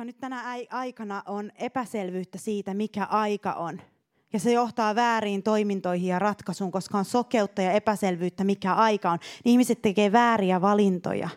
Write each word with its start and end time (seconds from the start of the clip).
koska 0.00 0.06
nyt 0.06 0.20
tänä 0.20 0.42
aikana 0.70 1.22
on 1.26 1.50
epäselvyyttä 1.54 2.38
siitä, 2.38 2.74
mikä 2.74 3.04
aika 3.04 3.52
on. 3.52 3.80
Ja 4.32 4.38
se 4.38 4.52
johtaa 4.52 4.94
väärin 4.94 5.42
toimintoihin 5.42 6.08
ja 6.08 6.18
ratkaisuun, 6.18 6.70
koska 6.72 6.98
on 6.98 7.04
sokeutta 7.04 7.62
ja 7.62 7.72
epäselvyyttä, 7.72 8.44
mikä 8.44 8.74
aika 8.74 9.10
on. 9.10 9.18
Niin 9.44 9.50
ihmiset 9.50 9.82
tekee 9.82 10.12
vääriä 10.12 10.60
valintoja. 10.60 11.28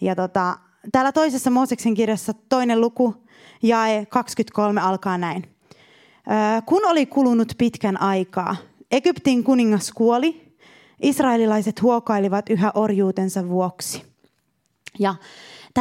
Ja 0.00 0.16
tota, 0.16 0.58
täällä 0.92 1.12
toisessa 1.12 1.50
Mooseksen 1.50 1.94
kirjassa 1.94 2.32
toinen 2.48 2.80
luku, 2.80 3.14
jae 3.62 4.06
23 4.06 4.80
alkaa 4.80 5.18
näin. 5.18 5.56
Kun 6.66 6.86
oli 6.86 7.06
kulunut 7.06 7.52
pitkän 7.58 8.00
aikaa, 8.00 8.56
Egyptin 8.90 9.44
kuningas 9.44 9.92
kuoli, 9.92 10.54
israelilaiset 11.02 11.82
huokailivat 11.82 12.50
yhä 12.50 12.72
orjuutensa 12.74 13.48
vuoksi. 13.48 14.02
Ja 14.98 15.14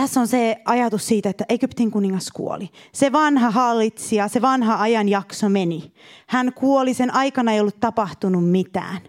tässä 0.01 0.19
on 0.19 0.27
se 0.27 0.61
ajatus 0.65 1.07
siitä, 1.07 1.29
että 1.29 1.45
Egyptin 1.49 1.91
kuningas 1.91 2.31
kuoli. 2.31 2.69
Se 2.91 3.11
vanha 3.11 3.51
hallitsija, 3.51 4.27
se 4.27 4.41
vanha 4.41 4.81
ajanjakso 4.81 5.49
meni. 5.49 5.93
Hän 6.27 6.53
kuoli, 6.53 6.93
sen 6.93 7.13
aikana 7.13 7.51
ei 7.51 7.59
ollut 7.59 7.79
tapahtunut 7.79 8.49
mitään. 8.51 9.01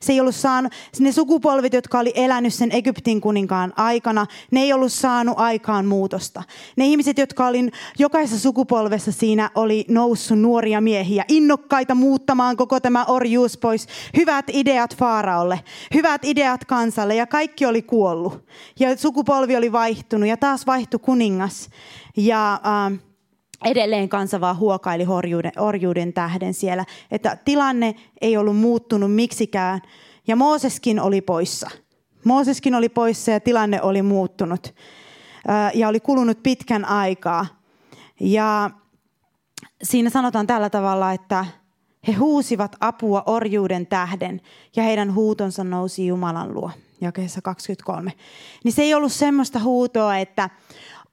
Se 0.00 0.12
ei 0.12 0.20
ollut 0.20 0.34
saanut, 0.34 0.72
ne 1.00 1.12
sukupolvet, 1.12 1.72
jotka 1.72 1.98
oli 1.98 2.12
elänyt 2.14 2.54
sen 2.54 2.72
Egyptin 2.72 3.20
kuninkaan 3.20 3.72
aikana, 3.76 4.26
ne 4.50 4.60
ei 4.60 4.72
ollut 4.72 4.92
saanut 4.92 5.34
aikaan 5.38 5.86
muutosta. 5.86 6.42
Ne 6.76 6.86
ihmiset, 6.86 7.18
jotka 7.18 7.46
oli 7.46 7.70
jokaisessa 7.98 8.42
sukupolvessa 8.42 9.12
siinä 9.12 9.50
oli 9.54 9.84
noussut 9.88 10.38
nuoria 10.38 10.80
miehiä, 10.80 11.24
innokkaita 11.28 11.94
muuttamaan 11.94 12.56
koko 12.56 12.80
tämä 12.80 13.04
orjuus 13.04 13.58
pois. 13.58 13.86
Hyvät 14.16 14.44
ideat 14.52 14.96
Faaraolle, 14.96 15.60
hyvät 15.94 16.24
ideat 16.24 16.64
kansalle 16.64 17.14
ja 17.14 17.26
kaikki 17.26 17.66
oli 17.66 17.82
kuollut. 17.82 18.44
Ja 18.80 18.96
sukupolvi 18.96 19.56
oli 19.56 19.72
vaihtunut 19.72 20.28
ja 20.28 20.36
taas 20.36 20.66
vaihtui 20.66 21.00
kuningas. 21.00 21.68
Ja... 22.16 22.60
Äh, 22.64 23.05
edelleen 23.64 24.08
kansa 24.08 24.40
vaan 24.40 24.58
huokaili 24.58 25.06
orjuuden, 25.08 25.52
orjuuden 25.58 26.12
tähden 26.12 26.54
siellä. 26.54 26.84
Että 27.10 27.36
tilanne 27.44 27.94
ei 28.20 28.36
ollut 28.36 28.56
muuttunut 28.56 29.14
miksikään. 29.14 29.82
Ja 30.26 30.36
Mooseskin 30.36 31.00
oli 31.00 31.20
poissa. 31.20 31.70
Mooseskin 32.24 32.74
oli 32.74 32.88
poissa 32.88 33.30
ja 33.30 33.40
tilanne 33.40 33.82
oli 33.82 34.02
muuttunut. 34.02 34.74
Ja 35.74 35.88
oli 35.88 36.00
kulunut 36.00 36.42
pitkän 36.42 36.84
aikaa. 36.84 37.46
Ja 38.20 38.70
siinä 39.82 40.10
sanotaan 40.10 40.46
tällä 40.46 40.70
tavalla, 40.70 41.12
että 41.12 41.46
he 42.08 42.12
huusivat 42.12 42.76
apua 42.80 43.22
orjuuden 43.26 43.86
tähden 43.86 44.40
ja 44.76 44.82
heidän 44.82 45.14
huutonsa 45.14 45.64
nousi 45.64 46.06
Jumalan 46.06 46.54
luo. 46.54 46.70
Jakeessa 47.00 47.42
23. 47.42 48.12
Niin 48.64 48.72
se 48.72 48.82
ei 48.82 48.94
ollut 48.94 49.12
semmoista 49.12 49.58
huutoa, 49.58 50.18
että 50.18 50.50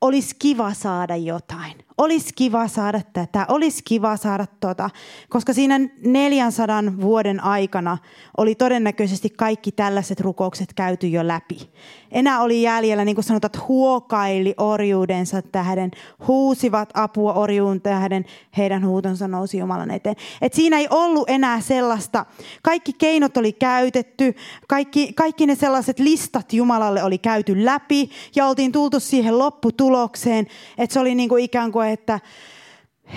olisi 0.01 0.35
kiva 0.39 0.73
saada 0.73 1.15
jotain 1.15 1.73
olisi 1.97 2.33
kiva 2.35 2.67
saada 2.67 3.01
tätä, 3.13 3.45
olisi 3.49 3.83
kiva 3.83 4.17
saada 4.17 4.45
tota, 4.59 4.89
koska 5.29 5.53
siinä 5.53 5.79
400 6.05 6.83
vuoden 7.01 7.43
aikana 7.43 7.97
oli 8.37 8.55
todennäköisesti 8.55 9.29
kaikki 9.29 9.71
tällaiset 9.71 10.19
rukoukset 10.19 10.73
käyty 10.73 11.07
jo 11.07 11.27
läpi. 11.27 11.69
Enää 12.11 12.41
oli 12.41 12.61
jäljellä, 12.61 13.05
niin 13.05 13.15
kuin 13.15 13.25
sanotaan, 13.25 13.47
että 13.47 13.65
huokaili 13.67 14.53
orjuudensa 14.57 15.41
tähden, 15.41 15.91
huusivat 16.27 16.89
apua 16.93 17.33
orjuun 17.33 17.81
tähden, 17.81 18.25
heidän 18.57 18.85
huutonsa 18.85 19.27
nousi 19.27 19.57
Jumalan 19.57 19.91
eteen. 19.91 20.15
Et 20.41 20.53
siinä 20.53 20.77
ei 20.77 20.87
ollut 20.89 21.29
enää 21.29 21.61
sellaista, 21.61 22.25
kaikki 22.63 22.93
keinot 22.93 23.37
oli 23.37 23.53
käytetty, 23.53 24.35
kaikki, 24.67 25.13
kaikki 25.13 25.45
ne 25.45 25.55
sellaiset 25.55 25.99
listat 25.99 26.53
Jumalalle 26.53 27.03
oli 27.03 27.17
käyty 27.17 27.65
läpi 27.65 28.09
ja 28.35 28.47
oltiin 28.47 28.71
tultu 28.71 28.99
siihen 28.99 29.39
lopputulokseen, 29.39 30.47
että 30.77 30.93
se 30.93 30.99
oli 30.99 31.15
niin 31.15 31.29
kuin 31.29 31.43
ikään 31.43 31.71
kuin 31.71 31.82
että 31.85 32.19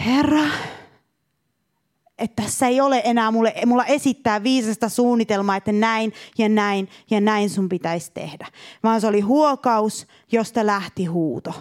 Herra, 0.07 0.45
että 2.19 2.43
tässä 2.43 2.67
ei 2.67 2.81
ole 2.81 3.03
enää 3.05 3.31
mulle, 3.31 3.55
mulla 3.67 3.85
esittää 3.85 4.43
viisasta 4.43 4.89
suunnitelmaa, 4.89 5.57
että 5.57 5.73
näin 5.73 6.13
ja 6.39 6.49
näin 6.49 6.89
ja 7.11 7.21
näin 7.21 7.51
sun 7.51 7.69
pitäisi 7.69 8.11
tehdä. 8.15 8.47
Vaan 8.83 9.01
se 9.01 9.07
oli 9.07 9.21
huokaus, 9.21 10.07
josta 10.33 10.67
lähti 10.67 11.05
huuto. 11.05 11.53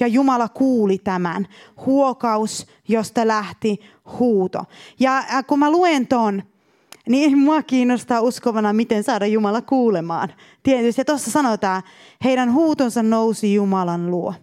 Ja 0.00 0.06
Jumala 0.06 0.48
kuuli 0.48 0.98
tämän. 0.98 1.48
Huokaus, 1.86 2.66
josta 2.88 3.28
lähti 3.28 3.80
huuto. 4.18 4.64
Ja 5.00 5.18
äh, 5.18 5.46
kun 5.46 5.58
mä 5.58 5.70
luen 5.70 6.06
ton, 6.06 6.42
niin 7.08 7.38
mua 7.38 7.62
kiinnostaa 7.62 8.20
uskovana, 8.20 8.72
miten 8.72 9.04
saada 9.04 9.26
Jumala 9.26 9.62
kuulemaan. 9.62 10.28
Tietysti 10.62 11.04
tuossa 11.04 11.30
sanotaan, 11.30 11.82
heidän 12.24 12.52
huutonsa 12.52 13.02
nousi 13.02 13.54
Jumalan 13.54 14.10
luo. 14.10 14.34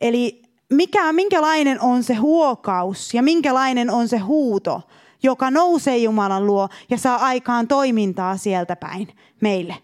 Eli 0.00 0.47
mikä, 0.70 1.12
minkälainen 1.12 1.80
on 1.80 2.02
se 2.02 2.14
huokaus 2.14 3.14
ja 3.14 3.22
minkälainen 3.22 3.90
on 3.90 4.08
se 4.08 4.18
huuto, 4.18 4.82
joka 5.22 5.50
nousee 5.50 5.96
Jumalan 5.96 6.46
luo 6.46 6.68
ja 6.90 6.98
saa 6.98 7.16
aikaan 7.16 7.68
toimintaa 7.68 8.36
sieltä 8.36 8.76
päin 8.76 9.08
meille. 9.40 9.76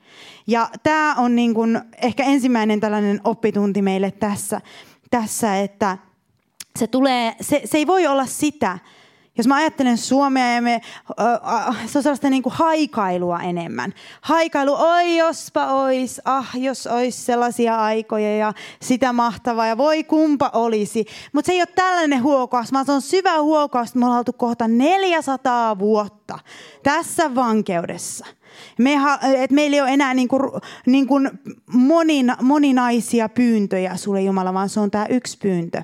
Ja 0.47 0.71
tämä 0.83 1.15
on 1.15 1.37
niin 1.37 1.55
kuin 1.55 1.81
ehkä 2.03 2.25
ensimmäinen 2.25 2.81
tällainen 2.81 3.21
oppitunti 3.25 3.83
meille 3.83 4.11
tässä, 4.11 4.61
tässä 5.11 5.61
että 5.61 5.99
se, 6.79 6.87
tulee, 6.87 7.37
se, 7.41 7.63
se 7.65 7.79
ei 7.79 7.87
voi 7.87 8.07
olla 8.07 8.27
sitä, 8.27 8.79
jos 9.39 9.47
mä 9.47 9.57
ajattelen 9.57 9.99
Suomea 9.99 10.55
ja 10.55 10.63
me, 10.63 10.81
se 11.87 11.99
on 11.99 12.03
sellaista 12.03 12.31
niin 12.31 12.43
kuin 12.43 12.53
haikailua 12.53 13.41
enemmän. 13.41 13.95
Haikailu, 14.21 14.75
oi 14.75 15.17
jospa 15.17 15.73
ois, 15.73 16.21
ah 16.25 16.51
jos 16.55 16.87
ois 16.87 17.27
sellaisia 17.27 17.77
aikoja 17.77 18.37
ja 18.37 18.53
sitä 18.83 19.13
mahtavaa 19.13 19.67
ja 19.67 19.77
voi 19.77 20.05
kumpa 20.05 20.51
olisi. 20.53 21.05
Mutta 21.33 21.47
se 21.47 21.53
ei 21.53 21.61
ole 21.61 21.69
tällainen 21.75 22.23
huokaus, 22.23 22.73
vaan 22.73 22.87
se 22.87 22.93
on 22.93 23.03
syvä 23.03 23.41
huokaus, 23.41 23.89
että 23.89 23.99
me 23.99 24.05
ollaan 24.05 24.19
oltu 24.19 24.33
kohta 24.33 24.69
400 24.69 25.79
vuotta 25.79 26.39
tässä 26.83 27.35
vankeudessa. 27.35 28.27
Me, 28.79 28.95
et 29.37 29.51
meillä 29.51 29.75
ei 29.75 29.81
ole 29.81 29.91
enää 29.91 30.15
niin 30.15 30.29
kuin, 30.29 30.43
niin 30.87 31.07
kuin 31.07 31.31
monin, 31.67 32.33
moninaisia 32.43 33.29
pyyntöjä 33.29 33.97
sulle 33.97 34.23
Jumala, 34.23 34.55
vaan 34.55 34.69
se 34.69 34.81
on 34.81 34.91
tämä 34.91 35.07
yksi 35.07 35.39
pyyntö. 35.39 35.83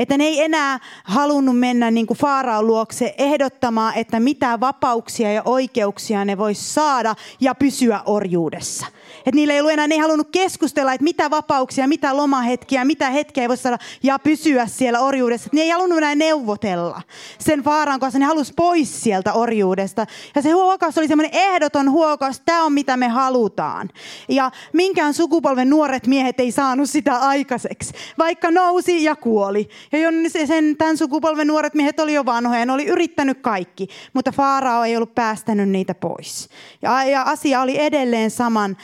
Että 0.00 0.18
ne 0.18 0.24
ei 0.24 0.42
enää 0.42 0.78
halunnut 1.04 1.58
mennä 1.58 1.90
niin 1.90 2.06
kuin 2.06 2.18
Faaraon 2.18 2.66
luokse 2.66 3.14
ehdottamaan, 3.18 3.94
että 3.94 4.20
mitä 4.20 4.60
vapauksia 4.60 5.32
ja 5.32 5.42
oikeuksia 5.44 6.24
ne 6.24 6.38
vois 6.38 6.74
saada 6.74 7.14
ja 7.40 7.54
pysyä 7.54 8.00
orjuudessa. 8.06 8.86
Että 9.20 9.34
niillä 9.34 9.54
ei 9.54 9.60
ollut 9.60 9.72
enää, 9.72 9.88
ne 9.88 9.94
ei 9.94 10.00
halunnut 10.00 10.28
keskustella, 10.32 10.92
että 10.92 11.04
mitä 11.04 11.30
vapauksia, 11.30 11.88
mitä 11.88 12.16
lomahetkiä, 12.16 12.84
mitä 12.84 13.10
hetkeä 13.10 13.48
voi 13.48 13.56
saada 13.56 13.78
ja 14.02 14.18
pysyä 14.18 14.66
siellä 14.66 15.00
orjuudessa. 15.00 15.46
Että 15.46 15.56
ne 15.56 15.62
ei 15.62 15.70
halunnut 15.70 15.98
enää 15.98 16.14
neuvotella 16.14 17.02
sen 17.38 17.60
Faaraan 17.60 18.00
kanssa, 18.00 18.18
ne 18.18 18.24
halusi 18.24 18.52
pois 18.56 19.02
sieltä 19.02 19.32
orjuudesta. 19.32 20.06
Ja 20.34 20.42
se 20.42 20.50
huokaus 20.50 20.98
oli 20.98 21.08
semmoinen 21.08 21.34
ehdoton 21.34 21.90
huokaus, 21.90 22.42
tämä 22.44 22.64
on 22.64 22.72
mitä 22.72 22.96
me 22.96 23.08
halutaan. 23.08 23.90
Ja 24.28 24.50
minkään 24.72 25.14
sukupolven 25.14 25.70
nuoret 25.70 26.06
miehet 26.06 26.40
ei 26.40 26.52
saanut 26.52 26.90
sitä 26.90 27.16
aikaiseksi, 27.16 27.92
vaikka 28.18 28.50
nousi 28.50 29.04
ja 29.04 29.16
kuoli. 29.16 29.68
Ja 29.92 30.46
sen, 30.46 30.76
tämän 30.76 30.96
sukupolven 30.96 31.46
nuoret 31.46 31.74
miehet 31.74 32.00
oli 32.00 32.14
jo 32.14 32.26
vanhoja, 32.26 32.66
ne 32.66 32.72
oli 32.72 32.86
yrittänyt 32.86 33.38
kaikki, 33.40 33.88
mutta 34.12 34.32
Faarao 34.32 34.84
ei 34.84 34.96
ollut 34.96 35.14
päästänyt 35.14 35.68
niitä 35.68 35.94
pois. 35.94 36.48
Ja, 36.82 37.04
ja 37.04 37.22
asia 37.22 37.60
oli 37.60 37.80
edelleen 37.80 38.30
saman, 38.30 38.76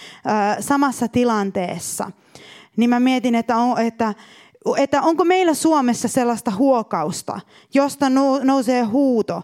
samassa 0.61 1.09
tilanteessa. 1.09 2.11
Niin 2.77 2.91
mä 2.91 3.01
mietin, 3.01 3.35
että, 3.35 3.57
on, 3.57 3.81
että 3.81 4.15
että 4.77 5.03
onko 5.03 5.25
meillä 5.25 5.55
Suomessa 5.55 6.09
sellaista 6.09 6.51
huokausta, 6.51 7.41
josta 7.75 8.07
nousee 8.43 8.83
huuto, 8.83 9.43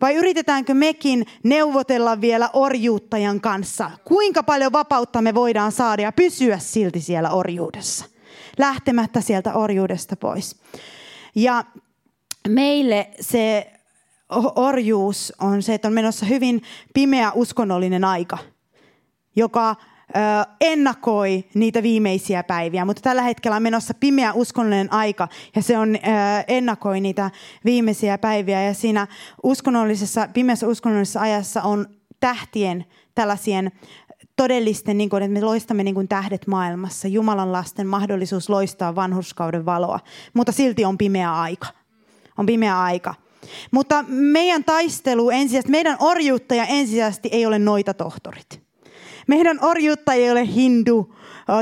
vai 0.00 0.14
yritetäänkö 0.14 0.74
mekin 0.74 1.26
neuvotella 1.42 2.20
vielä 2.20 2.50
orjuuttajan 2.52 3.40
kanssa? 3.40 3.90
Kuinka 4.04 4.42
paljon 4.42 4.72
vapautta 4.72 5.22
me 5.22 5.34
voidaan 5.34 5.72
saada 5.72 6.02
ja 6.02 6.12
pysyä 6.12 6.58
silti 6.58 7.00
siellä 7.00 7.30
orjuudessa? 7.30 8.04
Lähtemättä 8.58 9.20
sieltä 9.20 9.54
orjuudesta 9.54 10.16
pois. 10.16 10.56
Ja 11.34 11.64
meille 12.48 13.10
se 13.20 13.72
orjuus 14.56 15.32
on 15.40 15.62
se, 15.62 15.74
että 15.74 15.88
on 15.88 15.94
menossa 15.94 16.26
hyvin 16.26 16.62
pimeä 16.94 17.32
uskonnollinen 17.32 18.04
aika, 18.04 18.38
joka 19.36 19.76
ennakoi 20.60 21.44
niitä 21.54 21.82
viimeisiä 21.82 22.42
päiviä, 22.42 22.84
mutta 22.84 23.02
tällä 23.02 23.22
hetkellä 23.22 23.56
on 23.56 23.62
menossa 23.62 23.94
pimeä 23.94 24.32
uskonnollinen 24.32 24.92
aika 24.92 25.28
ja 25.56 25.62
se 25.62 25.78
on 25.78 25.96
ennakoi 26.48 27.00
niitä 27.00 27.30
viimeisiä 27.64 28.18
päiviä 28.18 28.62
ja 28.62 28.74
siinä 28.74 29.06
uskonnollisessa, 29.42 30.28
pimeässä 30.34 30.68
uskonnollisessa 30.68 31.20
ajassa 31.20 31.62
on 31.62 31.86
tähtien 32.20 32.84
tällaisien 33.14 33.72
todellisten, 34.36 34.98
niin 34.98 35.10
kuin, 35.10 35.22
että 35.22 35.32
me 35.32 35.40
loistamme 35.40 35.84
niin 35.84 35.94
kuin 35.94 36.08
tähdet 36.08 36.46
maailmassa, 36.46 37.08
Jumalan 37.08 37.52
lasten 37.52 37.86
mahdollisuus 37.86 38.48
loistaa 38.48 38.94
vanhurskauden 38.94 39.66
valoa, 39.66 40.00
mutta 40.34 40.52
silti 40.52 40.84
on 40.84 40.98
pimeä 40.98 41.34
aika. 41.34 41.66
On 42.38 42.46
pimeä 42.46 42.82
aika. 42.82 43.14
Mutta 43.70 44.04
meidän 44.08 44.64
taistelu 44.64 45.30
ensisijaisesti, 45.30 45.70
meidän 45.70 45.96
orjuuttaja 46.00 46.66
ensisijaisesti 46.66 47.28
ei 47.32 47.46
ole 47.46 47.58
noita 47.58 47.94
tohtorit. 47.94 48.62
Meidän 49.28 49.58
orjuutta 49.64 50.12
ei 50.12 50.30
ole 50.30 50.46
hindu 50.46 51.14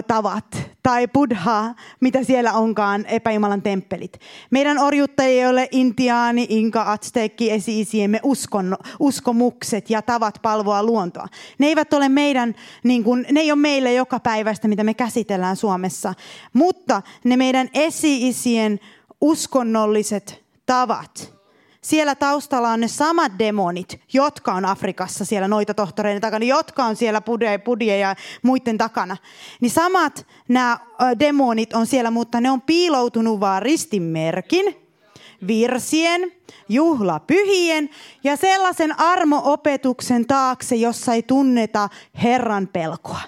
tavat 0.07 0.45
tai 0.83 1.09
buddha, 1.09 1.75
mitä 2.01 2.25
siellä 2.25 2.53
onkaan, 2.53 3.07
epäjumalan 3.07 3.63
temppelit. 3.63 4.21
Meidän 4.51 4.79
orjuttajia 4.79 5.43
ei 5.43 5.47
ole 5.47 5.69
intiaani, 5.71 6.47
inka, 6.49 6.83
aztekki, 6.83 7.51
esi-isiemme 7.51 8.21
uskonno, 8.23 8.77
uskomukset 9.01 9.91
ja 9.91 10.03
tavat 10.03 10.39
palvoa 10.43 10.83
luontoa. 10.83 11.27
Ne 11.59 11.67
eivät 11.67 11.93
ole 11.93 12.09
meidän, 12.09 12.55
niin 12.85 13.05
kuin, 13.05 13.27
ne 13.33 13.41
ei 13.41 13.53
ole 13.53 13.61
meille 13.61 13.93
joka 13.93 14.21
päivästä, 14.21 14.69
mitä 14.69 14.85
me 14.85 14.95
käsitellään 14.95 15.57
Suomessa. 15.57 16.15
Mutta 16.53 17.03
ne 17.25 17.37
meidän 17.37 17.69
esi-isien 17.75 18.81
uskonnolliset 19.21 20.45
tavat, 20.67 21.40
siellä 21.83 22.15
taustalla 22.15 22.69
on 22.69 22.81
ne 22.81 22.89
samat 22.89 23.33
demonit, 23.39 24.01
jotka 24.13 24.53
on 24.53 24.65
Afrikassa 24.65 25.25
siellä 25.25 25.49
noita 25.49 25.75
tohtoreiden 25.75 26.21
takana, 26.21 26.45
jotka 26.45 26.85
on 26.85 26.97
siellä 26.97 27.21
pudie, 27.21 27.59
pudie 27.59 27.99
ja 27.99 28.17
muiden 28.43 28.79
takana. 28.79 29.17
Niin 29.61 29.71
samat 29.71 30.27
nämä 30.49 30.79
demonit 31.19 31.73
on 31.73 31.87
siellä, 31.87 32.11
mutta 32.11 32.41
ne 32.41 32.51
on 32.51 32.63
piiloutunut 32.63 33.41
vaan 33.41 33.63
ristinmerkin, 33.63 34.77
virsien, 35.47 36.33
juhlapyhien 36.69 37.91
ja 38.25 38.37
sellaisen 38.37 39.01
armoopetuksen 39.01 40.27
taakse, 40.27 40.77
jossa 40.77 41.15
ei 41.15 41.23
tunneta 41.23 41.89
Herran 42.23 42.69
pelkoa 42.73 43.21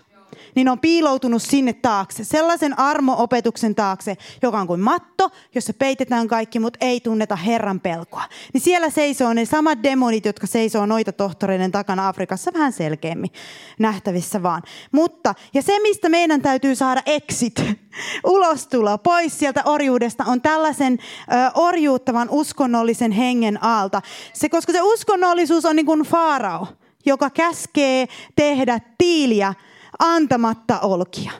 niin 0.55 0.69
on 0.69 0.79
piiloutunut 0.79 1.43
sinne 1.43 1.73
taakse, 1.73 2.25
sellaisen 2.25 2.79
armoopetuksen 2.79 3.75
taakse, 3.75 4.17
joka 4.43 4.61
on 4.61 4.67
kuin 4.67 4.81
matto, 4.81 5.31
jossa 5.55 5.75
peitetään 5.75 6.29
kaikki, 6.29 6.58
mutta 6.58 6.79
ei 6.81 7.00
tunneta 7.00 7.37
Herran 7.37 7.81
pelkoa. 7.81 8.25
Niin 8.52 8.61
siellä 8.61 8.90
seisoo 8.90 9.32
ne 9.32 9.44
samat 9.44 9.82
demonit, 9.82 10.25
jotka 10.25 10.46
seisoo 10.46 10.87
noita 10.87 11.12
tohtoreiden 11.12 11.73
takana 11.73 12.08
Afrikassa 12.08 12.52
vähän 12.55 12.73
selkeämmin 12.73 13.31
nähtävissä 13.79 14.43
vaan. 14.43 14.62
Mutta, 14.93 15.34
ja 15.55 15.62
se 15.62 15.79
mistä 15.82 16.08
meidän 16.08 16.43
täytyy 16.43 16.75
saada 16.75 17.02
exit, 17.06 17.62
ulostulo 18.25 18.99
pois 18.99 19.38
sieltä 19.38 19.62
orjuudesta, 19.64 20.25
on 20.25 20.40
tällaisen 20.43 20.93
ö, 20.93 21.50
orjuuttavan 21.55 22.29
uskonnollisen 22.31 23.12
hengen 23.12 23.62
alta. 23.62 24.02
Se, 24.32 24.49
koska 24.49 24.73
se 24.73 24.82
uskonnollisuus 24.82 25.64
on 25.64 25.76
niin 25.76 25.87
kuin 25.87 26.02
faarao, 26.02 26.67
joka 27.06 27.31
käskee 27.31 28.08
tehdä 28.37 28.81
tiiliä 28.99 29.55
antamatta 30.02 30.81
olkia. 30.81 31.32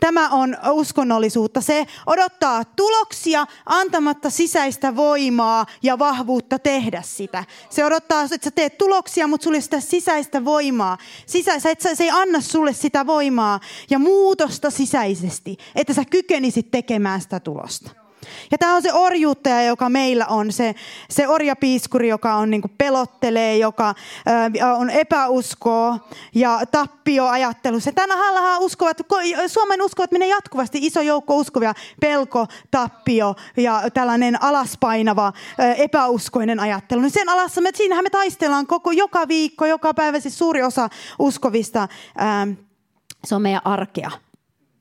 Tämä 0.00 0.28
on 0.28 0.56
uskonnollisuutta. 0.70 1.60
Se 1.60 1.86
odottaa 2.06 2.64
tuloksia 2.64 3.46
antamatta 3.66 4.30
sisäistä 4.30 4.96
voimaa 4.96 5.66
ja 5.82 5.98
vahvuutta 5.98 6.58
tehdä 6.58 7.02
sitä. 7.02 7.44
Se 7.70 7.84
odottaa, 7.84 8.22
että 8.22 8.44
sä 8.44 8.50
teet 8.50 8.78
tuloksia, 8.78 9.26
mutta 9.26 9.44
sulle 9.44 9.60
sitä 9.60 9.80
sisäistä 9.80 10.44
voimaa. 10.44 10.98
Sisä, 11.26 11.60
se, 11.60 11.74
se 11.78 12.04
ei 12.04 12.10
anna 12.10 12.40
sulle 12.40 12.72
sitä 12.72 13.06
voimaa 13.06 13.60
ja 13.90 13.98
muutosta 13.98 14.70
sisäisesti, 14.70 15.56
että 15.74 15.94
sä 15.94 16.04
kykenisit 16.10 16.70
tekemään 16.70 17.20
sitä 17.20 17.40
tulosta. 17.40 17.99
Ja 18.50 18.58
tämä 18.58 18.74
on 18.74 18.82
se 18.82 18.92
orjuuttaja, 18.92 19.62
joka 19.62 19.88
meillä 19.88 20.26
on, 20.26 20.52
se, 20.52 20.74
se 21.10 21.28
orjapiiskuri, 21.28 22.08
joka 22.08 22.34
on 22.34 22.50
niin 22.50 22.62
pelottelee, 22.78 23.58
joka 23.58 23.94
ää, 24.26 24.50
on 24.76 24.90
epäuskoa 24.90 25.98
ja 26.34 26.60
tappioajattelu. 26.70 27.80
Se 27.80 27.92
tänä 27.92 28.16
hallahan 28.16 28.60
uskovat, 28.60 28.98
Suomen 29.46 29.82
uskovat 29.82 30.10
menee 30.12 30.28
jatkuvasti 30.28 30.78
iso 30.82 31.00
joukko 31.00 31.36
uskovia, 31.36 31.74
pelko, 32.00 32.46
tappio 32.70 33.34
ja 33.56 33.82
tällainen 33.94 34.42
alaspainava 34.42 35.32
ää, 35.58 35.74
epäuskoinen 35.74 36.60
ajattelu. 36.60 37.00
Niin 37.00 37.10
sen 37.10 37.28
alassa, 37.28 37.60
me, 37.60 37.70
siinähän 37.74 38.04
me 38.04 38.10
taistellaan 38.10 38.66
koko 38.66 38.90
joka 38.90 39.28
viikko, 39.28 39.66
joka 39.66 39.94
päivä, 39.94 40.20
siis 40.20 40.38
suuri 40.38 40.62
osa 40.62 40.88
uskovista, 41.18 41.88
ää, 42.16 42.46
se 43.24 43.34
on 43.34 43.42
meidän 43.42 43.62
arkea 43.64 44.10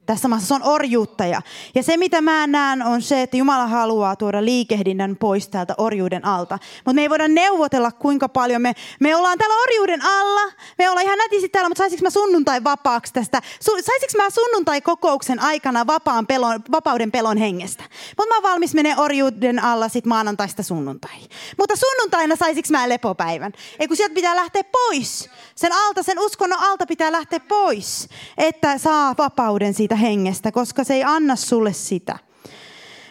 tässä 0.09 0.27
maassa. 0.27 0.47
Se 0.47 0.53
on 0.53 0.63
orjuuttaja. 0.63 1.41
Ja 1.75 1.83
se, 1.83 1.97
mitä 1.97 2.21
mä 2.21 2.47
näen, 2.47 2.83
on 2.83 3.01
se, 3.01 3.21
että 3.21 3.37
Jumala 3.37 3.67
haluaa 3.67 4.15
tuoda 4.15 4.45
liikehdinnän 4.45 5.15
pois 5.15 5.47
täältä 5.47 5.73
orjuuden 5.77 6.25
alta. 6.25 6.59
Mutta 6.85 6.93
me 6.93 7.01
ei 7.01 7.09
voida 7.09 7.27
neuvotella, 7.27 7.91
kuinka 7.91 8.29
paljon 8.29 8.61
me, 8.61 8.73
me 8.99 9.15
ollaan 9.15 9.37
täällä 9.37 9.55
orjuuden 9.55 10.01
alla. 10.01 10.51
Me 10.77 10.89
ollaan 10.89 11.05
ihan 11.05 11.17
nätisti 11.17 11.49
täällä, 11.49 11.69
mutta 11.69 11.81
saisinko 11.81 12.03
mä 12.03 12.09
sunnuntai 12.09 12.63
vapaaksi 12.63 13.13
tästä? 13.13 13.41
Saisinko 13.59 14.13
mä 14.17 14.29
sunnuntai-kokouksen 14.29 15.39
aikana 15.39 15.87
vapaan 15.87 16.27
pelon, 16.27 16.63
vapauden 16.71 17.11
pelon 17.11 17.37
hengestä? 17.37 17.83
Mutta 18.17 18.29
mä 18.29 18.35
oon 18.35 18.43
valmis 18.43 18.73
menee 18.73 18.95
orjuuden 18.97 19.63
alla 19.63 19.89
sit 19.89 20.05
maanantaista 20.05 20.63
sunnuntai. 20.63 21.19
Mutta 21.57 21.75
sunnuntaina 21.75 22.35
saisinko 22.35 22.67
mä 22.71 22.89
lepopäivän? 22.89 23.51
Ei 23.79 23.87
kun 23.87 23.97
sieltä 23.97 24.15
pitää 24.15 24.35
lähteä 24.35 24.63
pois. 24.63 25.29
Sen 25.55 25.71
alta, 25.73 26.03
sen 26.03 26.19
uskonnon 26.19 26.59
alta 26.59 26.85
pitää 26.85 27.11
lähteä 27.11 27.39
pois, 27.39 28.09
että 28.37 28.77
saa 28.77 29.15
vapauden 29.17 29.73
siitä 29.73 29.95
hengestä, 29.95 30.51
koska 30.51 30.83
se 30.83 30.93
ei 30.93 31.03
anna 31.03 31.35
sulle 31.35 31.73
sitä. 31.73 32.19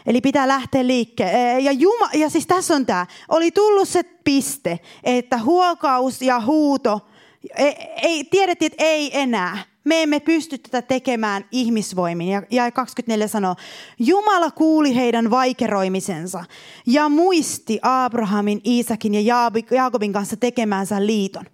Eli 0.06 0.21
pitää 0.21 0.49
lähteä 0.49 0.87
liikkeelle. 0.87 1.61
Ja, 1.61 1.73
Juma, 1.73 2.09
ja 2.15 2.31
siis 2.31 2.47
tässä 2.47 2.75
on 2.75 2.87
tämä. 2.87 3.06
Oli 3.29 3.50
tullut 3.50 3.89
se 3.89 4.03
piste, 4.03 4.81
että 5.05 5.39
huokaus 5.39 6.23
ja 6.23 6.41
huuto, 6.41 7.00
ei, 7.56 7.77
ei, 8.03 8.25
tiedettiin, 8.25 8.73
että 8.73 8.85
ei 8.85 9.21
enää. 9.21 9.59
Me 9.84 10.02
emme 10.02 10.20
pysty 10.20 10.58
tätä 10.58 10.82
tekemään 10.82 11.44
ihmisvoimin. 11.52 12.28
Ja, 12.28 12.42
ja 12.50 12.70
24 12.70 13.28
sanoo, 13.28 13.56
Jumala 13.98 14.50
kuuli 14.50 14.96
heidän 14.96 15.30
vaikeroimisensa 15.30 16.44
ja 16.86 17.08
muisti 17.08 17.78
Abrahamin, 17.82 18.60
Iisakin 18.66 19.14
ja 19.14 19.44
Jaakobin 19.70 20.12
kanssa 20.12 20.36
tekemäänsä 20.36 21.06
liiton. 21.06 21.44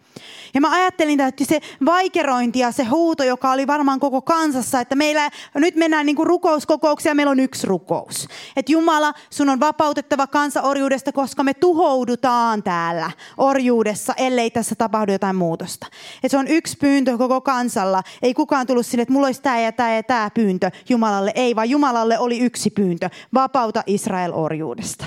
Ja 0.54 0.60
mä 0.60 0.70
ajattelin, 0.70 1.20
että 1.20 1.44
se 1.44 1.60
vaikerointi 1.84 2.58
ja 2.58 2.72
se 2.72 2.84
huuto, 2.84 3.24
joka 3.24 3.52
oli 3.52 3.66
varmaan 3.66 4.00
koko 4.00 4.22
kansassa, 4.22 4.80
että 4.80 4.94
meillä 4.94 5.30
nyt 5.54 5.76
mennään 5.76 6.06
niin 6.06 6.16
rukouskokouksia, 6.22 7.14
meillä 7.14 7.30
on 7.30 7.40
yksi 7.40 7.66
rukous. 7.66 8.28
Että 8.56 8.72
Jumala, 8.72 9.14
sun 9.30 9.48
on 9.48 9.60
vapautettava 9.60 10.26
kansa 10.26 10.62
orjuudesta, 10.62 11.12
koska 11.12 11.44
me 11.44 11.54
tuhoudutaan 11.54 12.62
täällä 12.62 13.10
orjuudessa, 13.36 14.14
ellei 14.16 14.50
tässä 14.50 14.74
tapahdu 14.74 15.12
jotain 15.12 15.36
muutosta. 15.36 15.86
Että 16.16 16.28
se 16.28 16.36
on 16.36 16.48
yksi 16.48 16.76
pyyntö 16.76 17.18
koko 17.18 17.40
kansalla. 17.40 18.02
Ei 18.22 18.34
kukaan 18.34 18.66
tullut 18.66 18.86
sille, 18.86 19.02
että 19.02 19.12
mulla 19.12 19.26
olisi 19.26 19.42
tämä 19.42 19.60
ja 19.60 19.72
tämä 19.72 19.94
ja 19.94 20.02
tämä 20.02 20.30
pyyntö 20.30 20.70
Jumalalle. 20.88 21.32
Ei, 21.34 21.56
vaan 21.56 21.70
Jumalalle 21.70 22.18
oli 22.18 22.38
yksi 22.38 22.70
pyyntö. 22.70 23.10
Vapauta 23.34 23.82
Israel 23.86 24.32
orjuudesta 24.34 25.06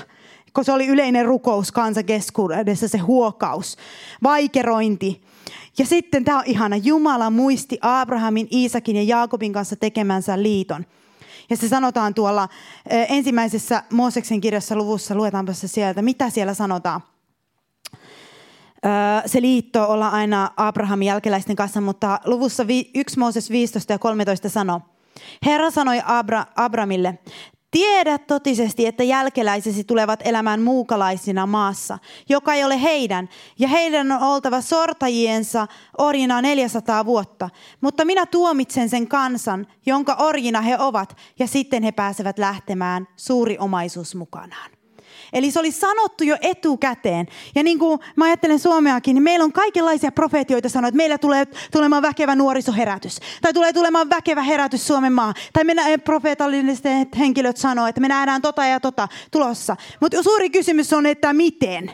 kun 0.54 0.64
se 0.64 0.72
oli 0.72 0.86
yleinen 0.86 1.26
rukous 1.26 1.72
kansakeskuudessa, 1.72 2.88
se 2.88 2.98
huokaus, 2.98 3.76
vaikerointi. 4.22 5.22
Ja 5.78 5.86
sitten 5.86 6.24
tämä 6.24 6.38
on 6.38 6.44
ihana, 6.46 6.76
Jumala 6.76 7.30
muisti 7.30 7.78
Abrahamin, 7.82 8.48
Iisakin 8.52 8.96
ja 8.96 9.02
Jaakobin 9.02 9.52
kanssa 9.52 9.76
tekemänsä 9.76 10.42
liiton. 10.42 10.86
Ja 11.50 11.56
se 11.56 11.68
sanotaan 11.68 12.14
tuolla 12.14 12.48
ensimmäisessä 12.90 13.82
Mooseksen 13.92 14.40
kirjassa 14.40 14.76
luvussa, 14.76 15.14
luetaanpa 15.14 15.52
se 15.52 15.68
sieltä, 15.68 16.02
mitä 16.02 16.30
siellä 16.30 16.54
sanotaan. 16.54 17.00
Se 19.26 19.42
liitto 19.42 19.88
olla 19.88 20.08
aina 20.08 20.50
Abrahamin 20.56 21.06
jälkeläisten 21.06 21.56
kanssa, 21.56 21.80
mutta 21.80 22.20
luvussa 22.24 22.64
1 22.94 23.18
Mooses 23.18 23.50
15 23.50 23.92
ja 23.92 23.98
13 23.98 24.48
sanoo, 24.48 24.80
Herra 25.46 25.70
sanoi 25.70 26.00
Abra, 26.04 26.44
Abramille, 26.56 27.18
Tiedät 27.70 28.26
totisesti, 28.26 28.86
että 28.86 29.04
jälkeläisesi 29.04 29.84
tulevat 29.84 30.20
elämään 30.24 30.62
muukalaisina 30.62 31.46
maassa, 31.46 31.98
joka 32.28 32.54
ei 32.54 32.64
ole 32.64 32.82
heidän, 32.82 33.28
ja 33.58 33.68
heidän 33.68 34.12
on 34.12 34.22
oltava 34.22 34.60
sortajiensa 34.60 35.66
orjina 35.98 36.42
400 36.42 37.06
vuotta. 37.06 37.50
Mutta 37.80 38.04
minä 38.04 38.26
tuomitsen 38.26 38.88
sen 38.88 39.08
kansan, 39.08 39.66
jonka 39.86 40.14
orjina 40.14 40.60
he 40.60 40.78
ovat, 40.78 41.16
ja 41.38 41.46
sitten 41.46 41.82
he 41.82 41.92
pääsevät 41.92 42.38
lähtemään 42.38 43.08
suuri 43.16 43.58
omaisuus 43.58 44.14
mukanaan. 44.14 44.77
Eli 45.32 45.50
se 45.50 45.60
oli 45.60 45.72
sanottu 45.72 46.24
jo 46.24 46.36
etukäteen. 46.40 47.26
Ja 47.54 47.62
niin 47.62 47.78
kuin 47.78 48.00
mä 48.16 48.24
ajattelen 48.24 48.58
Suomeakin, 48.58 49.14
niin 49.14 49.22
meillä 49.22 49.44
on 49.44 49.52
kaikenlaisia 49.52 50.12
profeetioita 50.12 50.68
sanoa, 50.68 50.88
että 50.88 50.96
meillä 50.96 51.18
tulee 51.18 51.44
tulemaan 51.72 52.02
väkevä 52.02 52.34
nuorisoherätys. 52.34 53.18
Tai 53.42 53.52
tulee 53.52 53.72
tulemaan 53.72 54.10
väkevä 54.10 54.42
herätys 54.42 54.86
Suomen 54.86 55.12
maa. 55.12 55.34
Tai 55.52 55.64
me 55.64 55.74
profeetalliset 56.04 57.18
henkilöt 57.18 57.56
sanoo, 57.56 57.86
että 57.86 58.00
me 58.00 58.08
nähdään 58.08 58.42
tota 58.42 58.66
ja 58.66 58.80
tota 58.80 59.08
tulossa. 59.30 59.76
Mutta 60.00 60.22
suuri 60.22 60.50
kysymys 60.50 60.92
on, 60.92 61.06
että 61.06 61.32
miten 61.32 61.92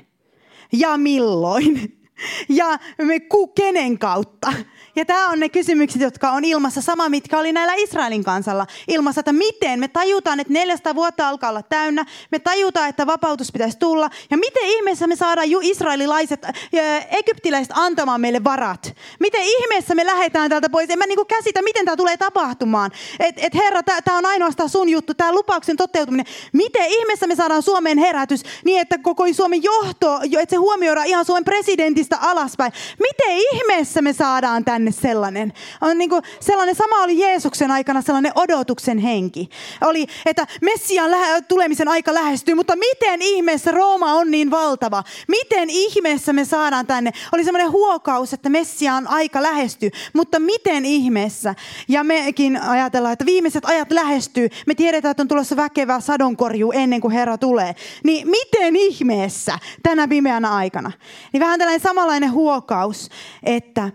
ja 0.73 0.97
milloin 0.97 1.99
ja 2.49 2.79
me, 2.99 3.21
kenen 3.55 3.99
kautta. 3.99 4.53
Ja 4.97 5.05
tämä 5.05 5.29
on 5.29 5.41
ne 5.41 5.49
kysymykset, 5.49 6.03
jotka 6.03 6.31
on 6.31 6.45
ilmassa 6.45 6.83
sama, 6.83 7.09
mitkä 7.09 7.39
oli 7.39 7.53
näillä 7.53 7.75
Israelin 7.75 8.25
kansalla 8.25 8.67
ilmassa, 8.89 9.21
että 9.21 9.33
miten 9.33 9.81
me 9.81 9.89
tajutaan, 9.89 10.41
että 10.41 10.53
400 10.53 10.95
vuotta 10.95 11.29
alkaa 11.29 11.51
olla 11.51 11.63
täynnä, 11.63 12.05
me 12.31 12.39
tajutaan, 12.39 12.89
että 12.89 13.07
vapautus 13.07 13.53
pitäisi 13.53 13.79
tulla, 13.79 14.11
ja 14.31 14.37
miten 14.37 14.63
ihmeessä 14.65 15.07
me 15.07 15.17
saadaan 15.17 15.51
ju 15.51 15.61
israelilaiset, 15.63 16.47
ja 16.73 16.83
egyptiläiset 17.11 17.73
antamaan 17.77 18.21
meille 18.21 18.45
varat? 18.45 18.95
Miten 19.21 19.43
ihmeessä 19.43 19.95
me 19.95 20.07
lähdetään 20.07 20.51
täältä 20.51 20.71
pois? 20.71 20.91
En 20.91 20.99
mä 20.99 21.07
niinku 21.07 21.25
käsitä, 21.25 21.63
miten 21.63 21.85
tämä 21.85 21.97
tulee 21.97 22.17
tapahtumaan. 22.17 22.91
Et, 23.21 23.35
et 23.39 23.55
herra, 23.55 23.83
tämä 23.83 24.19
on 24.19 24.27
ainoastaan 24.27 24.69
sun 24.69 24.89
juttu, 24.89 25.15
tämä 25.15 25.33
lupauksen 25.33 25.77
toteutuminen. 25.77 26.27
Miten 26.53 26.87
ihmeessä 26.89 27.27
me 27.27 27.35
saadaan 27.35 27.63
Suomeen 27.63 27.99
herätys 27.99 28.43
niin, 28.65 28.81
että 28.81 28.99
koko 28.99 29.25
Suomen 29.33 29.63
johto, 29.63 30.21
että 30.39 30.51
se 30.51 30.57
huomioidaan 30.57 31.07
ihan 31.07 31.25
Suomen 31.25 31.45
presidentistä 31.45 32.19
alaspäin. 32.21 32.73
Miten 32.99 33.37
ihmeessä 33.53 34.03
me 34.03 34.13
saadaan 34.13 34.65
tänne 34.65 34.84
tänne 34.85 35.03
sellainen. 35.03 35.53
On 35.81 35.99
niin 35.99 36.11
kuin 36.11 36.23
sellainen, 36.41 36.75
sama 36.75 37.03
oli 37.03 37.19
Jeesuksen 37.19 37.71
aikana 37.71 38.03
sellainen 38.03 38.33
odotuksen 38.35 38.99
henki. 38.99 39.49
Oli, 39.81 40.07
että 40.27 40.47
Messian 40.61 41.11
lähe, 41.11 41.41
tulemisen 41.43 41.89
aika 41.89 42.15
lähestyy, 42.15 42.55
mutta 42.55 42.77
miten 42.77 43.23
ihmeessä 43.23 43.71
Rooma 43.71 44.15
on 44.15 44.31
niin 44.31 44.51
valtava? 44.51 45.05
Miten 45.29 45.71
ihmeessä 45.71 46.33
me 46.33 46.45
saadaan 46.45 46.87
tänne? 46.87 47.13
Oli 47.33 47.45
sellainen 47.45 47.73
huokaus, 47.73 48.33
että 48.33 48.49
Messiaan 48.49 49.07
aika 49.07 49.43
lähestyy, 49.43 49.91
mutta 50.13 50.41
miten 50.41 50.85
ihmeessä? 50.85 51.55
Ja 51.89 52.05
mekin 52.05 52.63
ajatellaan, 52.63 53.13
että 53.13 53.27
viimeiset 53.27 53.65
ajat 53.65 53.93
lähestyy. 53.93 54.49
Me 54.67 54.75
tiedetään, 54.75 55.11
että 55.11 55.23
on 55.23 55.29
tulossa 55.29 55.57
väkevä 55.57 56.01
sadonkorju 56.01 56.73
ennen 56.73 57.01
kuin 57.01 57.13
Herra 57.13 57.39
tulee. 57.39 57.75
Niin 58.05 58.29
miten 58.29 58.77
ihmeessä 58.77 59.59
tänä 59.83 60.09
pimeänä 60.09 60.55
aikana? 60.55 60.93
Niin 61.33 61.41
vähän 61.41 61.59
tällainen 61.59 61.81
samanlainen 61.81 62.33
huokaus, 62.33 63.09
että 63.43 63.91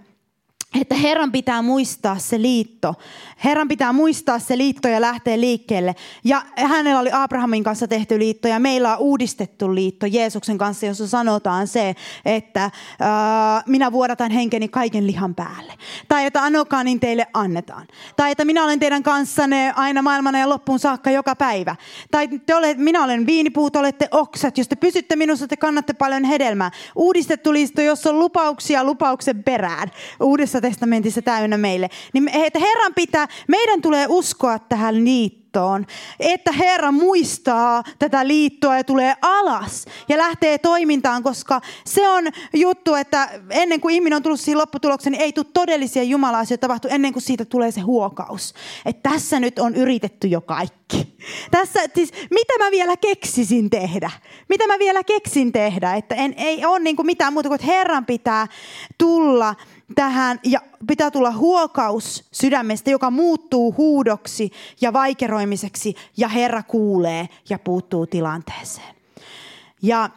että 0.81 0.95
Herran 0.95 1.31
pitää 1.31 1.61
muistaa 1.61 2.19
se 2.19 2.41
liitto. 2.41 2.95
Herran 3.43 3.67
pitää 3.67 3.93
muistaa 3.93 4.39
se 4.39 4.57
liitto 4.57 4.88
ja 4.88 5.01
lähteä 5.01 5.39
liikkeelle. 5.39 5.95
Ja 6.23 6.41
hänellä 6.55 6.99
oli 6.99 7.09
Abrahamin 7.13 7.63
kanssa 7.63 7.88
tehty 7.88 8.19
liitto 8.19 8.47
ja 8.47 8.59
meillä 8.59 8.97
on 8.97 8.99
uudistettu 8.99 9.75
liitto 9.75 10.05
Jeesuksen 10.05 10.57
kanssa, 10.57 10.85
jossa 10.85 11.07
sanotaan 11.07 11.67
se, 11.67 11.95
että 12.25 12.63
äh, 12.63 12.71
minä 13.65 13.91
vuodatan 13.91 14.31
henkeni 14.31 14.67
kaiken 14.67 15.07
lihan 15.07 15.35
päälle. 15.35 15.73
Tai 16.07 16.25
että 16.25 16.43
anokaa 16.43 16.83
niin 16.83 16.99
teille 16.99 17.27
annetaan. 17.33 17.88
Tai 18.15 18.31
että 18.31 18.45
minä 18.45 18.63
olen 18.63 18.79
teidän 18.79 19.03
kanssanne 19.03 19.73
aina 19.75 20.01
maailmana 20.01 20.39
ja 20.39 20.49
loppuun 20.49 20.79
saakka 20.79 21.11
joka 21.11 21.35
päivä. 21.35 21.75
Tai 22.11 22.27
te 22.27 22.55
olet, 22.55 22.77
minä 22.77 23.03
olen 23.03 23.25
viinipuut, 23.25 23.75
olette 23.75 24.07
oksat. 24.11 24.57
Jos 24.57 24.67
te 24.67 24.75
pysytte 24.75 25.15
minussa, 25.15 25.47
te 25.47 25.57
kannatte 25.57 25.93
paljon 25.93 26.23
hedelmää. 26.23 26.71
Uudistettu 26.95 27.53
liitto, 27.53 27.81
jossa 27.81 28.09
on 28.09 28.19
lupauksia 28.19 28.83
lupauksen 28.83 29.43
perään. 29.43 29.91
Uudessa 30.19 30.59
Uudessa 30.60 30.72
testamentissa 30.72 31.22
täynnä 31.22 31.58
meille. 31.58 31.89
Niin 32.13 32.30
että 32.30 32.60
Herran 32.60 32.94
pitää, 32.94 33.28
meidän 33.48 33.82
tulee 33.82 34.06
uskoa 34.10 34.60
tähän 34.60 35.06
liittoon, 35.06 35.86
että 36.20 36.51
Herra 36.51 36.92
muistaa 36.92 37.84
tätä 38.00 38.28
liittoa 38.28 38.78
ja 38.78 38.84
tulee 38.84 39.16
alas 39.22 39.86
ja 40.10 40.18
lähtee 40.18 40.58
toimintaan, 40.58 41.24
koska 41.24 41.62
se 41.86 42.10
on 42.10 42.24
juttu, 42.54 42.96
että 42.96 43.30
ennen 43.50 43.82
kuin 43.82 43.96
ihminen 43.96 44.18
on 44.18 44.24
tullut 44.24 44.39
siihen 44.39 44.58
lopputulokseen, 44.58 45.12
niin 45.12 45.22
ei 45.22 45.34
tule 45.34 45.46
todellisia 45.54 46.04
jumala-asioita 46.04 46.62
tapahtu 46.62 46.88
ennen 46.92 47.13
kuin 47.13 47.24
siitä 47.24 47.46
tulee 47.46 47.72
se 47.72 47.82
huokaus. 47.82 48.54
Että 48.86 49.10
tässä 49.10 49.39
nyt 49.39 49.60
on 49.60 49.75
yritetty 49.75 50.28
jo 50.28 50.42
kaikki. 50.42 51.18
Tässä, 51.51 51.80
siis, 51.96 52.12
mitä 52.32 52.54
mä 52.60 52.72
vielä 52.72 52.98
keksisin 52.98 53.70
tehdä? 53.70 54.12
Mitä 54.50 54.68
mä 54.68 54.80
vielä 54.80 55.04
keksin 55.04 55.51
tehdä? 55.51 55.96
Että 55.96 56.16
en, 56.16 56.34
ei 56.38 56.66
ole 56.66 56.80
niin 56.80 56.96
kuin 56.96 57.06
mitään 57.06 57.34
muuta 57.34 57.50
kuin, 57.50 57.56
että 57.56 57.68
Herran 57.68 58.06
pitää 58.06 58.48
tulla 58.98 59.56
tähän 59.96 60.39
ja 60.43 60.62
pitää 60.88 61.12
tulla 61.12 61.31
huokaus 61.31 62.24
sydämestä, 62.31 62.89
joka 62.91 63.12
muuttuu 63.12 63.75
huudoksi 63.77 64.51
ja 64.81 64.93
vaikeroimiseksi 64.93 65.96
ja 66.17 66.27
Herra 66.27 66.63
kuulee 66.63 67.29
ja 67.50 67.60
puuttuu 67.60 68.08
tilanteeseen. 68.08 68.96
Ja 69.81 70.10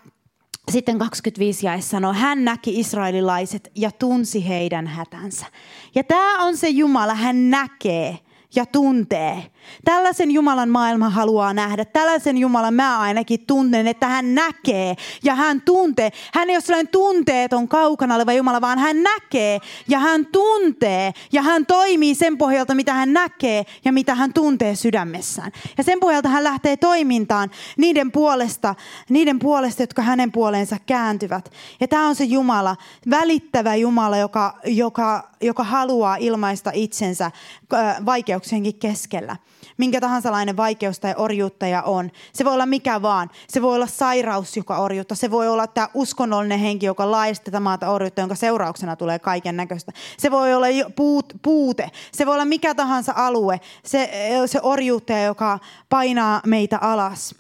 sitten 0.70 0.98
25 0.98 1.66
jae 1.66 1.80
sanoo, 1.80 2.12
hän 2.12 2.44
näki 2.44 2.80
israelilaiset 2.80 3.70
ja 3.74 3.90
tunsi 3.90 4.48
heidän 4.48 4.86
hätänsä. 4.86 5.46
Ja 5.94 6.04
tämä 6.04 6.44
on 6.44 6.56
se 6.56 6.68
Jumala, 6.68 7.14
hän 7.14 7.50
näkee 7.50 8.18
ja 8.54 8.66
tuntee. 8.66 9.52
Tällaisen 9.84 10.30
Jumalan 10.30 10.68
maailma 10.68 11.10
haluaa 11.10 11.54
nähdä. 11.54 11.84
Tällaisen 11.84 12.38
Jumalan 12.38 12.74
mä 12.74 13.00
ainakin 13.00 13.46
tunnen, 13.46 13.86
että 13.86 14.06
hän 14.06 14.34
näkee 14.34 14.94
ja 15.24 15.34
hän 15.34 15.60
tuntee. 15.60 16.10
Hän 16.34 16.50
ei 16.50 16.56
ole 16.56 16.60
sellainen 16.60 16.92
tunteeton 16.92 17.68
kaukana 17.68 18.14
oleva 18.14 18.32
Jumala, 18.32 18.60
vaan 18.60 18.78
hän 18.78 19.02
näkee 19.02 19.58
ja 19.88 19.98
hän 19.98 20.26
tuntee. 20.26 21.12
Ja 21.32 21.42
hän 21.42 21.66
toimii 21.66 22.14
sen 22.14 22.38
pohjalta, 22.38 22.74
mitä 22.74 22.94
hän 22.94 23.12
näkee 23.12 23.64
ja 23.84 23.92
mitä 23.92 24.14
hän 24.14 24.32
tuntee 24.32 24.76
sydämessään. 24.76 25.52
Ja 25.78 25.84
sen 25.84 26.00
pohjalta 26.00 26.28
hän 26.28 26.44
lähtee 26.44 26.76
toimintaan 26.76 27.50
niiden 27.76 28.12
puolesta, 28.12 28.74
niiden 29.08 29.38
puolesta 29.38 29.82
jotka 29.82 30.02
hänen 30.02 30.32
puoleensa 30.32 30.76
kääntyvät. 30.86 31.52
Ja 31.80 31.88
tämä 31.88 32.08
on 32.08 32.14
se 32.14 32.24
Jumala, 32.24 32.76
välittävä 33.10 33.74
Jumala, 33.74 34.16
joka, 34.16 34.58
joka, 34.64 35.30
joka 35.40 35.64
haluaa 35.64 36.16
ilmaista 36.16 36.70
itsensä 36.74 37.30
vaikeuksienkin 38.04 38.78
keskellä 38.78 39.36
minkä 39.76 40.00
tahansa 40.00 40.32
lainen 40.32 40.56
vaikeus 40.56 41.00
tai 41.00 41.14
orjuuttaja 41.16 41.82
on. 41.82 42.10
Se 42.32 42.44
voi 42.44 42.52
olla 42.52 42.66
mikä 42.66 43.02
vaan. 43.02 43.30
Se 43.48 43.62
voi 43.62 43.74
olla 43.74 43.86
sairaus, 43.86 44.56
joka 44.56 44.78
orjuutta. 44.78 45.14
Se 45.14 45.30
voi 45.30 45.48
olla 45.48 45.66
tämä 45.66 45.88
uskonnollinen 45.94 46.58
henki, 46.58 46.86
joka 46.86 47.10
laista 47.10 47.44
tätä 47.44 47.60
maata 47.60 47.90
orjuutta, 47.90 48.20
jonka 48.20 48.34
seurauksena 48.34 48.96
tulee 48.96 49.18
kaiken 49.18 49.56
näköistä. 49.56 49.92
Se 50.18 50.30
voi 50.30 50.54
olla 50.54 50.66
puut, 50.96 51.32
puute. 51.42 51.90
Se 52.12 52.26
voi 52.26 52.34
olla 52.34 52.44
mikä 52.44 52.74
tahansa 52.74 53.12
alue. 53.16 53.60
Se, 53.84 54.10
se 54.46 54.60
orjuuttaja, 54.62 55.24
joka 55.24 55.58
painaa 55.88 56.40
meitä 56.46 56.78
alas. 56.78 57.34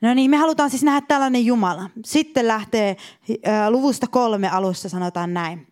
No 0.00 0.14
niin, 0.14 0.30
me 0.30 0.36
halutaan 0.36 0.70
siis 0.70 0.82
nähdä 0.82 1.00
tällainen 1.00 1.46
Jumala. 1.46 1.90
Sitten 2.04 2.48
lähtee 2.48 2.96
äh, 3.48 3.68
luvusta 3.68 4.06
kolme 4.06 4.48
alussa 4.48 4.88
sanotaan 4.88 5.34
näin. 5.34 5.71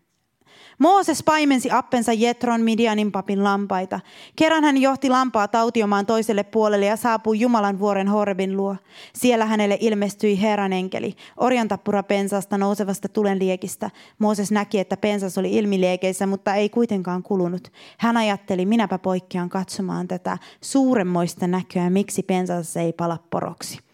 Mooses 0.80 1.22
paimensi 1.22 1.70
appensa 1.70 2.12
Jetron 2.12 2.60
Midianin 2.60 3.12
papin 3.12 3.44
lampaita. 3.44 4.00
Kerran 4.36 4.64
hän 4.64 4.76
johti 4.76 5.08
lampaa 5.08 5.48
tautiomaan 5.48 6.06
toiselle 6.06 6.44
puolelle 6.44 6.86
ja 6.86 6.96
saapui 6.96 7.40
Jumalan 7.40 7.78
vuoren 7.78 8.08
Horebin 8.08 8.56
luo. 8.56 8.76
Siellä 9.14 9.46
hänelle 9.46 9.78
ilmestyi 9.80 10.42
Herran 10.42 10.72
enkeli, 10.72 11.14
orjantappura 11.36 12.02
pensasta 12.02 12.58
nousevasta 12.58 13.08
tulenliekistä. 13.08 13.90
Mooses 14.18 14.50
näki, 14.50 14.78
että 14.78 14.96
pensas 14.96 15.38
oli 15.38 15.56
ilmiliekeissä, 15.56 16.26
mutta 16.26 16.54
ei 16.54 16.68
kuitenkaan 16.68 17.22
kulunut. 17.22 17.72
Hän 17.98 18.16
ajatteli, 18.16 18.66
minäpä 18.66 18.98
poikkean 18.98 19.48
katsomaan 19.48 20.08
tätä 20.08 20.38
suuremmoista 20.60 21.46
näköä, 21.46 21.90
miksi 21.90 22.22
pensas 22.22 22.76
ei 22.76 22.92
pala 22.92 23.18
poroksi. 23.30 23.89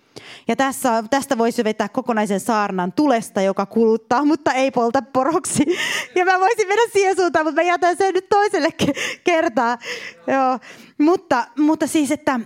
Ja 0.49 0.57
tässä, 0.57 1.05
tästä 1.11 1.38
voisi 1.38 1.64
vetää 1.64 1.88
kokonaisen 1.88 2.40
saarnan 2.40 2.93
tulesta, 2.93 3.40
joka 3.40 3.66
kuluttaa, 3.66 4.25
mutta 4.25 4.52
ei 4.52 4.71
polta 4.71 5.02
poroksi. 5.02 5.64
Ja 6.14 6.25
mä 6.25 6.40
voisin 6.40 6.69
mennä 6.69 6.83
siihen 6.93 7.16
suuntaan, 7.16 7.47
mutta 7.47 7.61
mä 7.62 7.69
jätän 7.69 7.97
sen 7.97 8.14
nyt 8.14 8.28
toiselle 8.28 8.69
kertaa. 9.25 9.78
Joo. 10.26 10.59
Mutta, 10.99 11.47
mutta 11.59 11.87
siis, 11.87 12.11
että 12.11 12.40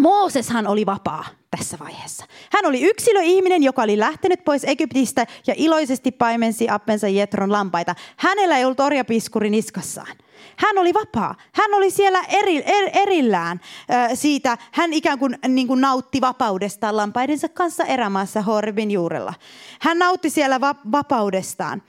Mooseshan 0.00 0.66
oli 0.66 0.86
vapaa 0.86 1.24
tässä 1.50 1.76
vaiheessa. 1.80 2.24
Hän 2.52 2.66
oli 2.66 2.82
yksilöihminen, 2.82 3.62
joka 3.62 3.82
oli 3.82 3.98
lähtenyt 3.98 4.44
pois 4.44 4.64
Egyptistä 4.64 5.26
ja 5.46 5.54
iloisesti 5.56 6.10
paimensi 6.10 6.68
appensa 6.70 7.08
Jetron 7.08 7.52
lampaita. 7.52 7.94
Hänellä 8.16 8.58
ei 8.58 8.64
ollut 8.64 8.80
orjapiskuri 8.80 9.50
niskassaan. 9.50 10.16
Hän 10.56 10.78
oli 10.78 10.94
vapaa. 10.94 11.34
Hän 11.52 11.74
oli 11.74 11.90
siellä 11.90 12.24
eri, 12.28 12.62
er, 12.66 12.90
erillään 12.92 13.60
äh, 13.90 14.10
siitä. 14.14 14.58
Hän 14.72 14.92
ikään 14.92 15.18
kuin, 15.18 15.38
niin 15.48 15.66
kuin 15.66 15.80
nautti 15.80 16.20
vapaudestaan 16.20 16.96
lampaidensa 16.96 17.48
kanssa 17.48 17.84
erämaassa 17.84 18.42
Horbin 18.42 18.90
juurella. 18.90 19.34
Hän 19.80 19.98
nautti 19.98 20.30
siellä 20.30 20.60
va- 20.60 20.74
vapaudestaan. 20.92 21.82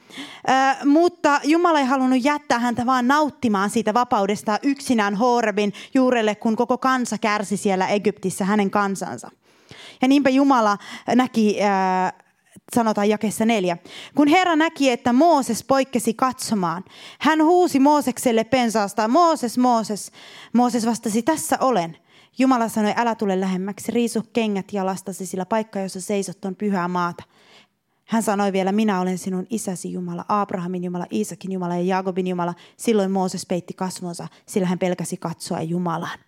Äh, 0.49 0.85
mutta 0.85 1.39
Jumala 1.43 1.79
ei 1.79 1.85
halunnut 1.85 2.23
jättää 2.23 2.59
häntä 2.59 2.85
vaan 2.85 3.07
nauttimaan 3.07 3.69
siitä 3.69 3.93
vapaudestaan 3.93 4.59
yksinään 4.63 5.15
Horbin 5.15 5.73
juurelle, 5.93 6.35
kun 6.35 6.55
koko 6.55 6.77
kansa 6.77 7.17
kärsi 7.17 7.57
siellä 7.57 7.87
Egyptissä 7.87 8.45
hänen 8.45 8.71
kansansa. 8.71 9.31
Ja 10.01 10.07
niinpä 10.07 10.29
Jumala 10.29 10.77
näki 11.15 11.57
äh, 11.61 12.13
sanotaan 12.75 13.09
jakessa 13.09 13.45
neljä. 13.45 13.77
Kun 14.15 14.27
Herra 14.27 14.55
näki, 14.55 14.89
että 14.89 15.13
Mooses 15.13 15.63
poikkesi 15.63 16.13
katsomaan, 16.13 16.83
hän 17.19 17.43
huusi 17.43 17.79
Moosekselle 17.79 18.43
pensaasta, 18.43 19.07
Mooses, 19.07 19.57
Mooses. 19.57 20.11
Mooses 20.53 20.85
vastasi, 20.85 21.21
tässä 21.21 21.57
olen. 21.61 21.97
Jumala 22.37 22.69
sanoi, 22.69 22.93
älä 22.95 23.15
tule 23.15 23.39
lähemmäksi, 23.39 23.91
riisu 23.91 24.23
kengät 24.33 24.73
jalastasi, 24.73 25.25
sillä 25.25 25.45
paikka, 25.45 25.79
jossa 25.79 26.01
seisot 26.01 26.45
on 26.45 26.55
pyhää 26.55 26.87
maata. 26.87 27.23
Hän 28.05 28.23
sanoi 28.23 28.53
vielä, 28.53 28.71
minä 28.71 29.01
olen 29.01 29.17
sinun 29.17 29.47
isäsi 29.49 29.91
Jumala, 29.91 30.25
Abrahamin 30.27 30.83
Jumala, 30.83 31.05
Iisakin 31.11 31.51
Jumala 31.51 31.75
ja 31.75 31.81
Jaakobin 31.81 32.27
Jumala. 32.27 32.53
Silloin 32.77 33.11
Mooses 33.11 33.45
peitti 33.45 33.73
kasvonsa, 33.73 34.27
sillä 34.45 34.67
hän 34.67 34.79
pelkäsi 34.79 35.17
katsoa 35.17 35.61
Jumalaan. 35.61 36.19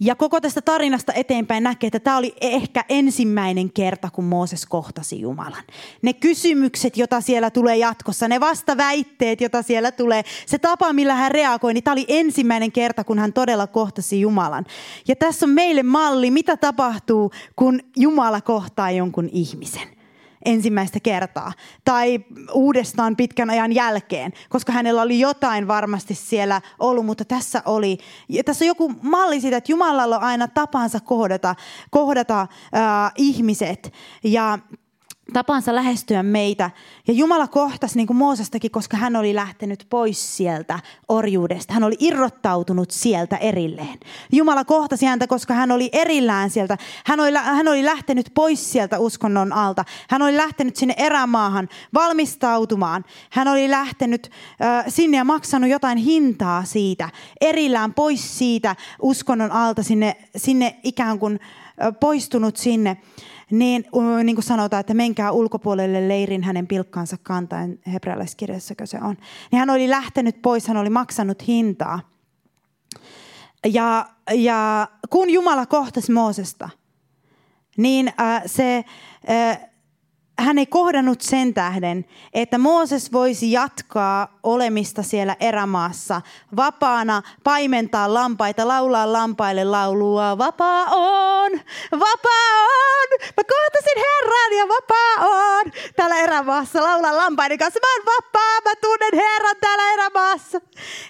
Ja 0.00 0.14
koko 0.14 0.40
tästä 0.40 0.62
tarinasta 0.62 1.12
eteenpäin 1.12 1.62
näkee, 1.62 1.86
että 1.86 2.00
tämä 2.00 2.16
oli 2.16 2.34
ehkä 2.40 2.84
ensimmäinen 2.88 3.72
kerta, 3.72 4.10
kun 4.10 4.24
Mooses 4.24 4.66
kohtasi 4.66 5.20
Jumalan. 5.20 5.62
Ne 6.02 6.12
kysymykset, 6.12 6.96
joita 6.96 7.20
siellä 7.20 7.50
tulee 7.50 7.76
jatkossa, 7.76 8.28
ne 8.28 8.40
vastaväitteet, 8.40 9.40
joita 9.40 9.62
siellä 9.62 9.92
tulee, 9.92 10.22
se 10.46 10.58
tapa, 10.58 10.92
millä 10.92 11.14
hän 11.14 11.30
reagoi, 11.30 11.74
niin 11.74 11.84
tämä 11.84 11.92
oli 11.92 12.04
ensimmäinen 12.08 12.72
kerta, 12.72 13.04
kun 13.04 13.18
hän 13.18 13.32
todella 13.32 13.66
kohtasi 13.66 14.20
Jumalan. 14.20 14.64
Ja 15.08 15.16
tässä 15.16 15.46
on 15.46 15.50
meille 15.50 15.82
malli, 15.82 16.30
mitä 16.30 16.56
tapahtuu, 16.56 17.30
kun 17.56 17.80
Jumala 17.96 18.40
kohtaa 18.40 18.90
jonkun 18.90 19.28
ihmisen 19.32 19.99
ensimmäistä 20.44 21.00
kertaa 21.00 21.52
tai 21.84 22.24
uudestaan 22.52 23.16
pitkän 23.16 23.50
ajan 23.50 23.72
jälkeen, 23.72 24.32
koska 24.48 24.72
hänellä 24.72 25.02
oli 25.02 25.20
jotain 25.20 25.68
varmasti 25.68 26.14
siellä 26.14 26.60
ollut, 26.78 27.06
mutta 27.06 27.24
tässä 27.24 27.62
oli, 27.64 27.98
ja 28.28 28.44
tässä 28.44 28.64
on 28.64 28.66
joku 28.66 28.92
malli 29.02 29.40
siitä, 29.40 29.56
että 29.56 29.72
Jumalalla 29.72 30.16
on 30.16 30.22
aina 30.22 30.48
tapansa 30.48 31.00
kohdata, 31.00 31.54
kohdata 31.90 32.40
äh, 32.40 33.12
ihmiset. 33.16 33.92
Ja 34.24 34.58
tapansa 35.32 35.74
lähestyä 35.74 36.22
meitä. 36.22 36.70
Ja 37.08 37.14
Jumala 37.14 37.48
kohtasi 37.48 37.96
niin 37.96 38.06
kuin 38.06 38.16
Moosestakin, 38.16 38.70
koska 38.70 38.96
hän 38.96 39.16
oli 39.16 39.34
lähtenyt 39.34 39.86
pois 39.90 40.36
sieltä 40.36 40.78
orjuudesta. 41.08 41.74
Hän 41.74 41.84
oli 41.84 41.96
irrottautunut 42.00 42.90
sieltä 42.90 43.36
erilleen. 43.36 43.98
Jumala 44.32 44.64
kohtasi 44.64 45.06
häntä, 45.06 45.26
koska 45.26 45.54
hän 45.54 45.70
oli 45.70 45.88
erillään 45.92 46.50
sieltä. 46.50 46.78
Hän 47.06 47.20
oli, 47.20 47.32
hän 47.32 47.68
oli 47.68 47.84
lähtenyt 47.84 48.30
pois 48.34 48.72
sieltä 48.72 48.98
uskonnon 48.98 49.52
alta. 49.52 49.84
Hän 50.10 50.22
oli 50.22 50.36
lähtenyt 50.36 50.76
sinne 50.76 50.94
erämaahan 50.96 51.68
valmistautumaan. 51.94 53.04
Hän 53.30 53.48
oli 53.48 53.70
lähtenyt 53.70 54.30
äh, 54.62 54.84
sinne 54.88 55.16
ja 55.16 55.24
maksanut 55.24 55.70
jotain 55.70 55.98
hintaa 55.98 56.64
siitä. 56.64 57.08
Erillään 57.40 57.94
pois 57.94 58.38
siitä 58.38 58.76
uskonnon 59.02 59.52
alta 59.52 59.82
sinne, 59.82 60.16
sinne 60.36 60.76
ikään 60.82 61.18
kuin 61.18 61.40
äh, 61.42 61.92
poistunut 62.00 62.56
sinne 62.56 62.96
niin, 63.50 63.84
niin 64.24 64.36
kuin 64.36 64.44
sanotaan, 64.44 64.80
että 64.80 64.94
menkää 64.94 65.32
ulkopuolelle 65.32 66.08
leirin 66.08 66.42
hänen 66.42 66.66
pilkkaansa 66.66 67.16
kantaen, 67.22 67.78
hebrealaiskirjassako 67.92 68.86
se 68.86 68.98
on. 69.02 69.16
Niin 69.52 69.58
hän 69.58 69.70
oli 69.70 69.90
lähtenyt 69.90 70.42
pois, 70.42 70.68
hän 70.68 70.76
oli 70.76 70.90
maksanut 70.90 71.46
hintaa. 71.46 72.00
Ja, 73.66 74.06
ja 74.34 74.88
kun 75.10 75.30
Jumala 75.30 75.66
kohtasi 75.66 76.12
Moosesta, 76.12 76.68
niin 77.76 78.12
äh, 78.20 78.42
se, 78.46 78.84
äh, 79.30 79.69
hän 80.40 80.58
ei 80.58 80.66
kohdannut 80.66 81.20
sen 81.20 81.54
tähden, 81.54 82.04
että 82.34 82.58
Mooses 82.58 83.12
voisi 83.12 83.52
jatkaa 83.52 84.38
olemista 84.42 85.02
siellä 85.02 85.36
erämaassa, 85.40 86.22
vapaana 86.56 87.22
paimentaa 87.44 88.14
lampaita, 88.14 88.68
laulaa 88.68 89.12
lampaille 89.12 89.64
laulua, 89.64 90.38
vapaa 90.38 90.84
on, 90.90 91.52
vapaa 91.92 92.60
on, 92.62 93.18
mä 93.36 93.44
kohtasin 93.44 93.96
Herran 93.96 94.58
ja 94.58 94.68
vapaa 94.68 95.28
on. 95.28 95.72
Täällä 95.96 96.16
erämaassa 96.16 96.82
laulaa 96.82 97.16
lampaiden 97.16 97.58
kanssa, 97.58 97.80
mä 97.80 97.94
oon 97.94 98.06
vapaa, 98.06 98.60
mä 98.64 98.74
tunnen 98.80 99.24
Herran. 99.24 99.50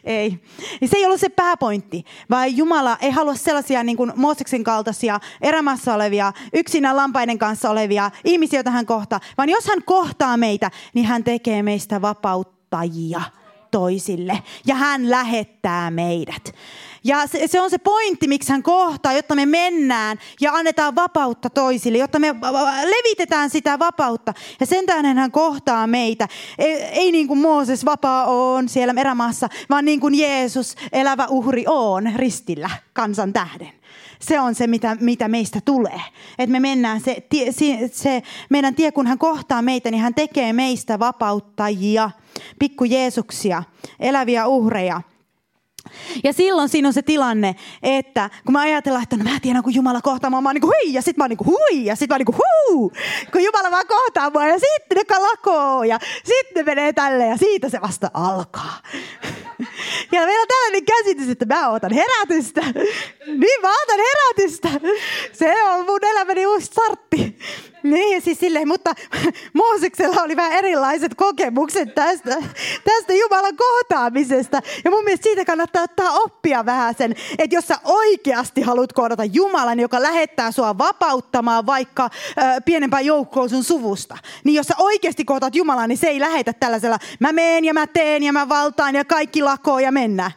Ei, 0.04 0.38
se 0.86 0.96
ei 0.96 1.06
ollut 1.06 1.20
se 1.20 1.28
pääpointti, 1.28 2.04
vaan 2.30 2.56
Jumala 2.56 2.96
ei 3.00 3.10
halua 3.10 3.34
sellaisia 3.34 3.84
niin 3.84 3.96
kuin 3.96 4.12
Mooseksen 4.16 4.64
kaltaisia 4.64 5.20
erämaassa 5.40 5.94
olevia, 5.94 6.32
yksinä 6.52 6.96
lampaiden 6.96 7.38
kanssa 7.38 7.70
olevia 7.70 8.10
ihmisiä, 8.24 8.58
joita 8.58 8.70
hän 8.70 8.86
kohtaa, 8.86 9.20
vaan 9.38 9.48
jos 9.48 9.66
hän 9.66 9.82
kohtaa 9.84 10.36
meitä, 10.36 10.70
niin 10.94 11.06
hän 11.06 11.24
tekee 11.24 11.62
meistä 11.62 12.02
vapauttajia 12.02 13.20
toisille 13.70 14.42
ja 14.66 14.74
hän 14.74 15.10
lähettää 15.10 15.90
meidät. 15.90 16.54
Ja 17.04 17.26
se, 17.26 17.46
se 17.46 17.60
on 17.60 17.70
se 17.70 17.78
pointti, 17.78 18.28
miksi 18.28 18.52
hän 18.52 18.62
kohtaa, 18.62 19.12
jotta 19.12 19.34
me 19.34 19.46
mennään 19.46 20.18
ja 20.40 20.52
annetaan 20.52 20.94
vapautta 20.94 21.50
toisille, 21.50 21.98
jotta 21.98 22.18
me 22.18 22.34
levitetään 22.84 23.50
sitä 23.50 23.78
vapautta. 23.78 24.34
Ja 24.60 24.66
sen 24.66 24.86
tähden 24.86 25.18
hän 25.18 25.30
kohtaa 25.30 25.86
meitä. 25.86 26.28
Ei, 26.58 26.72
ei 26.82 27.12
niin 27.12 27.28
kuin 27.28 27.38
Mooses 27.38 27.84
vapaa 27.84 28.24
on 28.26 28.68
siellä 28.68 28.94
erämaassa, 28.96 29.48
vaan 29.70 29.84
niin 29.84 30.00
kuin 30.00 30.14
Jeesus 30.14 30.74
elävä 30.92 31.26
uhri 31.26 31.64
on 31.66 32.12
ristillä 32.16 32.70
kansan 32.92 33.32
tähden 33.32 33.79
se 34.20 34.40
on 34.40 34.54
se, 34.54 34.66
mitä, 34.66 34.96
mitä 35.00 35.28
meistä 35.28 35.60
tulee. 35.64 36.00
Että 36.38 36.52
me 36.52 36.60
mennään 36.60 37.00
se, 37.00 37.16
se, 37.50 37.90
se 37.92 38.22
meidän 38.50 38.74
tie, 38.74 38.92
kun 38.92 39.06
hän 39.06 39.18
kohtaa 39.18 39.62
meitä, 39.62 39.90
niin 39.90 40.02
hän 40.02 40.14
tekee 40.14 40.52
meistä 40.52 40.98
vapauttajia, 40.98 42.10
pikku 42.58 42.84
Jeesuksia, 42.84 43.62
eläviä 44.00 44.46
uhreja. 44.46 45.00
Ja 46.24 46.32
silloin 46.32 46.68
siinä 46.68 46.88
on 46.88 46.94
se 46.94 47.02
tilanne, 47.02 47.54
että 47.82 48.30
kun 48.44 48.52
mä 48.52 48.60
ajatellaan, 48.60 49.02
että 49.02 49.16
no 49.16 49.24
mä 49.24 49.40
tiedän, 49.42 49.62
kun 49.62 49.74
Jumala 49.74 50.00
kohtaa 50.00 50.30
mua, 50.30 50.40
mä 50.40 50.48
oon 50.48 50.54
niin 50.54 50.60
kuin 50.60 50.72
hui, 50.84 50.92
ja 50.92 51.02
sit 51.02 51.16
mä 51.16 51.24
oon 51.24 51.28
niin 51.28 51.36
kuin 51.36 51.48
hui, 51.48 51.84
ja 51.84 51.96
sit 51.96 52.08
mä 52.08 52.14
oon 52.14 52.18
niin 52.18 52.26
kuin 52.26 52.38
huu, 52.38 52.92
kun 53.32 53.44
Jumala 53.44 53.70
vaan 53.70 53.86
kohtaa 53.86 54.30
mua, 54.30 54.46
ja 54.46 54.58
sitten 54.58 55.04
ne 55.08 55.18
lakoo, 55.18 55.84
ja 55.84 55.98
sitten 56.24 56.54
ne 56.54 56.62
menee 56.62 56.92
tälle, 56.92 57.26
ja 57.26 57.36
siitä 57.36 57.68
se 57.68 57.80
vasta 57.80 58.10
alkaa. 58.14 58.78
Ja 60.12 60.20
meillä 60.20 60.40
on 60.40 60.48
tällainen 60.48 60.84
käsitys, 60.84 61.28
että 61.28 61.46
mä 61.46 61.68
otan 61.68 61.92
herätystä. 61.92 62.60
Niin 63.26 63.60
mä 63.62 63.68
otan 63.82 63.98
herätystä. 63.98 64.68
Se 65.32 65.64
on 65.64 65.86
mun 65.86 66.04
elämäni 66.04 66.46
uusi 66.46 66.66
startti. 66.66 67.38
Niin, 67.82 68.22
siis 68.22 68.38
silleen, 68.38 68.68
mutta 68.68 68.94
Mooseksella 69.52 70.22
oli 70.22 70.36
vähän 70.36 70.52
erilaiset 70.52 71.14
kokemukset 71.14 71.94
tästä, 71.94 72.36
tästä 72.84 73.14
Jumalan 73.14 73.56
kohtaamisesta. 73.56 74.60
Ja 74.84 74.90
mun 74.90 75.04
mielestä 75.04 75.24
siitä 75.24 75.44
kannattaa 75.44 75.82
ottaa 75.82 76.10
oppia 76.12 76.66
vähän 76.66 76.94
sen, 76.98 77.14
että 77.38 77.56
jos 77.56 77.68
sä 77.68 77.74
oikeasti 77.84 78.60
haluat 78.60 78.92
kohdata 78.92 79.24
Jumalan, 79.24 79.80
joka 79.80 80.02
lähettää 80.02 80.52
sua 80.52 80.78
vapauttamaan 80.78 81.66
vaikka 81.66 82.04
ö, 82.04 82.60
pienempään 82.64 83.06
joukkoon 83.06 83.50
sun 83.50 83.64
suvusta, 83.64 84.18
niin 84.44 84.54
jos 84.54 84.66
sä 84.66 84.74
oikeasti 84.78 85.24
kohdat 85.24 85.56
Jumalan, 85.56 85.88
niin 85.88 85.98
se 85.98 86.06
ei 86.06 86.20
lähetä 86.20 86.52
tällaisella, 86.52 86.98
mä 87.20 87.32
meen 87.32 87.64
ja 87.64 87.74
mä 87.74 87.86
teen 87.86 88.22
ja 88.22 88.32
mä 88.32 88.48
valtaan 88.48 88.94
ja 88.94 89.04
kaikki 89.04 89.42
lakoo 89.42 89.78
ja 89.78 89.92
mennä. 89.92 90.30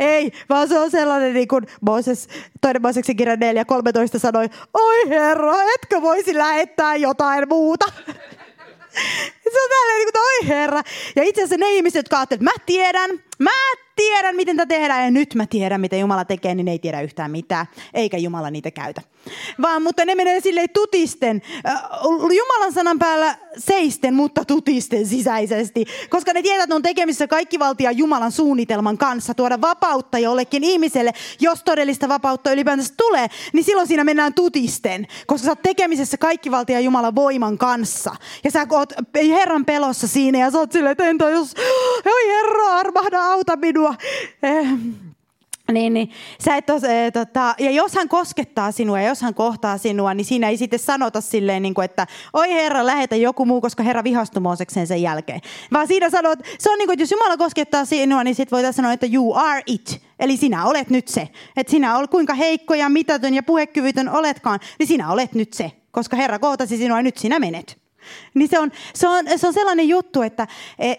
Ei, 0.00 0.32
vaan 0.48 0.68
se 0.68 0.78
on 0.78 0.90
sellainen 0.90 1.34
niin 1.34 1.48
kuin 1.48 1.66
Mooses, 1.80 2.28
toinen 2.60 2.82
Mooseksen 2.82 3.16
kirja 3.16 3.36
4, 3.36 3.64
13 3.64 4.18
sanoi, 4.18 4.46
oi 4.74 5.08
herra, 5.08 5.54
etkö 5.74 6.02
voisi 6.02 6.34
lähettää 6.34 6.96
jotain 6.96 7.48
muuta? 7.48 7.86
Se 9.52 9.62
on 9.62 9.70
tälleen 9.70 9.98
niin 9.98 10.12
kuin, 10.12 10.22
oi 10.22 10.48
herra. 10.48 10.82
Ja 11.16 11.22
itse 11.22 11.40
asiassa 11.42 11.56
ne 11.56 11.72
ihmiset, 11.72 11.98
jotka 11.98 12.16
ajattelevat, 12.16 12.42
että 12.42 12.60
mä 12.60 12.64
tiedän, 12.66 13.10
mä 13.40 13.50
tiedän, 13.96 14.36
miten 14.36 14.56
tätä 14.56 14.74
tehdään 14.74 15.04
ja 15.04 15.10
nyt 15.10 15.34
mä 15.34 15.46
tiedän, 15.46 15.80
mitä 15.80 15.96
Jumala 15.96 16.24
tekee, 16.24 16.54
niin 16.54 16.68
ei 16.68 16.78
tiedä 16.78 17.00
yhtään 17.00 17.30
mitään, 17.30 17.66
eikä 17.94 18.16
Jumala 18.16 18.50
niitä 18.50 18.70
käytä. 18.70 19.02
Vaan, 19.62 19.82
mutta 19.82 20.04
ne 20.04 20.14
menee 20.14 20.40
silleen 20.40 20.70
tutisten, 20.70 21.42
Jumalan 22.22 22.72
sanan 22.72 22.98
päällä 22.98 23.36
seisten, 23.58 24.14
mutta 24.14 24.44
tutisten 24.44 25.06
sisäisesti, 25.06 25.84
koska 26.10 26.32
ne 26.32 26.42
tietää, 26.42 26.62
että 26.64 26.74
on 26.74 26.82
tekemisissä 26.82 27.26
kaikkivaltia 27.26 27.90
Jumalan 27.90 28.32
suunnitelman 28.32 28.98
kanssa, 28.98 29.34
tuoda 29.34 29.60
vapautta 29.60 30.18
jollekin 30.18 30.64
ihmiselle, 30.64 31.12
jos 31.40 31.62
todellista 31.64 32.08
vapautta 32.08 32.52
ylipäätänsä 32.52 32.94
tulee, 32.96 33.26
niin 33.52 33.64
silloin 33.64 33.88
siinä 33.88 34.04
mennään 34.04 34.34
tutisten, 34.34 35.06
koska 35.26 35.44
sä 35.44 35.50
oot 35.50 35.62
tekemisessä 35.62 36.16
kaikkivaltia 36.16 36.80
Jumalan 36.80 37.14
voiman 37.14 37.58
kanssa. 37.58 38.16
Ja 38.44 38.50
sä 38.50 38.66
oot 38.70 38.92
Herran 39.16 39.64
pelossa 39.64 40.08
siinä 40.08 40.38
ja 40.38 40.50
sä 40.50 40.58
oot 40.58 40.72
silleen, 40.72 40.92
että 40.92 41.04
entä 41.04 41.30
jos, 41.30 41.54
oi 42.06 42.28
Herra, 42.28 42.66
armahda, 42.66 43.29
auta 43.32 43.56
minua. 43.56 43.94
Eh, 44.42 44.66
niin, 45.72 45.94
niin. 45.94 46.10
Sä 46.44 46.56
et 46.56 46.66
tos, 46.66 46.84
eh, 46.84 47.12
tota, 47.12 47.54
ja 47.58 47.70
jos 47.70 47.94
hän 47.94 48.08
koskettaa 48.08 48.72
sinua 48.72 49.00
ja 49.00 49.08
jos 49.08 49.22
hän 49.22 49.34
kohtaa 49.34 49.78
sinua, 49.78 50.14
niin 50.14 50.24
siinä 50.24 50.48
ei 50.48 50.56
sitten 50.56 50.78
sanota 50.78 51.20
silleen, 51.20 51.62
niin 51.62 51.74
kuin, 51.74 51.84
että 51.84 52.06
oi 52.32 52.50
Herra, 52.50 52.86
lähetä 52.86 53.16
joku 53.16 53.44
muu, 53.44 53.60
koska 53.60 53.82
Herra 53.82 54.04
vihastui 54.04 54.40
Moosekseen 54.40 54.86
sen 54.86 55.02
jälkeen. 55.02 55.40
Vaan 55.72 55.86
siinä 55.86 56.10
sanot, 56.10 56.38
se 56.58 56.70
on 56.70 56.78
niin 56.78 56.86
kuin, 56.86 56.94
että 56.94 57.02
jos 57.02 57.10
Jumala 57.10 57.36
koskettaa 57.36 57.84
sinua, 57.84 58.24
niin 58.24 58.34
sitten 58.34 58.56
voitaisiin 58.56 58.76
sanoa, 58.76 58.92
että 58.92 59.06
you 59.12 59.34
are 59.34 59.62
it. 59.66 60.02
Eli 60.20 60.36
sinä 60.36 60.64
olet 60.64 60.90
nyt 60.90 61.08
se. 61.08 61.28
Että 61.56 61.70
sinä 61.70 61.98
olet 61.98 62.10
kuinka 62.10 62.34
heikko 62.34 62.74
ja 62.74 62.88
mitätön 62.88 63.34
ja 63.34 63.42
puhekyvytön 63.42 64.08
oletkaan, 64.08 64.60
niin 64.78 64.86
sinä 64.86 65.12
olet 65.12 65.34
nyt 65.34 65.52
se. 65.52 65.72
Koska 65.90 66.16
Herra 66.16 66.38
kohtasi 66.38 66.76
sinua 66.76 66.98
ja 66.98 67.02
nyt 67.02 67.16
sinä 67.16 67.38
menet. 67.38 67.79
Niin 68.34 68.48
se 68.48 68.58
on, 68.58 68.70
se, 68.94 69.08
on, 69.08 69.24
se 69.36 69.46
on 69.46 69.52
sellainen 69.52 69.88
juttu, 69.88 70.22
että, 70.22 70.46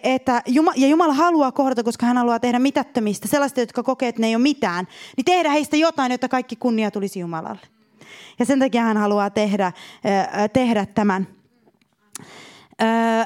että 0.02 0.42
Jumala, 0.46 0.74
ja 0.76 0.88
Jumala 0.88 1.12
haluaa 1.12 1.52
kohdata, 1.52 1.82
koska 1.82 2.06
hän 2.06 2.16
haluaa 2.16 2.40
tehdä 2.40 2.58
mitättömistä, 2.58 3.28
sellaista, 3.28 3.60
jotka 3.60 3.82
kokee, 3.82 4.08
että 4.08 4.20
ne 4.20 4.26
ei 4.26 4.34
ole 4.34 4.42
mitään, 4.42 4.88
niin 5.16 5.24
tehdä 5.24 5.50
heistä 5.50 5.76
jotain, 5.76 6.12
jotta 6.12 6.28
kaikki 6.28 6.56
kunnia 6.56 6.90
tulisi 6.90 7.20
Jumalalle. 7.20 7.60
Ja 8.38 8.44
sen 8.46 8.58
takia 8.58 8.82
hän 8.82 8.96
haluaa 8.96 9.30
tehdä, 9.30 9.72
tehdä 10.52 10.86
tämän. 10.86 11.26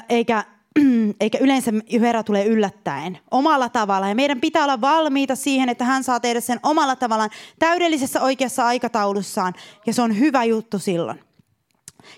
Eikä, 0.09 0.43
eikä 1.19 1.37
yleensä 1.41 1.71
Herra 2.01 2.23
tule 2.23 2.45
yllättäen 2.45 3.19
omalla 3.31 3.69
tavalla. 3.69 4.09
Ja 4.09 4.15
meidän 4.15 4.41
pitää 4.41 4.63
olla 4.63 4.81
valmiita 4.81 5.35
siihen, 5.35 5.69
että 5.69 5.85
hän 5.85 6.03
saa 6.03 6.19
tehdä 6.19 6.41
sen 6.41 6.59
omalla 6.63 6.95
tavallaan 6.95 7.29
täydellisessä 7.59 8.21
oikeassa 8.21 8.65
aikataulussaan. 8.65 9.53
Ja 9.85 9.93
se 9.93 10.01
on 10.01 10.19
hyvä 10.19 10.43
juttu 10.43 10.79
silloin. 10.79 11.19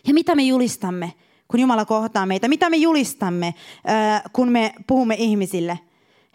Ja 0.07 0.13
mitä 0.13 0.35
me 0.35 0.43
julistamme? 0.43 1.13
Kun 1.49 1.59
Jumala 1.59 1.85
kohtaa 1.85 2.25
meitä. 2.25 2.47
Mitä 2.47 2.69
me 2.69 2.77
julistamme, 2.77 3.53
kun 4.33 4.51
me 4.51 4.73
puhumme 4.87 5.15
ihmisille? 5.15 5.79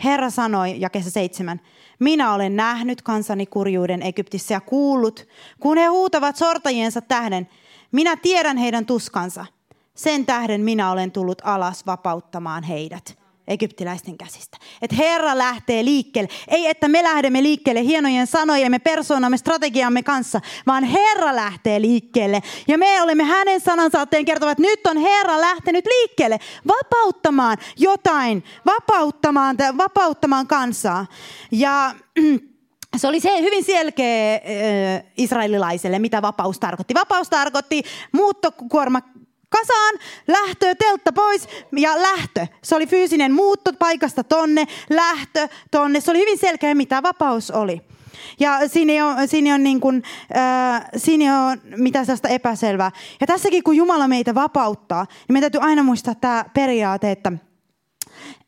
Herra 0.04 0.30
sanoi, 0.30 0.80
jakessa 0.80 1.10
seitsemän, 1.10 1.60
minä 1.98 2.34
olen 2.34 2.56
nähnyt 2.56 3.02
kansani 3.02 3.46
kurjuuden 3.46 4.02
Egyptissä 4.02 4.54
ja 4.54 4.60
kuullut, 4.60 5.26
kun 5.60 5.78
he 5.78 5.86
huutavat 5.86 6.36
sortajiensa 6.36 7.00
tähden. 7.00 7.48
Minä 7.92 8.16
tiedän 8.16 8.56
heidän 8.56 8.86
tuskansa. 8.86 9.46
Sen 9.94 10.26
tähden 10.26 10.60
minä 10.60 10.90
olen 10.90 11.12
tullut 11.12 11.42
alas 11.44 11.86
vapauttamaan 11.86 12.62
heidät 12.62 13.23
egyptiläisten 13.48 14.18
käsistä. 14.18 14.58
Että 14.82 14.96
Herra 14.96 15.38
lähtee 15.38 15.84
liikkeelle. 15.84 16.28
Ei, 16.48 16.66
että 16.66 16.88
me 16.88 17.02
lähdemme 17.02 17.42
liikkeelle 17.42 17.82
hienojen 17.82 18.26
sanojemme, 18.26 18.78
persoonamme, 18.78 19.36
strategiamme 19.36 20.02
kanssa, 20.02 20.40
vaan 20.66 20.84
Herra 20.84 21.36
lähtee 21.36 21.80
liikkeelle. 21.80 22.42
Ja 22.68 22.78
me 22.78 23.02
olemme 23.02 23.24
hänen 23.24 23.60
sanansaatteen 23.60 24.24
kertovat, 24.24 24.52
että 24.52 24.70
nyt 24.70 24.86
on 24.86 24.96
Herra 24.96 25.40
lähtenyt 25.40 25.86
liikkeelle 25.86 26.38
vapauttamaan 26.66 27.58
jotain, 27.76 28.44
vapauttamaan, 28.66 29.56
vapauttamaan 29.76 30.46
kansaa. 30.46 31.06
Ja 31.50 31.94
se 32.96 33.08
oli 33.08 33.20
se 33.20 33.40
hyvin 33.40 33.64
selkeä 33.64 34.34
äh, 34.34 35.04
israelilaiselle, 35.16 35.98
mitä 35.98 36.22
vapaus 36.22 36.58
tarkoitti. 36.58 36.94
Vapaus 36.94 37.28
tarkoitti 37.28 37.82
muuttokuorma 38.12 39.00
kasaan, 39.58 39.94
lähtö, 40.26 40.74
teltta 40.74 41.12
pois 41.12 41.48
ja 41.76 42.02
lähtö. 42.02 42.46
Se 42.62 42.76
oli 42.76 42.86
fyysinen 42.86 43.32
muutto 43.32 43.72
paikasta 43.78 44.24
tonne, 44.24 44.64
lähtö 44.90 45.48
tonne. 45.70 46.00
Se 46.00 46.10
oli 46.10 46.20
hyvin 46.20 46.38
selkeä, 46.38 46.74
mitä 46.74 47.02
vapaus 47.02 47.50
oli. 47.50 47.80
Ja 48.40 48.68
siinä 48.68 49.06
ole, 49.06 49.26
siinä 49.26 49.54
on, 49.54 49.62
niin 49.62 49.80
kuin, 49.80 50.02
äh, 50.36 50.84
siinä 50.96 51.46
ole 51.46 51.58
mitään 51.76 52.06
sellaista 52.06 52.28
epäselvää. 52.28 52.90
Ja 53.20 53.26
tässäkin, 53.26 53.62
kun 53.62 53.76
Jumala 53.76 54.08
meitä 54.08 54.34
vapauttaa, 54.34 55.04
niin 55.04 55.32
meidän 55.32 55.52
täytyy 55.52 55.68
aina 55.68 55.82
muistaa 55.82 56.14
tämä 56.14 56.44
periaate, 56.54 57.10
että, 57.10 57.32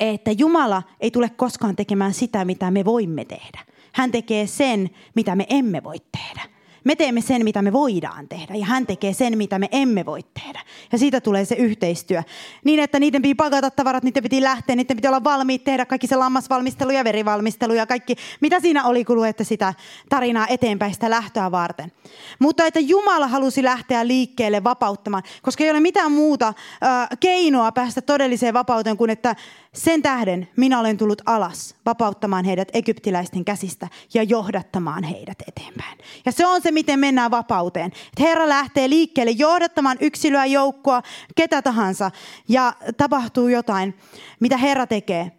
että 0.00 0.30
Jumala 0.30 0.82
ei 1.00 1.10
tule 1.10 1.30
koskaan 1.36 1.76
tekemään 1.76 2.14
sitä, 2.14 2.44
mitä 2.44 2.70
me 2.70 2.84
voimme 2.84 3.24
tehdä. 3.24 3.60
Hän 3.92 4.12
tekee 4.12 4.46
sen, 4.46 4.90
mitä 5.14 5.36
me 5.36 5.46
emme 5.48 5.84
voi 5.84 5.96
tehdä. 6.12 6.55
Me 6.86 6.96
teemme 6.96 7.20
sen, 7.20 7.44
mitä 7.44 7.62
me 7.62 7.72
voidaan 7.72 8.28
tehdä, 8.28 8.54
ja 8.54 8.64
hän 8.64 8.86
tekee 8.86 9.12
sen, 9.12 9.38
mitä 9.38 9.58
me 9.58 9.68
emme 9.72 10.06
voi 10.06 10.20
tehdä. 10.34 10.60
Ja 10.92 10.98
siitä 10.98 11.20
tulee 11.20 11.44
se 11.44 11.54
yhteistyö. 11.54 12.22
Niin, 12.64 12.80
että 12.80 13.00
niiden 13.00 13.22
piti 13.22 13.34
pakata 13.34 13.70
tavarat, 13.70 14.02
niiden 14.04 14.22
piti 14.22 14.42
lähteä, 14.42 14.76
niiden 14.76 14.96
piti 14.96 15.08
olla 15.08 15.24
valmiit 15.24 15.64
tehdä 15.64 15.86
kaikki 15.86 16.06
se 16.06 16.16
lammasvalmistelu 16.16 16.90
ja 16.90 17.04
verivalmistelu 17.04 17.74
ja 17.74 17.86
kaikki, 17.86 18.16
mitä 18.40 18.60
siinä 18.60 18.84
oli, 18.84 19.04
kun 19.04 19.16
luette 19.16 19.44
sitä 19.44 19.74
tarinaa 20.08 20.46
eteenpäin 20.46 20.94
sitä 20.94 21.10
lähtöä 21.10 21.50
varten. 21.50 21.92
Mutta 22.38 22.66
että 22.66 22.80
Jumala 22.80 23.28
halusi 23.28 23.62
lähteä 23.62 24.06
liikkeelle 24.06 24.64
vapauttamaan, 24.64 25.22
koska 25.42 25.64
ei 25.64 25.70
ole 25.70 25.80
mitään 25.80 26.12
muuta 26.12 26.48
äh, 26.48 27.08
keinoa 27.20 27.72
päästä 27.72 28.00
todelliseen 28.00 28.54
vapauteen 28.54 28.96
kuin, 28.96 29.10
että 29.10 29.36
sen 29.74 30.02
tähden 30.02 30.48
minä 30.56 30.80
olen 30.80 30.96
tullut 30.96 31.22
alas 31.26 31.74
vapauttamaan 31.86 32.44
heidät 32.44 32.68
egyptiläisten 32.72 33.44
käsistä 33.44 33.88
ja 34.14 34.22
johdattamaan 34.22 35.04
heidät 35.04 35.38
eteenpäin. 35.48 35.98
Ja 36.26 36.32
se 36.32 36.46
on 36.46 36.62
se, 36.62 36.75
miten 36.76 36.98
mennään 37.00 37.30
vapauteen. 37.30 37.86
Että 37.86 38.22
Herra 38.22 38.48
lähtee 38.48 38.88
liikkeelle 38.88 39.30
johdattamaan 39.30 39.96
yksilöä, 40.00 40.46
joukkoa, 40.46 41.02
ketä 41.36 41.62
tahansa 41.62 42.10
ja 42.48 42.72
tapahtuu 42.96 43.48
jotain, 43.48 43.94
mitä 44.40 44.56
Herra 44.56 44.86
tekee. 44.86 45.32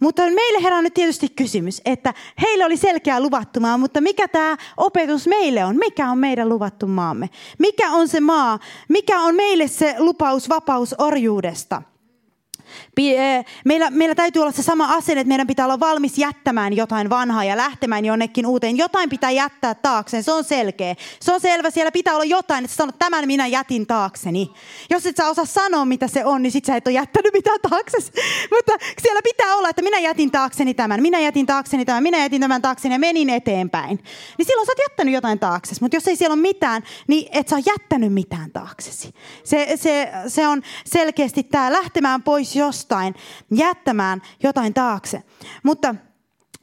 Mutta 0.00 0.22
meille 0.22 0.62
herää 0.62 0.82
nyt 0.82 0.94
tietysti 0.94 1.28
kysymys, 1.28 1.82
että 1.84 2.14
heille 2.42 2.64
oli 2.64 2.76
selkeä 2.76 3.20
luvattu 3.20 3.60
maa, 3.60 3.78
mutta 3.78 4.00
mikä 4.00 4.28
tämä 4.28 4.56
opetus 4.76 5.26
meille 5.26 5.64
on? 5.64 5.76
Mikä 5.76 6.10
on 6.10 6.18
meidän 6.18 6.48
luvattu 6.48 6.86
maamme? 6.86 7.30
Mikä 7.58 7.90
on 7.90 8.08
se 8.08 8.20
maa? 8.20 8.58
Mikä 8.88 9.20
on 9.20 9.34
meille 9.34 9.68
se 9.68 9.94
lupaus 9.98 10.48
vapaus 10.48 10.94
orjuudesta? 10.98 11.82
Eh, 12.98 13.44
meillä, 13.64 13.90
meillä 13.90 14.14
täytyy 14.14 14.42
olla 14.42 14.52
se 14.52 14.62
sama 14.62 14.94
asenne, 14.94 15.20
että 15.20 15.28
meidän 15.28 15.46
pitää 15.46 15.66
olla 15.66 15.80
valmis 15.80 16.18
jättämään 16.18 16.76
jotain 16.76 17.10
vanhaa 17.10 17.44
ja 17.44 17.56
lähtemään 17.56 18.04
jonnekin 18.04 18.46
uuteen. 18.46 18.76
Jotain 18.76 19.10
pitää 19.10 19.30
jättää 19.30 19.74
taakseen, 19.74 20.22
se 20.22 20.32
on 20.32 20.44
selkeä. 20.44 20.94
Se 21.20 21.32
on 21.32 21.40
selvä, 21.40 21.70
siellä 21.70 21.92
pitää 21.92 22.14
olla 22.14 22.24
jotain, 22.24 22.64
että 22.64 22.76
sanot, 22.76 22.98
tämän 22.98 23.26
minä 23.26 23.46
jätin 23.46 23.86
taakseni. 23.86 24.50
Jos 24.90 25.06
et 25.06 25.16
sä 25.16 25.28
osaa 25.28 25.44
sanoa, 25.44 25.84
mitä 25.84 26.08
se 26.08 26.24
on, 26.24 26.42
niin 26.42 26.52
sit 26.52 26.64
sä 26.64 26.76
et 26.76 26.86
ole 26.86 26.94
jättänyt 26.94 27.32
mitään 27.32 27.58
taakse. 27.70 27.98
Mutta 28.54 28.72
siellä 29.02 29.20
pitää 29.24 29.54
olla, 29.54 29.68
että 29.68 29.82
minä 29.82 29.98
jätin 29.98 30.30
taakseni 30.30 30.74
tämän, 30.74 31.02
minä 31.02 31.20
jätin 31.20 31.46
taakseni 31.46 31.84
tämän, 31.84 32.02
minä 32.02 32.18
jätin 32.18 32.40
tämän 32.40 32.62
taakseni 32.62 32.94
ja 32.94 32.98
menin 32.98 33.30
eteenpäin. 33.30 33.98
Niin 34.38 34.46
silloin 34.46 34.66
sä 34.66 34.72
oot 34.72 34.90
jättänyt 34.90 35.14
jotain 35.14 35.38
taaksesi. 35.38 35.80
Mutta 35.80 35.96
jos 35.96 36.08
ei 36.08 36.16
siellä 36.16 36.34
ole 36.34 36.42
mitään, 36.42 36.82
niin 37.06 37.28
et 37.32 37.48
sä 37.48 37.56
ole 37.56 37.64
jättänyt 37.66 38.12
mitään 38.12 38.50
taaksesi. 38.50 39.14
Se, 39.44 39.72
se, 39.76 40.12
se 40.28 40.48
on 40.48 40.62
selkeästi 40.84 41.42
tämä 41.42 41.72
lähtemään 41.72 42.22
pois 42.22 42.56
jostain, 42.58 43.14
jättämään 43.50 44.22
jotain 44.42 44.74
taakse. 44.74 45.22
Mutta 45.62 45.94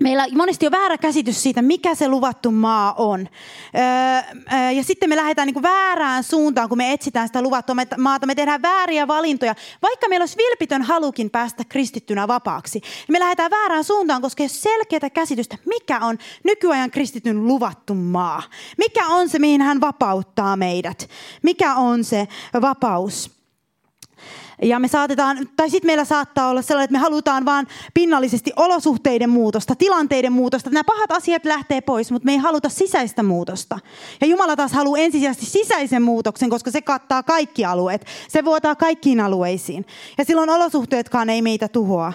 meillä 0.01 0.25
monesti 0.35 0.65
on 0.65 0.71
väärä 0.71 0.97
käsitys 0.97 1.43
siitä, 1.43 1.61
mikä 1.61 1.95
se 1.95 2.07
luvattu 2.07 2.51
maa 2.51 2.93
on. 2.93 3.29
Öö, 4.51 4.71
ja 4.71 4.83
sitten 4.83 5.09
me 5.09 5.15
lähdetään 5.15 5.47
niin 5.47 5.61
väärään 5.61 6.23
suuntaan, 6.23 6.69
kun 6.69 6.77
me 6.77 6.93
etsitään 6.93 7.27
sitä 7.27 7.41
luvattua 7.41 7.75
maata. 7.97 8.25
Me 8.25 8.35
tehdään 8.35 8.61
vääriä 8.61 9.07
valintoja. 9.07 9.55
Vaikka 9.81 10.07
meillä 10.07 10.23
olisi 10.23 10.37
vilpitön 10.37 10.81
halukin 10.81 11.29
päästä 11.29 11.63
kristittynä 11.69 12.27
vapaaksi, 12.27 12.81
me 13.09 13.19
lähdetään 13.19 13.51
väärään 13.51 13.83
suuntaan, 13.83 14.21
koska 14.21 14.43
ei 14.43 14.45
ole 14.45 14.49
selkeää 14.49 15.09
käsitystä, 15.09 15.57
mikä 15.65 15.99
on 15.99 16.17
nykyajan 16.43 16.91
kristityn 16.91 17.47
luvattu 17.47 17.93
maa. 17.93 18.43
Mikä 18.77 19.07
on 19.07 19.29
se, 19.29 19.39
mihin 19.39 19.61
hän 19.61 19.81
vapauttaa 19.81 20.57
meidät? 20.57 21.09
Mikä 21.41 21.75
on 21.75 22.03
se 22.03 22.27
vapaus? 22.61 23.34
Ja 24.61 24.79
me 24.79 24.87
saatetaan, 24.87 25.37
tai 25.55 25.69
sitten 25.69 25.87
meillä 25.87 26.05
saattaa 26.05 26.49
olla 26.49 26.61
sellainen, 26.61 26.83
että 26.83 26.97
me 26.97 26.99
halutaan 26.99 27.45
vaan 27.45 27.67
pinnallisesti 27.93 28.51
olosuhteiden 28.55 29.29
muutosta, 29.29 29.75
tilanteiden 29.75 30.31
muutosta. 30.31 30.69
Nämä 30.69 30.83
pahat 30.83 31.11
asiat 31.11 31.45
lähtee 31.45 31.81
pois, 31.81 32.11
mutta 32.11 32.25
me 32.25 32.31
ei 32.31 32.37
haluta 32.37 32.69
sisäistä 32.69 33.23
muutosta. 33.23 33.79
Ja 34.21 34.27
Jumala 34.27 34.55
taas 34.55 34.71
haluaa 34.71 34.99
ensisijaisesti 34.99 35.45
sisäisen 35.45 36.01
muutoksen, 36.01 36.49
koska 36.49 36.71
se 36.71 36.81
kattaa 36.81 37.23
kaikki 37.23 37.65
alueet. 37.65 38.05
Se 38.27 38.45
vuotaa 38.45 38.75
kaikkiin 38.75 39.19
alueisiin. 39.19 39.85
Ja 40.17 40.25
silloin 40.25 40.49
olosuhteetkaan 40.49 41.29
ei 41.29 41.41
meitä 41.41 41.67
tuhoa. 41.67 42.13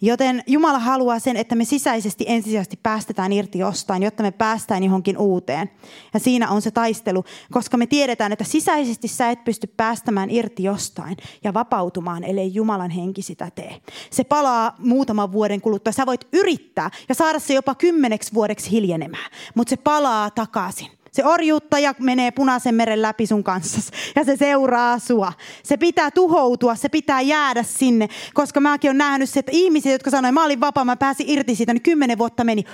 Joten 0.00 0.42
Jumala 0.46 0.78
haluaa 0.78 1.18
sen, 1.18 1.36
että 1.36 1.54
me 1.54 1.64
sisäisesti 1.64 2.24
ensisijaisesti 2.28 2.78
päästetään 2.82 3.32
irti 3.32 3.58
jostain, 3.58 4.02
jotta 4.02 4.22
me 4.22 4.30
päästään 4.30 4.84
johonkin 4.84 5.18
uuteen. 5.18 5.70
Ja 6.14 6.20
siinä 6.20 6.50
on 6.50 6.62
se 6.62 6.70
taistelu, 6.70 7.24
koska 7.50 7.76
me 7.76 7.86
tiedetään, 7.86 8.32
että 8.32 8.44
sisäisesti 8.44 9.08
sä 9.08 9.30
et 9.30 9.44
pysty 9.44 9.66
päästämään 9.66 10.30
irti 10.30 10.62
jostain 10.62 11.16
ja 11.44 11.54
vapautumaan, 11.54 12.24
ellei 12.24 12.54
Jumalan 12.54 12.90
henki 12.90 13.22
sitä 13.22 13.50
tee. 13.54 13.80
Se 14.10 14.24
palaa 14.24 14.74
muutaman 14.78 15.32
vuoden 15.32 15.60
kuluttua. 15.60 15.92
Sä 15.92 16.06
voit 16.06 16.28
yrittää 16.32 16.90
ja 17.08 17.14
saada 17.14 17.38
se 17.38 17.54
jopa 17.54 17.74
kymmeneksi 17.74 18.34
vuodeksi 18.34 18.70
hiljenemään, 18.70 19.30
mutta 19.54 19.70
se 19.70 19.76
palaa 19.76 20.30
takaisin. 20.30 20.88
Se 21.16 21.24
orjuuttaja 21.24 21.94
menee 22.00 22.30
punaisen 22.30 22.74
meren 22.74 23.02
läpi 23.02 23.26
sun 23.26 23.44
kanssa. 23.44 23.92
Ja 24.16 24.24
se 24.24 24.36
seuraa 24.36 24.98
sua. 24.98 25.32
Se 25.62 25.76
pitää 25.76 26.10
tuhoutua, 26.10 26.74
se 26.74 26.88
pitää 26.88 27.20
jäädä 27.20 27.62
sinne, 27.62 28.08
koska 28.34 28.60
mäkin 28.60 28.88
olen 28.88 28.98
nähnyt 28.98 29.30
se, 29.30 29.40
että 29.40 29.52
ihmiset, 29.54 29.92
jotka 29.92 30.10
sanoivat, 30.10 30.34
mä 30.34 30.44
olin 30.44 30.60
vapaa, 30.60 30.84
mä 30.84 30.96
pääsin 30.96 31.28
irti 31.28 31.54
siitä, 31.54 31.72
niin 31.72 31.82
kymmenen 31.82 32.18
vuotta 32.18 32.44
meni 32.44 32.64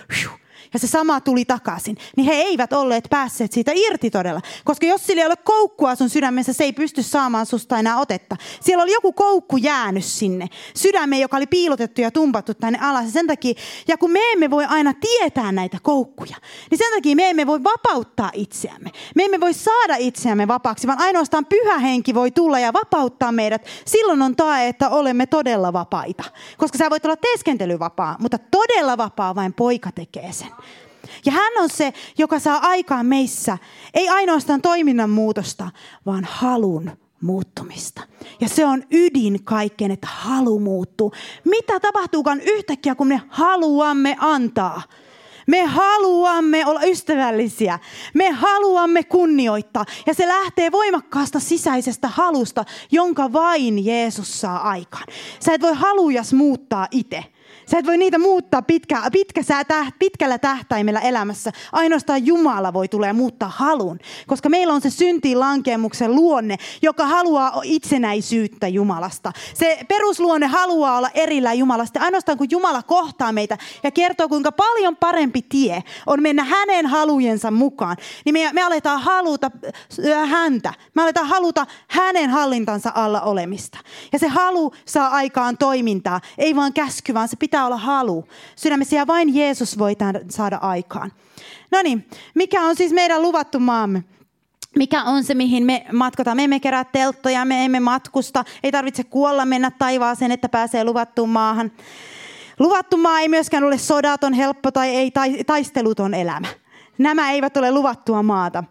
ja 0.72 0.78
se 0.78 0.86
sama 0.86 1.20
tuli 1.20 1.44
takaisin, 1.44 1.96
niin 2.16 2.26
he 2.26 2.32
eivät 2.32 2.72
olleet 2.72 3.04
päässeet 3.10 3.52
siitä 3.52 3.72
irti 3.74 4.10
todella. 4.10 4.40
Koska 4.64 4.86
jos 4.86 5.06
sillä 5.06 5.22
ei 5.22 5.26
ole 5.26 5.36
koukkua 5.36 5.94
sun 5.94 6.10
sydämessä, 6.10 6.52
se 6.52 6.64
ei 6.64 6.72
pysty 6.72 7.02
saamaan 7.02 7.46
susta 7.46 7.78
enää 7.78 7.98
otetta. 7.98 8.36
Siellä 8.60 8.82
oli 8.82 8.92
joku 8.92 9.12
koukku 9.12 9.56
jäänyt 9.56 10.04
sinne, 10.04 10.46
sydämeen, 10.74 11.22
joka 11.22 11.36
oli 11.36 11.46
piilotettu 11.46 12.00
ja 12.00 12.10
tumpattu 12.10 12.54
tänne 12.54 12.78
alas. 12.82 13.04
Ja 13.04 13.10
sen 13.10 13.26
takia, 13.26 13.54
ja 13.88 13.98
kun 13.98 14.10
me 14.10 14.20
emme 14.32 14.50
voi 14.50 14.64
aina 14.64 14.92
tietää 15.00 15.52
näitä 15.52 15.78
koukkuja, 15.82 16.36
niin 16.70 16.78
sen 16.78 16.92
takia 16.94 17.16
me 17.16 17.30
emme 17.30 17.46
voi 17.46 17.64
vapauttaa 17.64 18.30
itseämme. 18.34 18.90
Me 19.14 19.24
emme 19.24 19.40
voi 19.40 19.54
saada 19.54 19.96
itseämme 19.98 20.48
vapaaksi, 20.48 20.86
vaan 20.86 20.98
ainoastaan 20.98 21.46
pyhä 21.46 21.78
henki 21.78 22.14
voi 22.14 22.30
tulla 22.30 22.58
ja 22.58 22.72
vapauttaa 22.72 23.32
meidät. 23.32 23.66
Silloin 23.84 24.22
on 24.22 24.36
tae, 24.36 24.68
että 24.68 24.88
olemme 24.88 25.26
todella 25.26 25.72
vapaita. 25.72 26.24
Koska 26.58 26.78
sä 26.78 26.90
voit 26.90 27.04
olla 27.04 27.16
teeskentelyvapaa, 27.16 28.16
mutta 28.20 28.38
todella 28.38 28.96
vapaa 28.96 29.34
vain 29.34 29.52
poika 29.52 29.92
tekee 29.92 30.32
sen. 30.32 30.48
Ja 31.24 31.32
hän 31.32 31.52
on 31.58 31.70
se, 31.70 31.92
joka 32.18 32.38
saa 32.38 32.58
aikaan 32.62 33.06
meissä, 33.06 33.58
ei 33.94 34.08
ainoastaan 34.08 34.62
toiminnan 34.62 35.10
muutosta, 35.10 35.70
vaan 36.06 36.24
halun 36.30 36.90
muuttumista. 37.20 38.02
Ja 38.40 38.48
se 38.48 38.66
on 38.66 38.82
ydin 38.90 39.44
kaikkeen, 39.44 39.90
että 39.90 40.06
halu 40.10 40.58
muuttuu. 40.58 41.12
Mitä 41.44 41.80
tapahtuukaan 41.80 42.40
yhtäkkiä, 42.40 42.94
kun 42.94 43.06
me 43.06 43.22
haluamme 43.28 44.16
antaa? 44.18 44.82
Me 45.46 45.64
haluamme 45.66 46.66
olla 46.66 46.80
ystävällisiä. 46.82 47.78
Me 48.14 48.30
haluamme 48.30 49.02
kunnioittaa. 49.02 49.84
Ja 50.06 50.14
se 50.14 50.28
lähtee 50.28 50.72
voimakkaasta 50.72 51.40
sisäisestä 51.40 52.08
halusta, 52.08 52.64
jonka 52.90 53.32
vain 53.32 53.84
Jeesus 53.84 54.40
saa 54.40 54.68
aikaan. 54.68 55.06
Sä 55.40 55.54
et 55.54 55.62
voi 55.62 55.74
halujas 55.74 56.32
muuttaa 56.32 56.88
itse. 56.90 57.24
Sä 57.72 57.78
et 57.78 57.86
voi 57.86 57.98
niitä 57.98 58.18
muuttaa 58.18 58.62
pitkä, 58.62 59.02
pitkä, 59.12 59.42
täht, 59.68 59.94
pitkällä 59.98 60.38
tähtäimellä 60.38 61.00
elämässä. 61.00 61.52
Ainoastaan 61.72 62.26
Jumala 62.26 62.72
voi 62.72 62.88
tulee 62.88 63.12
muuttaa 63.12 63.48
halun. 63.48 63.98
Koska 64.26 64.48
meillä 64.48 64.74
on 64.74 64.80
se 64.80 64.90
syntiin 64.90 65.40
lankemuksen 65.40 66.14
luonne, 66.14 66.56
joka 66.82 67.06
haluaa 67.06 67.60
itsenäisyyttä 67.64 68.68
Jumalasta. 68.68 69.32
Se 69.54 69.78
perusluonne 69.88 70.46
haluaa 70.46 70.98
olla 70.98 71.10
erillä 71.14 71.52
Jumalasta. 71.52 72.00
Ainoastaan 72.00 72.38
kun 72.38 72.46
Jumala 72.50 72.82
kohtaa 72.82 73.32
meitä 73.32 73.58
ja 73.82 73.90
kertoo, 73.90 74.28
kuinka 74.28 74.52
paljon 74.52 74.96
parempi 74.96 75.42
tie 75.42 75.82
on 76.06 76.22
mennä 76.22 76.44
hänen 76.44 76.86
halujensa 76.86 77.50
mukaan, 77.50 77.96
niin 78.24 78.32
me, 78.32 78.50
me 78.52 78.62
aletaan 78.62 79.00
haluta 79.00 79.50
äh, 80.06 80.30
häntä. 80.30 80.74
Me 80.94 81.02
aletaan 81.02 81.26
haluta 81.26 81.66
hänen 81.88 82.30
hallintansa 82.30 82.92
alla 82.94 83.20
olemista. 83.20 83.78
Ja 84.12 84.18
se 84.18 84.28
halu 84.28 84.72
saa 84.84 85.08
aikaan 85.08 85.58
toimintaa, 85.58 86.20
ei 86.38 86.56
vaan 86.56 86.72
käsky, 86.72 87.14
vaan 87.14 87.28
se 87.28 87.36
pitää 87.36 87.61
pitää 87.62 87.66
olla 87.66 87.76
halu 87.76 88.24
sydämessä 88.56 88.96
ja 88.96 89.06
vain 89.06 89.34
Jeesus 89.34 89.78
voi 89.78 89.94
tämän 89.94 90.20
saada 90.30 90.56
aikaan. 90.56 91.12
No 91.70 91.82
niin, 91.82 92.06
mikä 92.34 92.62
on 92.62 92.76
siis 92.76 92.92
meidän 92.92 93.22
luvattu 93.22 93.60
maamme? 93.60 94.04
Mikä 94.76 95.04
on 95.04 95.24
se, 95.24 95.34
mihin 95.34 95.66
me 95.66 95.84
matkataan? 95.92 96.36
Me 96.36 96.44
emme 96.44 96.60
kerää 96.60 96.84
telttoja, 96.84 97.44
me 97.44 97.64
emme 97.64 97.80
matkusta. 97.80 98.44
Ei 98.62 98.72
tarvitse 98.72 99.04
kuolla 99.04 99.44
mennä 99.44 99.70
taivaaseen, 99.70 100.32
että 100.32 100.48
pääsee 100.48 100.84
luvattuun 100.84 101.28
maahan. 101.28 101.72
Luvattu 102.58 102.96
maa 102.96 103.20
ei 103.20 103.28
myöskään 103.28 103.64
ole 103.64 103.78
sodaton, 103.78 104.32
helppo 104.32 104.70
tai 104.70 104.88
ei 104.88 105.12
taisteluton 105.46 106.14
elämä. 106.14 106.48
Nämä 106.98 107.30
eivät 107.30 107.56
ole 107.56 107.70
luvattua 107.70 108.22
maata. 108.22 108.64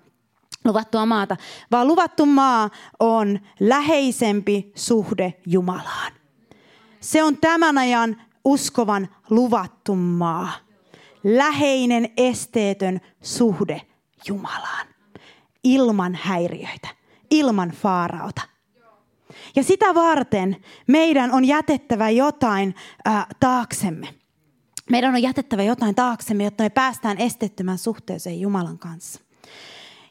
luvattua 0.66 1.06
maata, 1.06 1.38
vaan 1.72 1.88
luvattu 1.88 2.26
maa 2.26 2.70
on 3.00 3.40
läheisempi 3.60 4.72
suhde 4.76 5.34
Jumalaan. 5.46 6.12
Se 7.00 7.24
on 7.24 7.38
tämän 7.38 7.78
ajan 7.78 8.22
uskovan 8.46 9.08
luvattu 9.30 9.96
maa. 9.96 10.52
Läheinen, 11.24 12.10
esteetön 12.18 13.02
suhde 13.22 13.82
Jumalaan. 14.28 14.88
Ilman 15.64 16.20
häiriöitä, 16.22 16.88
ilman 17.32 17.70
faaraota. 17.70 18.42
Ja 19.56 19.64
sitä 19.64 19.96
varten 19.96 20.58
meidän 20.88 21.32
on 21.32 21.46
jätettävä 21.46 22.10
jotain 22.10 22.76
äh, 23.08 23.28
taaksemme. 23.40 24.08
Meidän 24.90 25.14
on 25.14 25.22
jätettävä 25.22 25.64
jotain 25.64 25.96
taaksemme, 25.96 26.44
jotta 26.44 26.64
me 26.64 26.70
päästään 26.70 27.18
estettömän 27.18 27.78
suhteeseen 27.78 28.40
Jumalan 28.42 28.80
kanssa. 28.80 29.22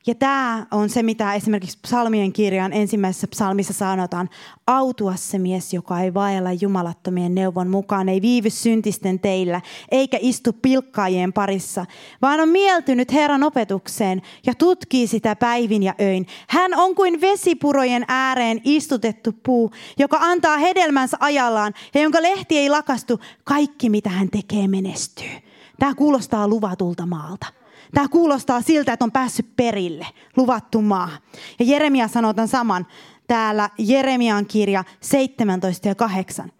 Ja 0.06 0.14
tämä 0.14 0.66
on 0.70 0.90
se, 0.90 1.02
mitä 1.02 1.34
esimerkiksi 1.34 1.78
psalmien 1.82 2.32
kirjan 2.32 2.72
ensimmäisessä 2.72 3.26
psalmissa 3.28 3.72
sanotaan. 3.72 4.30
Autua 4.66 5.16
se 5.16 5.38
mies, 5.38 5.72
joka 5.72 6.00
ei 6.00 6.14
vaella 6.14 6.52
jumalattomien 6.52 7.34
neuvon 7.34 7.68
mukaan, 7.68 8.08
ei 8.08 8.22
viivy 8.22 8.50
syntisten 8.50 9.20
teillä, 9.20 9.60
eikä 9.90 10.18
istu 10.20 10.52
pilkkaajien 10.52 11.32
parissa, 11.32 11.86
vaan 12.22 12.40
on 12.40 12.48
mieltynyt 12.48 13.12
Herran 13.12 13.42
opetukseen 13.42 14.22
ja 14.46 14.54
tutkii 14.54 15.06
sitä 15.06 15.36
päivin 15.36 15.82
ja 15.82 15.94
öin. 16.00 16.26
Hän 16.48 16.74
on 16.74 16.94
kuin 16.94 17.20
vesipurojen 17.20 18.04
ääreen 18.08 18.60
istutettu 18.64 19.32
puu, 19.42 19.70
joka 19.98 20.18
antaa 20.20 20.58
hedelmänsä 20.58 21.16
ajallaan 21.20 21.74
ja 21.94 22.02
jonka 22.02 22.22
lehti 22.22 22.58
ei 22.58 22.70
lakastu. 22.70 23.20
Kaikki, 23.44 23.90
mitä 23.90 24.10
hän 24.10 24.30
tekee, 24.30 24.68
menestyy. 24.68 25.30
Tämä 25.78 25.94
kuulostaa 25.94 26.48
luvatulta 26.48 27.06
maalta. 27.06 27.59
Tämä 27.94 28.08
kuulostaa 28.08 28.62
siltä, 28.62 28.92
että 28.92 29.04
on 29.04 29.12
päässyt 29.12 29.56
perille, 29.56 30.06
luvattu 30.36 30.82
maa. 30.82 31.10
Ja 31.58 31.64
Jeremia 31.64 32.08
sanoo 32.08 32.34
tämän 32.34 32.48
saman 32.48 32.86
täällä 33.26 33.70
Jeremian 33.78 34.46
kirja 34.46 34.84
17 35.00 35.88
ja 35.88 35.94
8. 35.94 36.52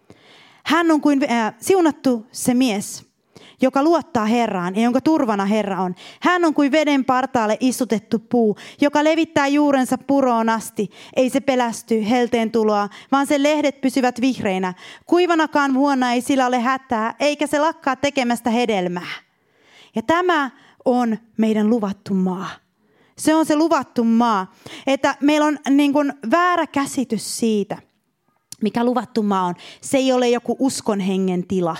Hän 0.65 0.91
on 0.91 1.01
kuin 1.01 1.31
äh, 1.31 1.55
siunattu 1.59 2.27
se 2.33 2.55
mies, 2.55 3.11
joka 3.63 3.83
luottaa 3.83 4.27
Herraan 4.27 4.77
ja 4.77 4.83
jonka 4.83 5.01
turvana 5.01 5.45
Herra 5.45 5.83
on. 5.83 5.95
Hän 6.21 6.45
on 6.45 6.55
kuin 6.55 6.73
veden 6.73 7.05
partaalle 7.05 7.57
istutettu 7.61 8.19
puu, 8.19 8.57
joka 8.81 9.05
levittää 9.05 9.49
juurensa 9.49 9.99
puroon 9.99 10.49
asti. 10.49 10.91
Ei 11.17 11.31
se 11.31 11.41
pelästy 11.41 12.11
helteen 12.11 12.51
tuloa, 12.51 12.89
vaan 13.13 13.27
sen 13.27 13.43
lehdet 13.43 13.81
pysyvät 13.81 14.21
vihreinä. 14.21 14.75
Kuivanakaan 15.07 15.75
vuonna 15.75 16.13
ei 16.13 16.21
sillä 16.21 16.47
ole 16.47 16.61
hätää, 16.61 17.15
eikä 17.21 17.47
se 17.47 17.59
lakkaa 17.59 17.97
tekemästä 17.97 18.51
hedelmää. 18.51 19.13
Ja 19.95 20.03
tämä 20.03 20.51
on 20.85 21.19
meidän 21.37 21.71
luvattu 21.71 22.15
maa. 22.15 22.51
Se 23.19 23.35
on 23.35 23.47
se 23.47 23.57
luvattu 23.57 24.05
maa. 24.05 24.55
Että 24.87 25.17
meillä 25.21 25.47
on 25.47 25.59
niin 25.71 25.93
kuin 25.93 26.13
väärä 26.31 26.67
käsitys 26.67 27.39
siitä, 27.39 27.79
mikä 28.63 28.85
luvattu 28.85 29.23
maa 29.23 29.47
on. 29.47 29.55
Se 29.81 29.99
ei 29.99 30.13
ole 30.13 30.29
joku 30.29 30.57
uskon 30.59 31.01
hengen 31.01 31.47
tila. 31.47 31.77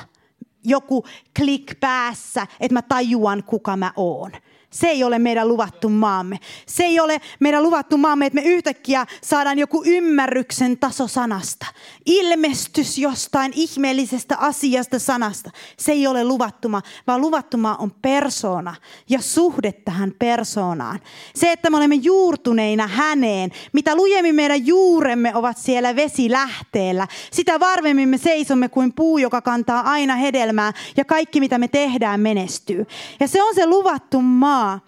Joku 0.65 1.05
klik 1.39 1.81
päässä, 1.81 2.47
että 2.61 2.75
mä 2.75 2.83
tajuan, 2.83 3.45
kuka 3.45 3.77
mä 3.77 3.93
oon. 3.97 4.33
Se 4.71 4.87
ei 4.87 5.05
ole 5.05 5.19
meidän 5.19 5.49
luvattu 5.49 5.89
maamme. 5.89 6.39
Se 6.67 6.85
ei 6.85 7.01
ole 7.01 7.21
meidän 7.41 7.63
luvattu 7.63 7.97
maamme, 7.97 8.27
että 8.27 8.41
me 8.41 8.49
yhtäkkiä 8.49 9.07
saadaan 9.23 9.59
joku 9.59 9.83
ymmärryksen 9.87 10.79
taso 10.79 11.09
sanasta. 11.09 11.67
Ilmestys 12.07 12.99
jostain 12.99 13.53
ihmeellisestä 13.55 14.37
asiasta 14.37 14.99
sanasta. 14.99 15.51
Se 15.79 15.93
ei 15.93 16.07
ole 16.07 16.25
luvattuma, 16.25 16.83
vaan 17.07 17.21
luvattuma 17.21 17.77
on 17.77 17.91
persona 18.03 18.75
ja 19.09 19.21
suhde 19.21 19.73
tähän 19.73 20.13
persoonaan. 20.19 21.01
Se, 21.35 21.53
että 21.53 21.71
me 21.71 21.77
olemme 21.77 21.95
juurtuneina 21.95 22.87
häneen, 22.87 23.51
mitä 23.73 23.97
lujemmin 23.97 24.35
meidän 24.35 24.67
juuremme 24.67 25.35
ovat 25.35 25.59
siellä 25.59 25.97
vesilähteellä, 25.97 27.09
sitä 27.31 27.61
varvemmin 27.61 28.09
me 28.09 28.19
seisomme 28.19 28.69
kuin 28.69 28.93
puu, 28.93 29.19
joka 29.19 29.43
kantaa 29.43 29.81
aina 29.81 30.17
hedelmää 30.17 30.73
ja 30.97 31.05
kaikki 31.05 31.41
mitä 31.41 31.59
me 31.59 31.69
tehdään 31.69 32.21
menestyy. 32.21 32.87
Ja 33.21 33.29
se 33.29 33.43
on 33.43 33.55
se 33.55 33.67
luvattu 33.67 34.21
maa 34.23 34.60
maa. 34.61 34.81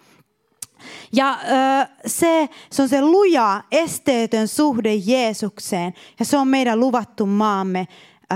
Ja 1.13 1.39
ö, 1.43 1.87
se, 2.05 2.49
se 2.71 2.81
on 2.81 2.89
se 2.89 3.01
luja, 3.01 3.63
esteetön 3.71 4.47
suhde 4.47 4.93
Jeesukseen. 4.93 5.93
Ja 6.19 6.25
se 6.25 6.37
on 6.37 6.47
meidän 6.47 6.79
luvattu 6.79 7.25
maamme 7.25 7.87
ö, 8.31 8.35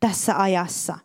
tässä 0.00 0.42
ajassa. 0.42 0.98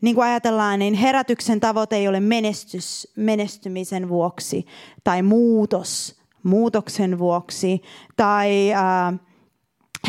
Niin 0.00 0.14
kuin 0.14 0.24
ajatellaan, 0.24 0.78
niin 0.78 0.94
herätyksen 0.94 1.60
tavoite 1.60 1.96
ei 1.96 2.08
ole 2.08 2.20
menestys, 2.20 3.08
menestymisen 3.16 4.08
vuoksi 4.08 4.66
tai 5.04 5.22
muutos, 5.22 6.20
muutoksen 6.42 7.18
vuoksi 7.18 7.82
tai 8.16 8.72
ö, 8.72 9.18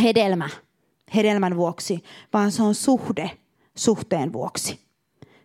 hedelmä, 0.01 0.49
hedelmän 1.15 1.57
vuoksi, 1.57 2.03
vaan 2.33 2.51
se 2.51 2.63
on 2.63 2.75
suhde 2.75 3.31
suhteen 3.75 4.33
vuoksi. 4.33 4.79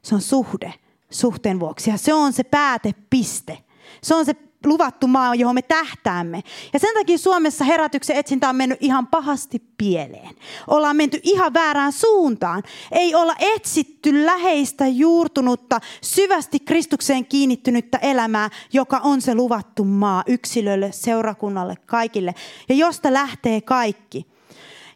Se 0.02 0.14
on 0.14 0.20
suhde 0.20 0.74
suhteen 1.10 1.60
vuoksi. 1.60 1.90
Ja 1.90 1.96
se 1.96 2.14
on 2.14 2.32
se 2.32 2.44
päätepiste. 2.44 3.58
Se 4.02 4.14
on 4.14 4.24
se 4.24 4.34
luvattu 4.66 5.06
maa, 5.06 5.34
johon 5.34 5.54
me 5.54 5.62
tähtäämme. 5.62 6.42
Ja 6.72 6.78
sen 6.78 6.94
takia 6.94 7.18
Suomessa 7.18 7.64
herätyksen 7.64 8.16
etsintä 8.16 8.48
on 8.48 8.56
mennyt 8.56 8.78
ihan 8.80 9.06
pahasti 9.06 9.62
pieleen. 9.78 10.34
Ollaan 10.66 10.96
menty 10.96 11.20
ihan 11.22 11.54
väärään 11.54 11.92
suuntaan. 11.92 12.62
Ei 12.92 13.14
olla 13.14 13.34
etsitty 13.38 14.26
läheistä, 14.26 14.86
juurtunutta, 14.86 15.80
syvästi 16.02 16.58
Kristukseen 16.60 17.26
kiinnittynyttä 17.26 17.98
elämää, 17.98 18.50
joka 18.72 18.98
on 18.98 19.20
se 19.20 19.34
luvattu 19.34 19.84
maa 19.84 20.22
yksilölle, 20.26 20.92
seurakunnalle, 20.92 21.74
kaikille. 21.86 22.34
Ja 22.68 22.74
josta 22.74 23.12
lähtee 23.12 23.60
kaikki. 23.60 24.26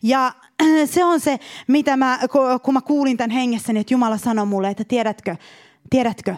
Ja 0.02 0.32
se 0.94 1.04
on 1.04 1.20
se, 1.20 1.38
mitä 1.66 1.96
mä, 1.96 2.18
kun 2.62 2.74
mä 2.74 2.80
kuulin 2.80 3.16
tämän 3.16 3.30
hengessäni, 3.30 3.80
että 3.80 3.94
Jumala 3.94 4.18
sanoi 4.18 4.46
mulle, 4.46 4.68
että 4.68 4.84
tiedätkö, 4.84 5.36
Tiedätkö, 5.90 6.36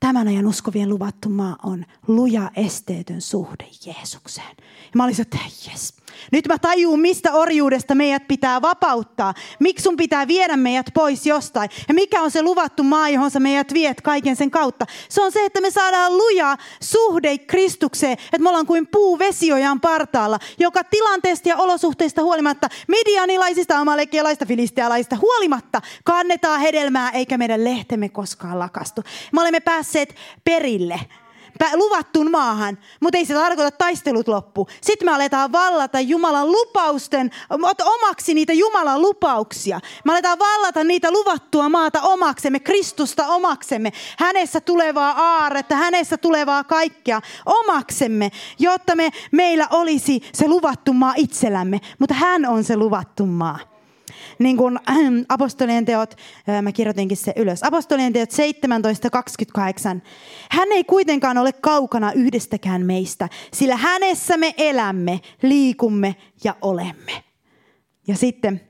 tämän 0.00 0.28
ajan 0.28 0.46
uskovien 0.46 0.88
luvattu 0.88 1.28
maa 1.28 1.56
on 1.62 1.84
luja 2.08 2.50
esteetön 2.56 3.20
suhde 3.20 3.66
Jeesukseen. 3.86 4.56
Ja 4.58 4.90
mä 4.94 5.04
olisin, 5.04 5.22
että 5.22 5.38
yes, 5.70 5.94
nyt 6.32 6.48
mä 6.48 6.58
tajuun, 6.58 7.00
mistä 7.00 7.32
orjuudesta 7.32 7.94
meidät 7.94 8.28
pitää 8.28 8.62
vapauttaa. 8.62 9.34
Miksi 9.60 9.82
sun 9.82 9.96
pitää 9.96 10.28
viedä 10.28 10.56
meidät 10.56 10.86
pois 10.94 11.26
jostain? 11.26 11.70
Ja 11.88 11.94
mikä 11.94 12.22
on 12.22 12.30
se 12.30 12.42
luvattu 12.42 12.82
maa, 12.82 13.08
johon 13.08 13.30
sä 13.30 13.40
meidät 13.40 13.74
viet 13.74 14.00
kaiken 14.00 14.36
sen 14.36 14.50
kautta? 14.50 14.86
Se 15.08 15.22
on 15.22 15.32
se, 15.32 15.44
että 15.44 15.60
me 15.60 15.70
saadaan 15.70 16.16
luja 16.16 16.56
suhde 16.80 17.38
Kristukseen. 17.38 18.12
Että 18.12 18.38
me 18.38 18.48
ollaan 18.48 18.66
kuin 18.66 18.86
puu 18.86 19.18
vesiojan 19.18 19.80
partaalla, 19.80 20.38
joka 20.58 20.84
tilanteesta 20.84 21.48
ja 21.48 21.56
olosuhteista 21.56 22.22
huolimatta, 22.22 22.68
medianilaisista, 22.88 23.78
amalekialaista, 23.78 24.46
filistealaista 24.46 25.16
huolimatta, 25.16 25.80
kannetaan 26.04 26.60
hedelmää 26.60 27.10
eikä 27.10 27.38
meidän 27.38 27.64
lehtemme 27.64 28.08
koskaan 28.08 28.58
lakastu. 28.58 29.02
Me 29.32 29.40
olemme 29.40 29.60
päässeet 29.60 30.14
perille 30.44 31.00
luvattuun 31.74 32.30
maahan, 32.30 32.78
mutta 33.00 33.18
ei 33.18 33.24
se 33.24 33.34
tarkoita 33.34 33.70
taistelut 33.70 34.28
loppu. 34.28 34.68
Sitten 34.80 35.08
me 35.08 35.14
aletaan 35.14 35.52
vallata 35.52 36.00
Jumalan 36.00 36.52
lupausten, 36.52 37.30
omaksi 37.84 38.34
niitä 38.34 38.52
Jumalan 38.52 39.02
lupauksia. 39.02 39.80
Me 40.04 40.12
aletaan 40.12 40.38
vallata 40.38 40.84
niitä 40.84 41.10
luvattua 41.10 41.68
maata 41.68 42.00
omaksemme, 42.02 42.60
Kristusta 42.60 43.26
omaksemme, 43.26 43.92
hänessä 44.18 44.60
tulevaa 44.60 45.10
aaretta, 45.10 45.74
hänessä 45.74 46.16
tulevaa 46.16 46.64
kaikkea 46.64 47.20
omaksemme, 47.46 48.30
jotta 48.58 48.96
me, 48.96 49.10
meillä 49.32 49.68
olisi 49.70 50.20
se 50.32 50.48
luvattu 50.48 50.92
maa 50.92 51.14
itsellämme. 51.16 51.80
Mutta 51.98 52.14
hän 52.14 52.46
on 52.46 52.64
se 52.64 52.76
luvattu 52.76 53.26
maa 53.26 53.73
niin 54.38 54.56
kuin 54.56 54.78
äh, 54.90 54.96
apostolien 55.28 55.84
teot, 55.84 56.14
äh, 56.48 56.62
mä 56.62 56.72
kirjoitinkin 56.72 57.16
se 57.16 57.32
ylös, 57.36 57.62
apostolien 57.62 58.12
teot 58.12 58.30
17.28. 58.30 60.00
Hän 60.50 60.72
ei 60.72 60.84
kuitenkaan 60.84 61.38
ole 61.38 61.52
kaukana 61.52 62.12
yhdestäkään 62.12 62.86
meistä, 62.86 63.28
sillä 63.52 63.76
hänessä 63.76 64.36
me 64.36 64.54
elämme, 64.58 65.20
liikumme 65.42 66.16
ja 66.44 66.56
olemme. 66.62 67.24
Ja 68.06 68.16
sitten 68.16 68.60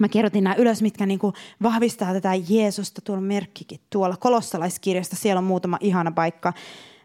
mä 0.00 0.08
kirjoitin 0.08 0.44
nämä 0.44 0.56
ylös, 0.56 0.82
mitkä 0.82 1.06
niin 1.06 1.18
kuin 1.18 1.34
vahvistaa 1.62 2.12
tätä 2.12 2.32
Jeesusta, 2.48 3.00
tuolla 3.00 3.22
merkkikin 3.22 3.80
tuolla 3.90 4.16
kolossalaiskirjasta, 4.16 5.16
siellä 5.16 5.38
on 5.38 5.44
muutama 5.44 5.78
ihana 5.80 6.12
paikka. 6.12 6.52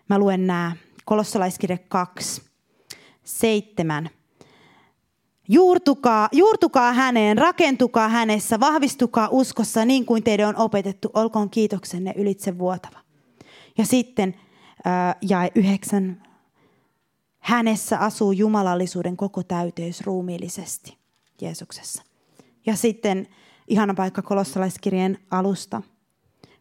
Mä 0.10 0.20
luen 0.20 0.48
nämä, 0.48 0.72
kolossalaiskirja 1.06 1.78
2, 1.88 2.42
7 3.24 4.10
Juurtukaa, 5.48 6.30
juurtukaa 6.32 6.94
häneen, 6.94 7.38
rakentukaa 7.38 8.10
hänessä, 8.10 8.60
vahvistukaa 8.60 9.28
uskossa 9.32 9.86
niin 9.86 10.06
kuin 10.06 10.24
teidän 10.24 10.50
on 10.50 10.56
opetettu. 10.56 11.10
Olkoon 11.14 11.50
kiitoksenne 11.50 12.14
ylitse 12.18 12.58
vuotava. 12.58 13.00
Ja 13.78 13.86
sitten 13.86 14.36
äh, 14.88 15.16
jae 15.22 15.52
yhdeksän. 15.56 16.24
Hänessä 17.40 17.98
asuu 18.00 18.32
jumalallisuuden 18.32 19.18
koko 19.18 19.44
täyteys 19.44 20.02
ruumiillisesti 20.02 20.98
Jeesuksessa. 21.42 22.04
Ja 22.66 22.76
sitten 22.76 23.28
ihana 23.68 23.94
paikka 23.94 24.22
kolossalaiskirjeen 24.22 25.18
alusta. 25.32 25.82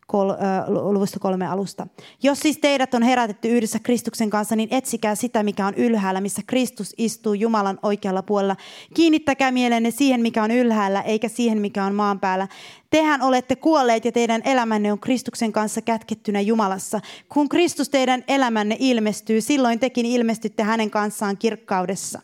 Kol, 0.07 0.31
luvusta 0.69 1.19
kolme 1.19 1.47
alusta. 1.47 1.87
Jos 2.23 2.41
siis 2.41 2.59
teidät 2.59 2.95
on 2.95 3.03
herätetty 3.03 3.49
yhdessä 3.49 3.79
Kristuksen 3.79 4.31
kanssa, 4.31 4.57
niin 4.57 4.69
etsikää 4.73 5.15
sitä, 5.15 5.43
mikä 5.43 5.67
on 5.67 5.75
ylhäällä, 5.75 6.21
missä 6.21 6.43
Kristus 6.47 6.95
istuu 6.99 7.35
Jumalan 7.35 7.79
oikealla 7.83 8.23
puolella. 8.23 8.57
Kiinnittäkää 8.95 9.51
mielenne 9.51 9.91
siihen, 9.91 10.21
mikä 10.21 10.43
on 10.43 10.51
ylhäällä, 10.51 11.01
eikä 11.01 11.29
siihen, 11.29 11.61
mikä 11.61 11.85
on 11.85 11.95
maan 11.95 12.21
päällä. 12.21 12.49
Tehän 12.91 13.23
olette 13.23 13.57
kuolleet 13.57 14.05
ja 14.05 14.13
teidän 14.13 14.43
elämänne 14.45 14.93
on 14.93 14.99
Kristuksen 14.99 15.53
kanssa 15.53 15.81
kätkettynä 15.83 16.41
Jumalassa. 16.41 17.01
Kun 17.29 17.49
Kristus 17.49 17.89
teidän 17.89 18.25
elämänne 18.29 18.77
ilmestyy, 18.79 19.41
silloin 19.41 19.81
tekin 19.81 20.07
ilmestytte 20.07 20.63
hänen 20.63 20.91
kanssaan 20.91 21.37
kirkkaudessa. 21.37 22.21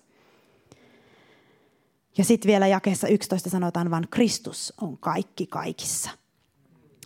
Ja 2.19 2.25
sitten 2.25 2.49
vielä 2.49 2.67
jakeessa 2.67 3.09
11 3.09 3.51
sanotaan, 3.51 3.91
vaan 3.91 4.07
Kristus 4.11 4.73
on 4.81 4.99
kaikki 4.99 5.47
kaikissa. 5.47 6.11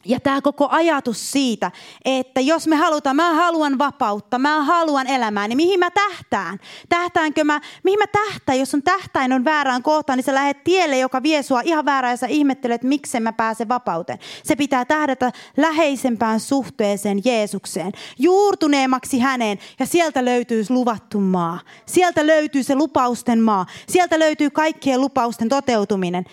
Ja 0.04 0.20
tämä 0.20 0.40
koko 0.40 0.68
ajatus 0.70 1.32
siitä, 1.32 1.70
että 2.04 2.40
jos 2.40 2.66
me 2.66 2.76
halutaan, 2.76 3.16
mä 3.16 3.34
haluan 3.34 3.78
vapautta, 3.78 4.38
mä 4.38 4.62
haluan 4.62 5.06
elämää, 5.06 5.48
niin 5.48 5.56
mihin 5.56 5.78
mä 5.78 5.90
tähtään? 5.90 6.58
Tähtäänkö 6.88 7.44
mä, 7.44 7.60
mihin 7.82 7.98
mä 7.98 8.06
tähtään? 8.06 8.58
Jos 8.58 8.74
on 8.74 8.82
tähtäin 8.82 9.32
on 9.32 9.44
väärään 9.44 9.82
kohtaan, 9.82 10.16
niin 10.16 10.24
sä 10.24 10.34
lähdet 10.34 10.64
tielle, 10.64 10.98
joka 10.98 11.22
vie 11.22 11.42
sua 11.42 11.60
ihan 11.60 11.84
väärään 11.84 12.12
ja 12.12 12.16
sä 12.16 12.26
ihmettelet, 12.26 12.82
miksi 12.82 13.20
mä 13.20 13.32
pääsen 13.32 13.68
vapauteen. 13.68 14.18
Se 14.44 14.56
pitää 14.56 14.84
tähdätä 14.84 15.32
läheisempään 15.56 16.40
suhteeseen 16.40 17.20
Jeesukseen, 17.24 17.92
juurtuneemmaksi 18.18 19.18
häneen 19.18 19.58
ja 19.78 19.86
sieltä 19.86 20.24
löytyy 20.24 20.64
luvattu 20.68 21.20
maa. 21.20 21.60
Sieltä 21.86 22.26
löytyy 22.26 22.62
se 22.62 22.74
lupausten 22.74 23.40
maa. 23.40 23.66
Sieltä 23.88 24.18
löytyy 24.18 24.50
kaikkien 24.50 25.00
lupausten 25.00 25.48
toteutuminen. 25.48 26.24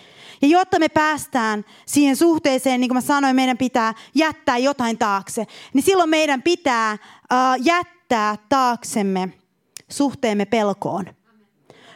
Ja 0.42 0.48
jotta 0.48 0.78
me 0.78 0.88
päästään 0.88 1.64
siihen 1.86 2.16
suhteeseen, 2.16 2.80
niin 2.80 2.88
kuin 2.88 2.96
mä 2.96 3.00
sanoin, 3.00 3.36
meidän 3.36 3.58
pitää 3.58 3.94
jättää 4.14 4.58
jotain 4.58 4.98
taakse, 4.98 5.46
niin 5.74 5.82
silloin 5.82 6.10
meidän 6.10 6.42
pitää 6.42 6.92
uh, 6.92 7.64
jättää 7.66 8.36
taaksemme 8.48 9.32
suhteemme 9.88 10.44
pelkoon 10.44 11.19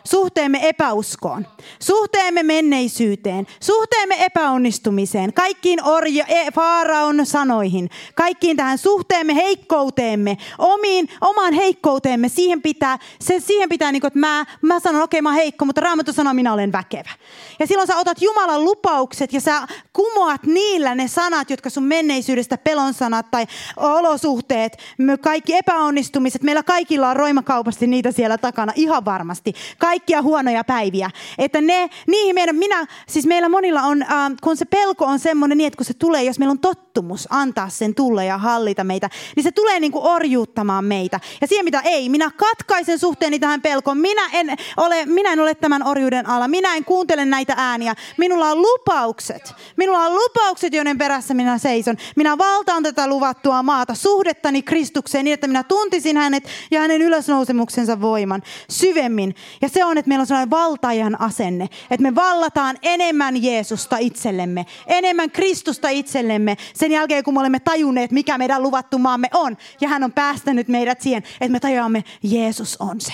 suhteemme 0.06 0.68
epäuskoon, 0.68 1.46
suhteemme 1.80 2.42
menneisyyteen, 2.42 3.46
suhteemme 3.60 4.24
epäonnistumiseen, 4.24 5.32
kaikkiin 5.32 5.84
orja, 5.84 6.24
e, 6.28 6.50
Faaraon 6.50 7.26
sanoihin, 7.26 7.90
kaikkiin 8.14 8.56
tähän 8.56 8.78
suhteemme 8.78 9.34
heikkouteemme, 9.34 10.36
omiin, 10.58 11.08
omaan 11.20 11.52
heikkouteemme, 11.52 12.28
siihen 12.28 12.62
pitää, 12.62 12.98
se, 13.20 13.40
siihen 13.40 13.68
pitää 13.68 13.92
niin 13.92 14.00
kuin, 14.00 14.08
että 14.08 14.18
mä, 14.18 14.44
mä 14.62 14.80
sanon, 14.80 15.02
okei 15.02 15.20
okay, 15.20 15.22
mä 15.22 15.32
heikko, 15.32 15.64
mutta 15.64 15.80
Raamattu 15.80 16.12
sanoo, 16.12 16.34
minä 16.34 16.52
olen 16.52 16.72
väkevä. 16.72 17.10
Ja 17.58 17.66
silloin 17.66 17.86
sä 17.86 17.96
otat 17.96 18.22
Jumalan 18.22 18.64
lupaukset 18.64 19.32
ja 19.32 19.40
sä 19.40 19.66
kumoat 19.92 20.42
niillä 20.46 20.94
ne 20.94 21.08
sanat, 21.08 21.50
jotka 21.50 21.70
sun 21.70 21.84
menneisyydestä, 21.84 22.58
pelon 22.58 22.94
sanat 22.94 23.30
tai 23.30 23.46
olosuhteet, 23.76 24.78
kaikki 25.20 25.56
epäonnistumiset, 25.56 26.42
meillä 26.42 26.62
kaikilla 26.62 27.10
on 27.10 27.16
roimakaupasti 27.16 27.86
niitä 27.86 28.12
siellä 28.12 28.38
takana, 28.38 28.72
ihan 28.76 29.04
varmasti. 29.04 29.54
Kaikki 29.78 29.93
kaikkia 29.94 30.22
huonoja 30.22 30.64
päiviä. 30.64 31.11
Että 31.38 31.61
ne, 31.61 31.88
niihin 32.07 32.35
meidän, 32.35 32.57
minä, 32.57 32.87
siis 33.09 33.26
meillä 33.26 33.48
monilla 33.48 33.83
on, 33.83 34.02
äh, 34.02 34.09
kun 34.42 34.57
se 34.57 34.64
pelko 34.64 35.04
on 35.04 35.18
semmoinen 35.18 35.59
niin, 35.59 35.66
että 35.66 35.76
kun 35.76 35.87
se 35.87 35.94
tulee, 35.94 36.22
jos 36.22 36.38
meillä 36.38 36.50
on 36.50 36.59
tottumus 36.59 37.28
antaa 37.30 37.68
sen 37.68 37.94
tulla 37.94 38.24
ja 38.24 38.38
hallita 38.38 38.85
meitä, 38.85 39.11
niin 39.37 39.44
se 39.44 39.52
tulee 39.52 39.80
niin 39.80 39.92
kuin 39.92 40.04
orjuuttamaan 40.04 40.85
meitä. 40.85 41.20
Ja 41.40 41.46
siihen 41.46 41.64
mitä 41.64 41.80
ei, 41.85 42.09
minä 42.09 42.30
katkaisen 42.30 42.98
suhteeni 42.98 43.38
tähän 43.38 43.62
pelkoon. 43.62 43.98
Minä 43.98 44.22
en 44.33 44.57
ole, 44.76 45.07
minä 45.07 45.33
en 45.33 45.40
ole 45.40 45.54
tämän 45.54 45.87
orjuuden 45.87 46.28
alla. 46.28 46.48
Minä 46.48 46.74
en 46.74 46.85
kuuntele 46.85 47.24
näitä 47.24 47.54
ääniä. 47.57 47.94
Minulla 48.16 48.50
on 48.50 48.62
lupaukset. 48.62 49.54
Minulla 49.76 49.98
on 49.98 50.14
lupaukset, 50.14 50.74
joiden 50.74 50.98
perässä 50.98 51.35
minä 51.35 51.59
seison. 51.59 51.96
Minä 52.16 52.38
valtaan 52.38 52.83
tätä 52.83 53.09
luvattua 53.09 53.62
maata, 53.62 53.94
suhdettani 53.94 54.62
Kristukseen 54.62 55.24
niin, 55.24 55.35
että 55.35 55.46
minä 55.46 55.62
tuntisin 55.62 56.16
hänet 56.16 56.44
ja 56.70 56.80
hänen 56.80 57.02
ylösnousemuksensa 57.02 58.00
voiman 58.00 58.42
syvemmin. 58.70 59.35
Ja 59.62 59.68
se 59.68 59.84
on, 59.87 59.99
että 59.99 60.09
meillä 60.09 60.23
on 60.23 60.27
sellainen 60.27 60.51
valtajan 60.51 61.20
asenne, 61.20 61.64
että 61.64 62.03
me 62.03 62.14
vallataan 62.14 62.77
enemmän 62.83 63.42
Jeesusta 63.42 63.97
itsellemme, 63.97 64.66
enemmän 64.87 65.31
Kristusta 65.31 65.88
itsellemme 65.88 66.57
sen 66.75 66.92
jälkeen, 66.92 67.25
kun 67.25 67.35
me 67.35 67.40
olemme 67.40 67.61
tajunneet, 67.61 68.11
mikä 68.11 68.38
meidän 68.38 68.62
luvattu 68.62 68.99
maamme 68.99 69.29
on. 69.35 69.57
Ja 69.81 69.88
hän 69.88 70.05
on 70.05 70.12
päästänyt 70.12 70.68
meidät 70.68 71.01
siihen, 71.01 71.23
että 71.40 71.53
me 71.53 71.61
tajuamme, 71.61 72.05
Jeesus 72.23 72.77
on 72.81 73.01
se. 73.01 73.12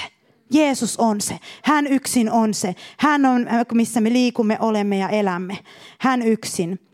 Jeesus 0.53 0.97
on 0.97 1.21
se. 1.21 1.39
Hän 1.63 1.87
yksin 1.87 2.31
on 2.31 2.55
se. 2.55 2.75
Hän 2.99 3.27
on, 3.27 3.47
missä 3.73 4.01
me 4.01 4.13
liikumme, 4.13 4.57
olemme 4.61 4.99
ja 4.99 5.09
elämme. 5.09 5.59
Hän 5.99 6.23
yksin. 6.23 6.90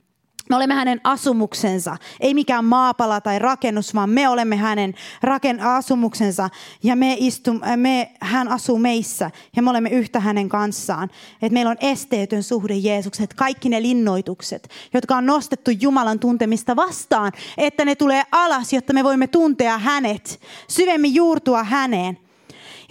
Me 0.51 0.57
olemme 0.57 0.75
hänen 0.75 1.01
asumuksensa, 1.05 1.97
ei 2.21 2.35
mikään 2.35 2.65
maapala 2.65 3.21
tai 3.21 3.39
rakennus, 3.39 3.95
vaan 3.95 4.11
me 4.11 4.29
olemme 4.29 4.57
hänen 4.57 4.95
raken 5.23 5.61
asumuksensa 5.61 6.51
ja 6.83 6.97
me 6.97 7.17
istu, 7.19 7.51
me, 7.77 8.13
hän 8.21 8.49
asuu 8.49 8.79
meissä 8.79 9.31
ja 9.57 9.63
me 9.63 9.71
olemme 9.71 9.91
yhtä 9.91 10.21
hänen 10.21 10.49
kanssaan. 10.49 11.11
Et 11.43 11.53
meillä 11.53 11.71
on 11.71 11.77
esteetön 11.81 12.43
suhde 12.43 12.75
Jeesukset, 12.75 13.35
kaikki 13.35 13.69
ne 13.69 13.83
linnoitukset, 13.83 14.69
jotka 14.95 15.17
on 15.17 15.27
nostettu 15.27 15.71
Jumalan 15.71 16.19
tuntemista 16.19 16.77
vastaan, 16.77 17.33
että 17.59 17.85
ne 17.85 17.95
tulee 17.95 18.23
alas, 18.33 18.73
jotta 18.73 18.93
me 18.93 19.05
voimme 19.05 19.27
tuntea 19.27 19.79
hänet, 19.79 20.41
syvemmin 20.69 21.15
juurtua 21.15 21.65
häneen. 21.65 22.26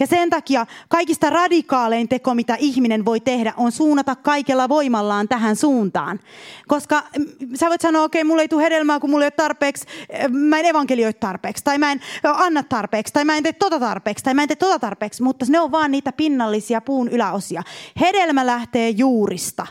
Ja 0.00 0.06
sen 0.06 0.30
takia 0.30 0.66
kaikista 0.88 1.30
radikaalein 1.30 2.08
teko, 2.08 2.34
mitä 2.34 2.56
ihminen 2.58 3.04
voi 3.04 3.20
tehdä, 3.20 3.54
on 3.56 3.72
suunnata 3.72 4.16
kaikella 4.16 4.68
voimallaan 4.68 5.28
tähän 5.28 5.56
suuntaan. 5.56 6.20
Koska 6.68 7.02
mm, 7.18 7.26
sä 7.54 7.68
voit 7.68 7.80
sanoa, 7.80 8.02
okei, 8.02 8.22
okay, 8.22 8.28
mulla 8.28 8.42
ei 8.42 8.48
tule 8.48 8.62
hedelmää, 8.62 9.00
kun 9.00 9.10
mulla 9.10 9.24
ei 9.24 9.26
ole 9.26 9.30
tarpeeksi, 9.30 9.86
eh, 10.08 10.28
mä 10.28 10.58
en 10.58 10.66
evankelioi 10.66 11.12
tarpeeksi, 11.12 11.64
tai 11.64 11.78
mä 11.78 11.92
en 11.92 12.00
anna 12.22 12.62
tarpeeksi, 12.62 13.12
tai 13.12 13.24
mä 13.24 13.36
en 13.36 13.42
tee 13.42 13.52
tota 13.52 13.80
tarpeeksi, 13.80 14.24
tai 14.24 14.34
mä 14.34 14.42
en 14.42 14.48
tee 14.48 14.56
tota 14.56 14.78
tarpeeksi, 14.78 15.22
mutta 15.22 15.46
ne 15.48 15.60
on 15.60 15.72
vaan 15.72 15.90
niitä 15.90 16.12
pinnallisia 16.12 16.80
puun 16.80 17.08
yläosia. 17.08 17.62
Hedelmä 18.00 18.46
lähtee 18.46 18.90
juurista. 18.90 19.66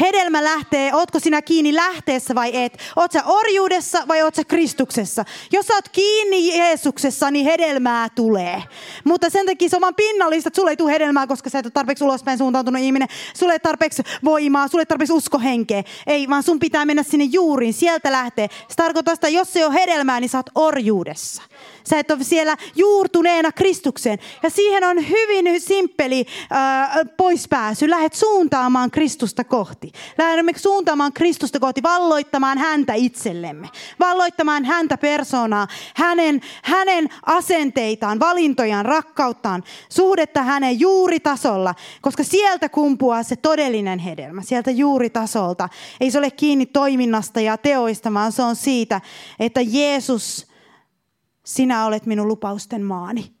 Hedelmä 0.00 0.44
lähtee, 0.44 0.94
ootko 0.94 1.20
sinä 1.20 1.42
kiinni 1.42 1.74
lähteessä 1.74 2.34
vai 2.34 2.56
et? 2.56 2.78
Oot 2.96 3.12
sä 3.12 3.22
orjuudessa 3.24 4.08
vai 4.08 4.22
oot 4.22 4.34
sä 4.34 4.44
Kristuksessa? 4.44 5.24
Jos 5.52 5.66
sä 5.66 5.74
oot 5.74 5.88
kiinni 5.88 6.58
Jeesuksessa, 6.58 7.30
niin 7.30 7.44
hedelmää 7.44 8.08
tulee. 8.14 8.62
Mutta 9.04 9.30
sen 9.30 9.46
takia 9.46 9.68
se 9.68 9.76
on 9.76 9.82
vaan 9.82 9.94
pinnallista, 9.94 10.48
että 10.48 10.60
sulle 10.60 10.70
ei 10.70 10.76
tule 10.76 10.92
hedelmää, 10.92 11.26
koska 11.26 11.50
sä 11.50 11.58
et 11.58 11.66
ole 11.66 11.72
tarpeeksi 11.72 12.04
ulospäin 12.04 12.38
suuntautunut 12.38 12.82
ihminen. 12.82 13.08
Sulle 13.34 13.52
ei 13.52 13.60
tarpeeksi 13.60 14.02
voimaa, 14.24 14.68
sulle 14.68 14.82
ei 14.82 14.86
tarpeeksi 14.86 15.12
uskohenkeä. 15.12 15.82
Ei, 16.06 16.28
vaan 16.28 16.42
sun 16.42 16.58
pitää 16.58 16.84
mennä 16.84 17.02
sinne 17.02 17.24
juuriin, 17.24 17.74
sieltä 17.74 18.12
lähtee. 18.12 18.48
Se 18.68 18.74
tarkoittaa 18.76 19.14
sitä, 19.14 19.28
jos 19.28 19.52
se 19.52 19.58
ei 19.58 19.64
ole 19.64 19.74
hedelmää, 19.74 20.20
niin 20.20 20.28
sä 20.28 20.38
oot 20.38 20.50
orjuudessa. 20.54 21.42
Sä 21.84 21.98
et 21.98 22.10
ole 22.10 22.24
siellä 22.24 22.56
juurtuneena 22.76 23.52
Kristukseen. 23.52 24.18
Ja 24.42 24.50
siihen 24.50 24.84
on 24.84 25.08
hyvin 25.08 25.60
simppeli 25.60 26.26
äh, 26.52 26.90
poispääsy. 27.16 27.90
Lähet 27.90 28.14
suuntaamaan 28.14 28.90
Kristusta 28.90 29.44
kohti. 29.44 29.92
Lähdemme 30.18 30.52
suuntaamaan 30.56 31.12
Kristusta 31.12 31.60
kohti, 31.60 31.82
valloittamaan 31.82 32.58
häntä 32.58 32.94
itsellemme. 32.94 33.68
Valloittamaan 34.00 34.64
häntä 34.64 34.98
persoonaa, 34.98 35.68
hänen, 35.94 36.40
hänen 36.62 37.08
asenteitaan, 37.26 38.20
valintojaan, 38.20 38.84
rakkauttaan, 38.84 39.64
suhdetta 39.88 40.42
hänen 40.42 40.80
juuritasolla. 40.80 41.74
Koska 42.00 42.24
sieltä 42.24 42.68
kumpuaa 42.68 43.22
se 43.22 43.36
todellinen 43.36 43.98
hedelmä, 43.98 44.42
sieltä 44.42 44.70
juuritasolta. 44.70 45.68
Ei 46.00 46.10
se 46.10 46.18
ole 46.18 46.30
kiinni 46.30 46.66
toiminnasta 46.66 47.40
ja 47.40 47.56
teoista, 47.56 48.14
vaan 48.14 48.32
se 48.32 48.42
on 48.42 48.56
siitä, 48.56 49.00
että 49.40 49.60
Jeesus 49.60 50.48
sinä 51.48 51.86
olet 51.86 52.06
minun 52.06 52.28
lupausten 52.28 52.82
maani. 52.82 53.32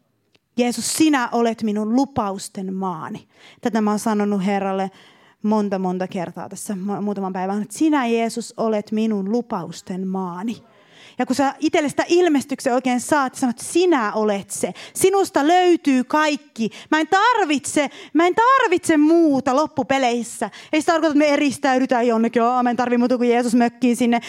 Jeesus, 0.56 0.94
sinä 0.94 1.28
olet 1.32 1.62
minun 1.62 1.96
lupausten 1.96 2.74
maani. 2.74 3.28
Tätä 3.60 3.80
mä 3.80 3.90
oon 3.90 3.98
sanonut 3.98 4.46
Herralle 4.46 4.90
monta 5.42 5.78
monta 5.78 6.08
kertaa 6.08 6.48
tässä 6.48 6.76
muutaman 7.00 7.32
päivän. 7.32 7.66
Sinä 7.70 8.06
Jeesus 8.06 8.54
olet 8.56 8.92
minun 8.92 9.32
lupausten 9.32 10.06
maani. 10.08 10.56
Ja 11.18 11.26
kun 11.26 11.36
sä 11.36 11.54
itselle 11.58 11.88
sitä 11.88 12.04
ilmestyksen 12.08 12.74
oikein 12.74 13.00
saat, 13.00 13.34
sanot, 13.34 13.56
että 13.56 13.72
sinä 13.72 14.12
olet 14.12 14.50
se. 14.50 14.72
Sinusta 14.94 15.46
löytyy 15.46 16.04
kaikki. 16.04 16.70
Mä 16.90 17.00
en 17.00 17.08
tarvitse, 17.08 17.90
mä 18.12 18.26
en 18.26 18.34
tarvitse 18.34 18.96
muuta 18.96 19.56
loppupeleissä. 19.56 20.50
Ei 20.72 20.80
se 20.80 20.86
tarkoita, 20.86 21.06
että 21.06 21.18
me 21.18 21.34
eristäydytään 21.34 22.06
jonnekin. 22.06 22.40
Joo, 22.40 22.62
mä 22.62 22.70
en 22.70 22.76
tarvitse 22.76 22.98
muuta 22.98 23.16
kuin 23.16 23.30
Jeesus 23.30 23.54
mökkiin 23.54 23.96
sinne. 23.96 24.20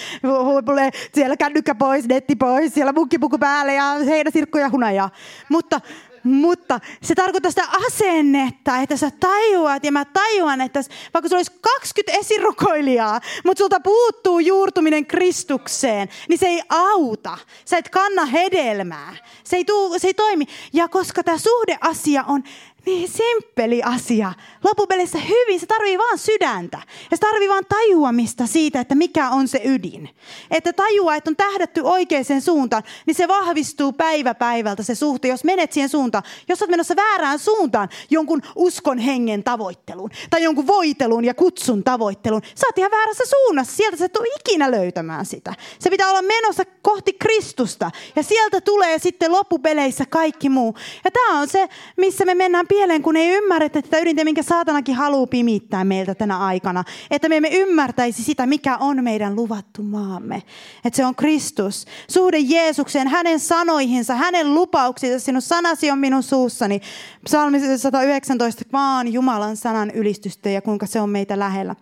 Huipulle, 0.43 0.91
siellä 1.15 1.37
kännykkä 1.37 1.75
pois, 1.75 2.07
netti 2.07 2.35
pois, 2.35 2.73
siellä 2.73 2.93
mukkipuku 2.93 3.37
päälle 3.37 3.73
ja 3.73 3.95
heinäsirkkoja 4.05 4.69
hunajaa. 4.69 5.09
Mutta 5.49 5.81
mutta 6.23 6.79
se 7.03 7.15
tarkoittaa 7.15 7.51
sitä 7.51 7.67
asennetta, 7.87 8.77
että 8.77 8.97
sä 8.97 9.11
tajuat 9.19 9.83
ja 9.83 9.91
mä 9.91 10.05
tajuan, 10.05 10.61
että 10.61 10.81
vaikka 11.13 11.29
sulla 11.29 11.39
olisi 11.39 11.51
20 11.61 12.19
esirukoilijaa, 12.19 13.21
mutta 13.45 13.61
sulta 13.61 13.79
puuttuu 13.79 14.39
juurtuminen 14.39 15.05
Kristukseen, 15.05 16.09
niin 16.29 16.39
se 16.39 16.47
ei 16.47 16.61
auta. 16.69 17.37
Sä 17.65 17.77
et 17.77 17.89
kanna 17.89 18.25
hedelmää. 18.25 19.15
Se 19.43 19.55
ei, 19.55 19.65
tuu, 19.65 19.99
se 19.99 20.07
ei 20.07 20.13
toimi. 20.13 20.45
Ja 20.73 20.87
koska 20.87 21.23
tämä 21.23 21.37
suhdeasia 21.37 22.23
on 22.27 22.43
niin 22.85 23.09
simppeli 23.09 23.83
asia. 23.83 24.33
Loppupeleissä 24.63 25.17
hyvin, 25.17 25.59
se 25.59 25.65
tarvii 25.65 25.97
vaan 25.97 26.17
sydäntä. 26.17 26.77
Ja 27.11 27.17
se 27.17 27.21
tarvii 27.21 27.49
vaan 27.49 27.65
tajuamista 27.69 28.47
siitä, 28.47 28.79
että 28.79 28.95
mikä 28.95 29.29
on 29.29 29.47
se 29.47 29.61
ydin. 29.65 30.09
Että 30.51 30.73
tajua, 30.73 31.15
että 31.15 31.29
on 31.29 31.35
tähdätty 31.35 31.81
oikeaan 31.83 32.41
suuntaan, 32.41 32.83
niin 33.05 33.15
se 33.15 33.27
vahvistuu 33.27 33.93
päivä 33.93 34.33
päivältä 34.33 34.83
se 34.83 34.95
suhte, 34.95 35.27
jos 35.27 35.43
menet 35.43 35.71
siihen 35.71 35.89
suuntaan. 35.89 36.23
Jos 36.47 36.61
olet 36.61 36.71
menossa 36.71 36.95
väärään 36.95 37.39
suuntaan 37.39 37.89
jonkun 38.09 38.41
uskon 38.55 38.97
hengen 38.97 39.43
tavoitteluun, 39.43 40.09
tai 40.29 40.43
jonkun 40.43 40.67
voitelun 40.67 41.25
ja 41.25 41.33
kutsun 41.33 41.83
tavoitteluun, 41.83 42.41
sä 42.55 42.67
oot 42.67 42.77
ihan 42.77 42.91
väärässä 42.91 43.23
suunnassa. 43.25 43.75
Sieltä 43.75 43.97
sä 43.97 44.05
et 44.05 44.17
ole 44.17 44.27
ikinä 44.39 44.71
löytämään 44.71 45.25
sitä. 45.25 45.53
Se 45.79 45.89
pitää 45.89 46.09
olla 46.09 46.21
menossa 46.21 46.63
kohti 46.81 47.13
Kristusta. 47.13 47.91
Ja 48.15 48.23
sieltä 48.23 48.61
tulee 48.61 48.99
sitten 48.99 49.31
loppupeleissä 49.31 50.05
kaikki 50.09 50.49
muu. 50.49 50.75
Ja 51.05 51.11
tämä 51.11 51.39
on 51.39 51.47
se, 51.47 51.69
missä 51.97 52.25
me 52.25 52.35
mennään 52.35 52.67
pieleen, 52.69 53.01
kun 53.01 53.17
ei 53.17 53.29
ymmärretä 53.29 53.81
tätä 53.81 53.99
ydintä, 53.99 54.23
minkä 54.23 54.43
saatanakin 54.43 54.95
haluaa 54.95 55.27
pimittää 55.27 55.83
meiltä 55.83 56.15
tänä 56.15 56.37
aikana. 56.37 56.83
Että 57.11 57.29
me 57.29 57.37
emme 57.37 57.49
ymmärtäisi 57.49 58.23
sitä, 58.23 58.45
mikä 58.45 58.77
on 58.77 59.03
meidän 59.03 59.35
luvattu 59.35 59.83
maamme. 59.83 60.43
Että 60.85 60.97
se 60.97 61.05
on 61.05 61.15
Kristus. 61.15 61.85
Suhde 62.09 62.37
Jeesukseen, 62.39 63.07
hänen 63.07 63.39
sanoihinsa, 63.39 64.15
hänen 64.15 64.53
lupauksinsa. 64.53 65.25
Sinun 65.25 65.41
sanasi 65.41 65.91
on 65.91 65.99
minun 65.99 66.23
suussani. 66.23 66.81
Psalmi 67.25 67.77
119, 67.77 68.65
vaan 68.73 69.13
Jumalan 69.13 69.57
sanan 69.57 69.91
ylistystä 69.91 70.49
ja 70.49 70.61
kuinka 70.61 70.85
se 70.85 71.01
on 71.01 71.09
meitä 71.09 71.39
lähellä. 71.39 71.75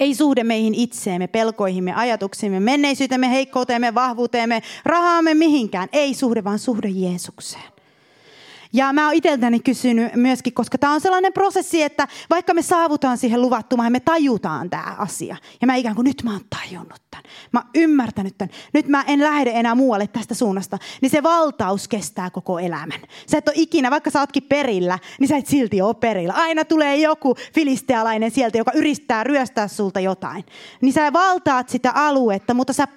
Ei 0.00 0.14
suhde 0.14 0.44
meihin 0.44 0.74
itseemme, 0.74 1.26
pelkoihimme, 1.26 1.94
ajatuksimme, 1.94 2.60
menneisyytemme, 2.60 3.30
heikkouteemme, 3.30 3.94
vahvuuteemme, 3.94 4.62
rahaamme 4.84 5.34
mihinkään. 5.34 5.88
Ei 5.92 6.14
suhde, 6.14 6.44
vaan 6.44 6.58
suhde 6.58 6.88
Jeesukseen. 6.88 7.75
Ja 8.76 8.92
mä 8.92 9.06
oon 9.06 9.14
itseltäni 9.14 9.60
kysynyt 9.60 10.14
myöskin, 10.14 10.52
koska 10.52 10.78
tämä 10.78 10.92
on 10.92 11.00
sellainen 11.00 11.32
prosessi, 11.32 11.82
että 11.82 12.08
vaikka 12.30 12.54
me 12.54 12.62
saavutaan 12.62 13.18
siihen 13.18 13.42
luvattumaan, 13.42 13.92
me 13.92 14.00
tajutaan 14.00 14.70
tämä 14.70 14.94
asia. 14.98 15.36
Ja 15.60 15.66
mä 15.66 15.74
ikään 15.74 15.94
kuin 15.94 16.04
nyt 16.04 16.22
mä 16.24 16.32
oon 16.32 16.40
tajunnut 16.50 17.02
tämän. 17.10 17.24
Mä 17.52 17.60
oon 17.60 17.70
ymmärtänyt 17.74 18.38
tämän. 18.38 18.54
Nyt 18.72 18.88
mä 18.88 19.04
en 19.06 19.22
lähde 19.22 19.50
enää 19.54 19.74
muualle 19.74 20.06
tästä 20.06 20.34
suunnasta. 20.34 20.78
Niin 21.00 21.10
se 21.10 21.22
valtaus 21.22 21.88
kestää 21.88 22.30
koko 22.30 22.58
elämän. 22.58 23.00
Sä 23.26 23.38
et 23.38 23.48
ole 23.48 23.56
ikinä, 23.58 23.90
vaikka 23.90 24.10
sä 24.10 24.20
ootkin 24.20 24.42
perillä, 24.42 24.98
niin 25.20 25.28
sä 25.28 25.36
et 25.36 25.46
silti 25.46 25.82
ole 25.82 25.94
perillä. 25.94 26.32
Aina 26.32 26.64
tulee 26.64 26.96
joku 26.96 27.36
filistealainen 27.54 28.30
sieltä, 28.30 28.58
joka 28.58 28.72
yrittää 28.74 29.24
ryöstää 29.24 29.68
sulta 29.68 30.00
jotain. 30.00 30.44
Niin 30.80 30.92
sä 30.92 31.12
valtaat 31.12 31.68
sitä 31.68 31.92
aluetta, 31.94 32.54
mutta 32.54 32.72
sä 32.72 32.88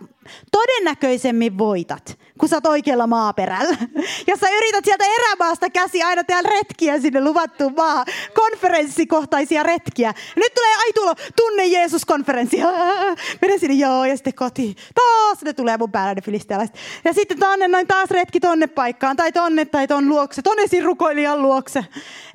todennäköisemmin 0.52 1.58
voitat, 1.58 2.20
kun 2.40 2.50
sä 2.50 2.56
oot 2.56 2.66
oikealla 2.66 3.08
maaperällä. 3.08 3.78
Ja 4.28 4.38
sä 4.38 4.50
yrität 4.50 4.86
sieltä 4.86 5.04
erämaasta 5.20 5.70
käsi 5.70 6.04
aina 6.04 6.24
tehdä 6.24 6.50
retkiä 6.50 7.00
sinne 7.00 7.24
luvattuun 7.24 7.74
maahan, 7.78 8.06
konferenssikohtaisia 8.34 9.64
retkiä. 9.64 10.14
Nyt 10.36 10.54
tulee, 10.54 10.76
ai 10.76 10.94
tulo, 10.94 11.16
tunne 11.36 11.66
Jeesus-konferenssi. 11.66 12.58
Mene 13.42 13.58
sinne, 13.58 13.76
joo, 13.76 14.06
ja 14.06 14.16
sitten 14.16 14.34
kotiin. 14.34 14.76
Taas 14.96 15.42
ne 15.42 15.54
tulee 15.54 15.78
mun 15.78 15.92
päällä 15.92 16.14
ne 16.14 16.22
filistealaiset. 16.22 16.76
Ja 17.06 17.14
sitten 17.14 17.40
tonne, 17.40 17.68
noin 17.68 17.88
taas 17.88 18.12
retki 18.12 18.40
tonne 18.40 18.68
paikkaan, 18.68 19.16
tai 19.16 19.32
tonne, 19.32 19.66
tai 19.66 19.88
ton 19.88 20.10
luokse, 20.10 20.42
tonne 20.42 20.64
rukoilijan 20.84 21.42
luokse. 21.42 21.86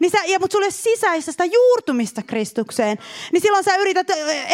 Niin 0.01 0.11
sä, 0.11 0.19
ja 0.27 0.39
mut 0.39 0.53
sulle 0.53 0.71
sisäistä 0.71 1.33
sitä 1.33 1.45
juurtumista 1.45 2.23
Kristukseen. 2.23 2.99
Niin 3.33 3.41
silloin 3.41 3.65
sä 3.65 3.77
yrität 3.77 4.11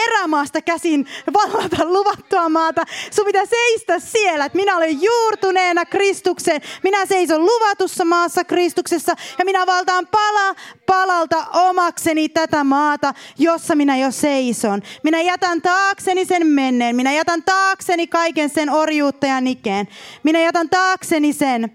erämaasta 0.07 0.62
käsin 0.62 1.07
vallata 1.34 1.84
luvattua 1.84 2.49
maata. 2.49 2.84
Sun 3.11 3.24
pitää 3.32 3.46
seistä 3.46 3.98
siellä, 3.98 4.44
että 4.44 4.56
minä 4.56 4.76
olen 4.76 5.02
juurtuneena 5.02 5.84
Kristukseen. 5.84 6.60
Minä 6.82 7.06
seison 7.06 7.40
luvatussa 7.40 8.04
maassa 8.04 8.44
Kristuksessa 8.44 9.12
ja 9.38 9.44
minä 9.44 9.66
valtaan 9.66 10.06
pala 10.06 10.54
palalta 10.86 11.46
omakseni 11.52 12.28
tätä 12.28 12.64
maata, 12.64 13.14
jossa 13.38 13.74
minä 13.74 13.96
jo 13.96 14.10
seison. 14.10 14.82
Minä 15.02 15.20
jätän 15.20 15.62
taakseni 15.62 16.24
sen 16.24 16.46
menneen. 16.46 16.96
Minä 16.96 17.12
jätän 17.12 17.42
taakseni 17.42 18.06
kaiken 18.06 18.50
sen 18.50 18.70
orjuutta 18.70 19.26
ja 19.26 19.40
nikeen. 19.40 19.88
Minä 20.22 20.40
jätän 20.40 20.68
taakseni 20.68 21.32
sen 21.32 21.70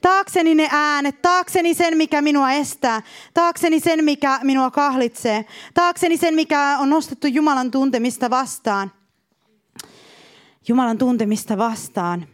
taakseni 0.00 0.54
ne 0.54 0.68
äänet, 0.72 1.22
taakseni 1.22 1.74
sen, 1.74 1.96
mikä 1.96 2.22
minua 2.22 2.52
estää, 2.52 3.02
taakseni 3.34 3.80
sen, 3.80 4.04
mikä 4.04 4.40
minua 4.42 4.70
kahlitsee, 4.70 5.44
taakseni 5.74 6.16
sen, 6.16 6.34
mikä 6.34 6.78
on 6.78 6.90
nostettu 6.90 7.26
Jumalan 7.26 7.70
tuntemista 7.70 8.30
vastaan. 8.30 8.90
Jumalan 10.68 10.98
tuntemista 10.98 11.58
vastaan. 11.58 12.26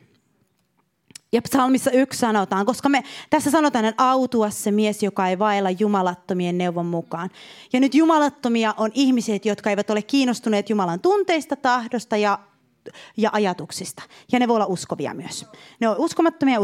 Ja 1.33 1.43
psalmissa 1.43 1.91
yksi 1.91 2.19
sanotaan, 2.19 2.67
koska 2.67 2.89
me 2.89 3.05
tässä 3.31 3.51
sanotaan, 3.51 3.85
että 3.85 4.05
autua 4.05 4.51
se 4.51 4.71
mies, 4.71 5.03
joka 5.03 5.29
ei 5.29 5.39
vailla 5.39 5.71
jumalattomien 5.71 6.59
neuvon 6.59 6.87
mukaan. 6.87 7.31
Ja 7.73 7.81
nyt 7.81 7.95
jumalattomia 7.95 8.75
on 8.77 8.91
ihmiset, 8.95 9.47
jotka 9.47 9.71
eivät 9.71 9.91
ole 9.91 10.03
kiinnostuneet 10.03 10.71
Jumalan 10.71 11.01
tunteista, 11.01 11.57
tahdosta 11.57 12.17
ja 12.17 12.39
ja 13.17 13.31
ajatuksista. 13.33 14.03
Ja 14.33 14.39
ne 14.39 14.49
voi 14.49 14.57
olla 14.57 14.67
uskovia 14.67 15.15
myös. 15.15 15.47
Ne 15.81 15.89
on 15.89 15.97
uskomattomia 15.99 16.55
ja 16.55 16.61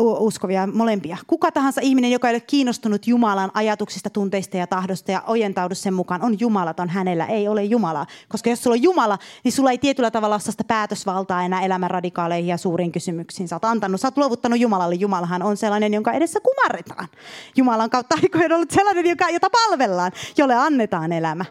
uskovia, 0.00 0.66
molempia. 0.66 1.16
Kuka 1.26 1.52
tahansa 1.52 1.80
ihminen, 1.80 2.10
joka 2.10 2.28
ei 2.28 2.34
ole 2.34 2.40
kiinnostunut 2.40 3.06
Jumalan 3.06 3.50
ajatuksista, 3.54 4.10
tunteista 4.10 4.56
ja 4.56 4.66
tahdosta 4.66 5.12
ja 5.12 5.22
ojentaudu 5.26 5.74
sen 5.74 5.94
mukaan, 5.94 6.22
on 6.22 6.40
jumalaton. 6.40 6.88
Hänellä 6.88 7.26
ei 7.26 7.48
ole 7.48 7.64
Jumalaa. 7.64 8.06
Koska 8.28 8.50
jos 8.50 8.62
sulla 8.62 8.74
on 8.74 8.82
Jumala, 8.82 9.18
niin 9.44 9.52
sulla 9.52 9.70
ei 9.70 9.78
tietyllä 9.78 10.10
tavalla 10.10 10.34
ole 10.34 10.40
sitä 10.40 10.64
päätösvaltaa 10.64 11.42
enää 11.42 11.62
elämän 11.62 11.90
radikaaleihin 11.90 12.48
ja 12.48 12.56
suuriin 12.56 12.92
kysymyksiin. 12.92 13.48
Sä 13.48 13.56
oot 13.56 13.64
antanut, 13.64 14.00
sä 14.00 14.08
oot 14.08 14.18
luovuttanut 14.18 14.60
Jumalalle. 14.60 14.94
Jumalahan 14.94 15.42
on 15.42 15.56
sellainen, 15.56 15.94
jonka 15.94 16.12
edessä 16.12 16.40
kumarretaan. 16.40 17.08
Jumalan 17.56 17.90
kautta 17.90 18.16
aikojen 18.22 18.52
ollut 18.52 18.70
sellainen, 18.70 19.16
jota 19.32 19.50
palvellaan, 19.50 20.12
jolle 20.36 20.54
annetaan 20.54 21.12
elämä. 21.12 21.44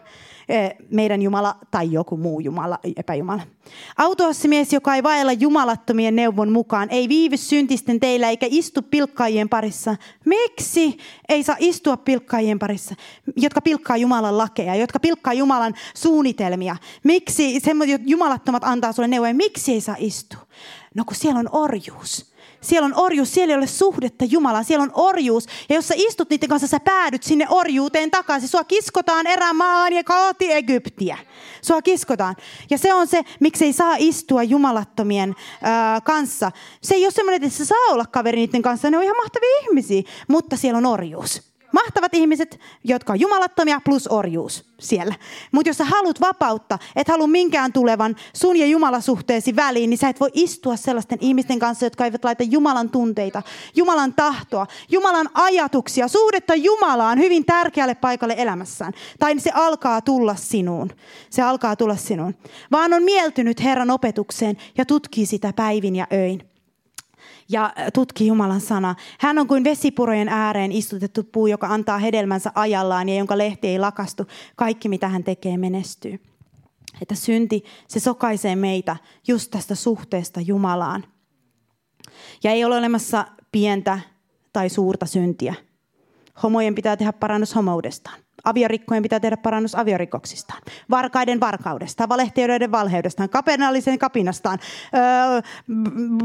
Meidän 0.90 1.22
Jumala 1.22 1.56
tai 1.70 1.92
joku 1.92 2.16
muu 2.16 2.40
Jumala, 2.40 2.78
epäjumala. 2.96 3.42
Autoassa 3.96 4.48
mies, 4.48 4.72
joka 4.72 4.94
ei 4.94 5.02
vailla 5.02 5.32
jumalattomien 5.32 6.16
neuvon 6.16 6.52
mukaan, 6.52 6.88
ei 6.90 7.08
viivy 7.08 7.36
syntisten 7.36 8.00
teillä 8.00 8.28
eikä 8.28 8.46
istu 8.50 8.82
pilkkaajien 8.82 9.48
parissa. 9.48 9.96
Miksi 10.24 10.98
ei 11.28 11.42
saa 11.42 11.56
istua 11.58 11.96
pilkkaajien 11.96 12.58
parissa, 12.58 12.94
jotka 13.36 13.60
pilkkaa 13.60 13.96
Jumalan 13.96 14.38
lakeja, 14.38 14.74
jotka 14.74 15.00
pilkkaa 15.00 15.32
Jumalan 15.32 15.74
suunnitelmia? 15.94 16.76
Miksi 17.04 17.60
semmoiset 17.60 18.02
jumalattomat 18.04 18.64
antaa 18.64 18.92
sulle 18.92 19.08
neuvoja? 19.08 19.34
Miksi 19.34 19.72
ei 19.72 19.80
saa 19.80 19.96
istua? 19.98 20.40
No 20.94 21.04
kun 21.04 21.16
siellä 21.16 21.40
on 21.40 21.48
orjuus. 21.52 22.29
Siellä 22.60 22.86
on 22.86 22.94
orjuus, 22.96 23.34
siellä 23.34 23.52
ei 23.52 23.58
ole 23.58 23.66
suhdetta 23.66 24.24
Jumalaan, 24.24 24.64
siellä 24.64 24.82
on 24.82 24.92
orjuus. 24.94 25.46
Ja 25.68 25.74
jos 25.74 25.88
sä 25.88 25.94
istut 25.96 26.30
niiden 26.30 26.48
kanssa, 26.48 26.68
sä 26.68 26.80
päädyt 26.80 27.22
sinne 27.22 27.46
orjuuteen 27.48 28.10
takaisin. 28.10 28.48
Sua 28.48 28.64
kiskotaan 28.64 29.26
erämaan 29.26 29.92
ja 29.92 30.04
kaoti 30.04 30.52
Egyptiä. 30.52 31.18
Sua 31.62 31.82
kiskotaan. 31.82 32.36
Ja 32.70 32.78
se 32.78 32.94
on 32.94 33.06
se, 33.06 33.22
miksi 33.40 33.64
ei 33.64 33.72
saa 33.72 33.94
istua 33.98 34.42
jumalattomien 34.42 35.30
äh, 35.30 36.02
kanssa. 36.04 36.52
Se 36.82 36.94
ei 36.94 37.04
ole 37.04 37.10
semmoinen, 37.10 37.42
että 37.44 37.58
sä 37.58 37.64
saa 37.64 37.92
olla 37.92 38.04
kaveri 38.06 38.36
niiden 38.36 38.62
kanssa. 38.62 38.90
Ne 38.90 38.98
on 38.98 39.04
ihan 39.04 39.16
mahtavia 39.16 39.60
ihmisiä, 39.62 40.02
mutta 40.28 40.56
siellä 40.56 40.78
on 40.78 40.86
orjuus. 40.86 41.49
Mahtavat 41.72 42.14
ihmiset, 42.14 42.60
jotka 42.84 43.12
on 43.12 43.20
jumalattomia 43.20 43.80
plus 43.84 44.08
orjuus 44.08 44.64
siellä. 44.80 45.14
Mutta 45.52 45.68
jos 45.68 45.78
sä 45.78 45.84
haluat 45.84 46.20
vapautta, 46.20 46.78
et 46.96 47.08
halua 47.08 47.26
minkään 47.26 47.72
tulevan 47.72 48.16
sun 48.32 48.56
ja 48.56 48.66
Jumalasuhteesi 48.66 49.56
väliin, 49.56 49.90
niin 49.90 49.98
sä 49.98 50.08
et 50.08 50.20
voi 50.20 50.30
istua 50.34 50.76
sellaisten 50.76 51.18
ihmisten 51.20 51.58
kanssa, 51.58 51.86
jotka 51.86 52.04
eivät 52.04 52.24
laita 52.24 52.42
Jumalan 52.42 52.90
tunteita, 52.90 53.42
Jumalan 53.76 54.14
tahtoa, 54.14 54.66
Jumalan 54.88 55.28
ajatuksia, 55.34 56.08
suhdetta 56.08 56.54
Jumalaan 56.54 57.18
hyvin 57.18 57.44
tärkeälle 57.44 57.94
paikalle 57.94 58.34
elämässään. 58.38 58.92
Tai 59.18 59.40
se 59.40 59.50
alkaa 59.54 60.00
tulla 60.00 60.34
sinuun. 60.34 60.90
Se 61.30 61.42
alkaa 61.42 61.76
tulla 61.76 61.96
sinuun. 61.96 62.34
Vaan 62.72 62.92
on 62.92 63.02
mieltynyt 63.02 63.62
Herran 63.62 63.90
opetukseen 63.90 64.56
ja 64.78 64.84
tutkii 64.84 65.26
sitä 65.26 65.52
päivin 65.52 65.96
ja 65.96 66.06
öin 66.12 66.49
ja 67.50 67.72
tutki 67.94 68.26
Jumalan 68.26 68.60
sana. 68.60 68.94
Hän 69.18 69.38
on 69.38 69.46
kuin 69.46 69.64
vesipurojen 69.64 70.28
ääreen 70.28 70.72
istutettu 70.72 71.24
puu, 71.24 71.46
joka 71.46 71.66
antaa 71.66 71.98
hedelmänsä 71.98 72.52
ajallaan 72.54 73.08
ja 73.08 73.14
jonka 73.14 73.38
lehti 73.38 73.68
ei 73.68 73.78
lakastu. 73.78 74.26
Kaikki, 74.56 74.88
mitä 74.88 75.08
hän 75.08 75.24
tekee, 75.24 75.56
menestyy. 75.56 76.20
Että 77.02 77.14
synti, 77.14 77.64
se 77.88 78.00
sokaisee 78.00 78.56
meitä 78.56 78.96
just 79.28 79.50
tästä 79.50 79.74
suhteesta 79.74 80.40
Jumalaan. 80.40 81.04
Ja 82.44 82.50
ei 82.50 82.64
ole 82.64 82.76
olemassa 82.76 83.26
pientä 83.52 84.00
tai 84.52 84.68
suurta 84.68 85.06
syntiä. 85.06 85.54
Homojen 86.42 86.74
pitää 86.74 86.96
tehdä 86.96 87.12
parannus 87.12 87.54
homoudestaan. 87.54 88.19
Aviorikkojen 88.44 89.02
pitää 89.02 89.20
tehdä 89.20 89.36
parannus 89.36 89.74
aviorikoksistaan. 89.74 90.62
Varkaiden 90.90 91.40
varkaudesta, 91.40 92.08
valehtijoiden 92.08 92.72
valheudestaan, 92.72 93.28
kapinallisen 93.28 93.98
kapinastaan. 93.98 94.58
Öö, 94.94 95.40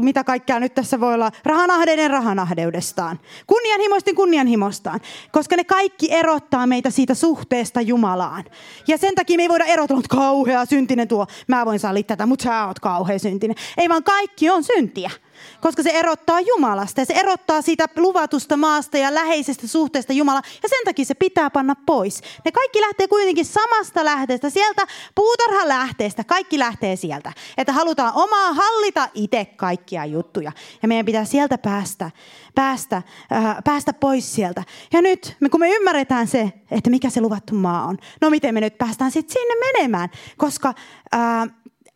mitä 0.00 0.24
kaikkea 0.24 0.60
nyt 0.60 0.74
tässä 0.74 1.00
voi 1.00 1.14
olla? 1.14 1.30
Rahanahdeiden 1.44 2.10
rahanahdeudestaan. 2.10 3.20
Kunnianhimoisten 3.46 4.14
kunnianhimostaan. 4.14 5.00
Koska 5.32 5.56
ne 5.56 5.64
kaikki 5.64 6.12
erottaa 6.12 6.66
meitä 6.66 6.90
siitä 6.90 7.14
suhteesta 7.14 7.80
Jumalaan. 7.80 8.44
Ja 8.88 8.98
sen 8.98 9.14
takia 9.14 9.36
me 9.36 9.42
ei 9.42 9.48
voida 9.48 9.64
erotella, 9.64 10.00
että 10.00 10.16
kauhea 10.16 10.64
syntinen 10.64 11.08
tuo. 11.08 11.26
Mä 11.48 11.66
voin 11.66 11.78
sallia 11.78 12.02
tätä, 12.02 12.26
mutta 12.26 12.42
sä 12.42 12.66
oot 12.66 12.80
kauhea 12.80 13.18
syntinen. 13.18 13.56
Ei 13.76 13.88
vaan 13.88 14.04
kaikki 14.04 14.50
on 14.50 14.64
syntiä. 14.64 15.10
Koska 15.60 15.82
se 15.82 15.90
erottaa 15.90 16.40
Jumalasta 16.40 17.00
ja 17.00 17.04
se 17.04 17.14
erottaa 17.14 17.62
siitä 17.62 17.86
luvatusta 17.96 18.56
maasta 18.56 18.98
ja 18.98 19.14
läheisestä 19.14 19.66
suhteesta 19.66 20.12
Jumalaan. 20.12 20.44
Ja 20.62 20.68
sen 20.68 20.84
takia 20.84 21.04
se 21.04 21.14
pitää 21.14 21.50
panna 21.50 21.74
pois. 21.86 22.20
Ne 22.44 22.52
kaikki 22.52 22.80
lähtee 22.80 23.08
kuitenkin 23.08 23.44
samasta 23.44 24.04
lähteestä, 24.04 24.50
sieltä 24.50 24.86
puutarhan 25.14 25.68
lähteestä. 25.68 26.24
Kaikki 26.24 26.58
lähtee 26.58 26.96
sieltä. 26.96 27.32
Että 27.58 27.72
halutaan 27.72 28.12
omaa 28.14 28.52
hallita 28.54 29.08
itse 29.14 29.44
kaikkia 29.44 30.04
juttuja. 30.04 30.52
Ja 30.82 30.88
meidän 30.88 31.06
pitää 31.06 31.24
sieltä 31.24 31.58
päästä, 31.58 32.10
päästä, 32.54 33.02
äh, 33.32 33.56
päästä 33.64 33.92
pois 33.92 34.34
sieltä. 34.34 34.62
Ja 34.92 35.02
nyt, 35.02 35.36
kun 35.50 35.60
me 35.60 35.70
ymmärretään 35.70 36.26
se, 36.26 36.52
että 36.70 36.90
mikä 36.90 37.10
se 37.10 37.20
luvattu 37.20 37.54
maa 37.54 37.84
on. 37.84 37.98
No 38.20 38.30
miten 38.30 38.54
me 38.54 38.60
nyt 38.60 38.78
päästään 38.78 39.10
sitten 39.10 39.32
sinne 39.32 39.54
menemään? 39.72 40.08
Koska... 40.36 40.74
Äh, 41.14 41.50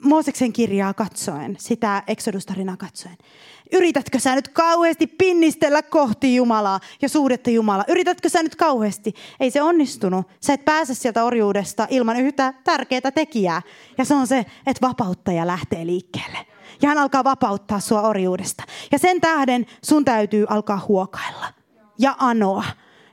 Mooseksen 0.05 0.53
kirjaa 0.53 0.95
katsoen, 0.95 1.57
sitä 1.59 2.03
Exodus-tarinaa 2.07 2.77
katsoen. 2.77 3.17
Yritätkö 3.73 4.19
sä 4.19 4.35
nyt 4.35 4.49
kauheasti 4.49 5.07
pinnistellä 5.07 5.83
kohti 5.83 6.37
Jumalaa 6.37 6.81
ja 7.03 7.09
suhdetta 7.09 7.51
Jumalaa? 7.51 7.85
Yritätkö 7.89 8.29
sä 8.29 8.43
nyt 8.43 8.57
kauheasti? 8.57 9.15
Ei 9.41 9.51
se 9.51 9.63
onnistunut. 9.63 10.27
Sä 10.41 10.53
et 10.53 10.65
pääse 10.65 10.95
sieltä 10.95 11.25
orjuudesta 11.25 11.87
ilman 11.91 12.17
yhtä 12.17 12.55
tärkeää 12.65 13.11
tekijää. 13.15 13.63
Ja 13.99 14.05
se 14.05 14.15
on 14.15 14.27
se, 14.27 14.47
että 14.67 14.87
vapauttaja 14.89 15.47
lähtee 15.47 15.87
liikkeelle. 15.87 16.39
Ja 16.83 16.89
hän 16.89 16.99
alkaa 16.99 17.25
vapauttaa 17.25 17.81
sua 17.81 18.03
orjuudesta. 18.03 18.65
Ja 18.93 18.99
sen 18.99 19.21
tähden 19.21 19.67
sun 19.85 20.05
täytyy 20.05 20.47
alkaa 20.49 20.85
huokailla 20.89 21.47
ja 21.99 22.15
anoa 22.19 22.65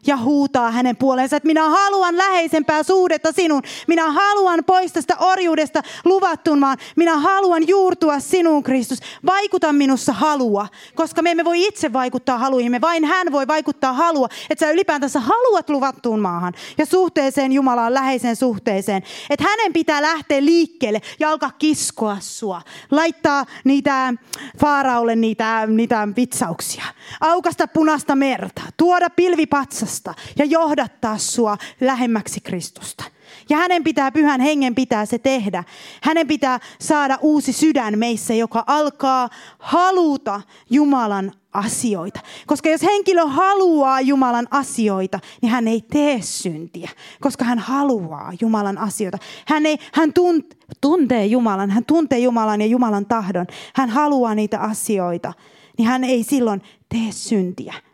ja 0.08 0.18
huutaa 0.18 0.72
hänen 0.72 0.95
puoleensa, 0.97 1.38
että 1.38 1.47
minä 1.47 1.70
haluan 1.70 2.18
läheisempää 2.18 2.84
suhdetta 2.84 3.32
sinun. 3.32 3.62
Minä 3.88 4.12
haluan 4.12 4.64
pois 4.66 4.93
tästä 4.93 5.18
orjuudesta 5.20 5.82
luvattun 6.05 6.60
maan. 6.60 6.78
Minä 6.95 7.18
haluan 7.18 7.68
juurtua 7.68 8.20
sinuun, 8.20 8.64
Kristus. 8.64 8.99
Vaikuta 9.26 9.74
minussa 9.74 10.14
halua, 10.14 10.68
koska 10.95 11.22
me 11.22 11.32
emme 11.32 11.45
voi 11.45 11.66
itse 11.68 11.93
vaikuttaa 11.93 12.38
haluihimme. 12.38 12.82
Vain 12.82 13.05
hän 13.05 13.32
voi 13.32 13.47
vaikuttaa 13.47 13.93
halua, 13.93 14.28
että 14.49 14.66
sä 14.66 14.72
ylipäätänsä 14.72 15.20
haluat 15.20 15.70
luvattuun 15.70 16.20
maahan 16.20 16.53
ja 16.78 16.86
suhteeseen 16.86 17.51
Jumalaan, 17.51 17.93
läheiseen 17.93 18.36
suhteeseen. 18.36 19.03
Että 19.30 19.45
hänen 19.45 19.74
pitää 19.74 20.01
lähteä 20.01 20.45
liikkeelle 20.45 21.01
ja 21.20 21.30
alkaa 21.30 21.51
kiskoa 21.60 22.18
sua. 22.20 22.62
Laittaa 22.91 23.45
niitä 23.64 24.14
Faaraulle 24.60 25.16
niitä, 25.16 25.68
niitä 25.68 26.08
vitsauksia. 26.16 26.84
Aukasta 27.22 27.68
punasta 27.68 28.16
merta. 28.16 28.62
Tuoda 28.78 29.10
pilvipatsasta 29.10 29.97
Kristusta 29.98 30.14
ja 30.38 30.45
johdattaa 30.45 31.18
sua 31.18 31.58
lähemmäksi 31.82 32.39
Kristusta. 32.41 33.04
Ja 33.50 33.58
hänen 33.58 33.84
pitää, 33.84 34.12
pyhän 34.12 34.41
hengen 34.41 34.76
pitää 34.76 35.06
se 35.06 35.18
tehdä. 35.18 35.64
Hänen 36.04 36.28
pitää 36.28 36.60
saada 36.80 37.18
uusi 37.22 37.54
sydän 37.54 38.00
meissä, 38.00 38.34
joka 38.34 38.64
alkaa 38.68 39.30
haluta 39.60 40.41
Jumalan 40.70 41.32
asioita. 41.54 42.20
Koska 42.48 42.70
jos 42.70 42.84
henkilö 42.84 43.26
haluaa 43.26 44.02
Jumalan 44.02 44.48
asioita, 44.52 45.20
niin 45.41 45.52
hän 45.52 45.68
ei 45.68 45.82
tee 45.82 46.22
syntiä, 46.22 46.89
koska 47.22 47.45
hän 47.45 47.60
haluaa 47.60 48.34
Jumalan 48.41 48.78
asioita. 48.78 49.18
Hän, 49.48 49.66
ei, 49.66 49.78
hän 49.93 50.14
tunt, 50.14 50.58
tuntee 50.82 51.26
Jumalan, 51.26 51.72
hän 51.72 51.86
tuntee 51.86 52.20
Jumalan 52.20 52.62
ja 52.62 52.68
Jumalan 52.68 53.06
tahdon. 53.06 53.48
Hän 53.76 53.89
haluaa 53.89 54.36
niitä 54.36 54.60
asioita, 54.60 55.34
niin 55.78 55.88
hän 55.88 56.04
ei 56.04 56.24
silloin 56.24 56.62
tee 56.89 57.12
syntiä. 57.12 57.87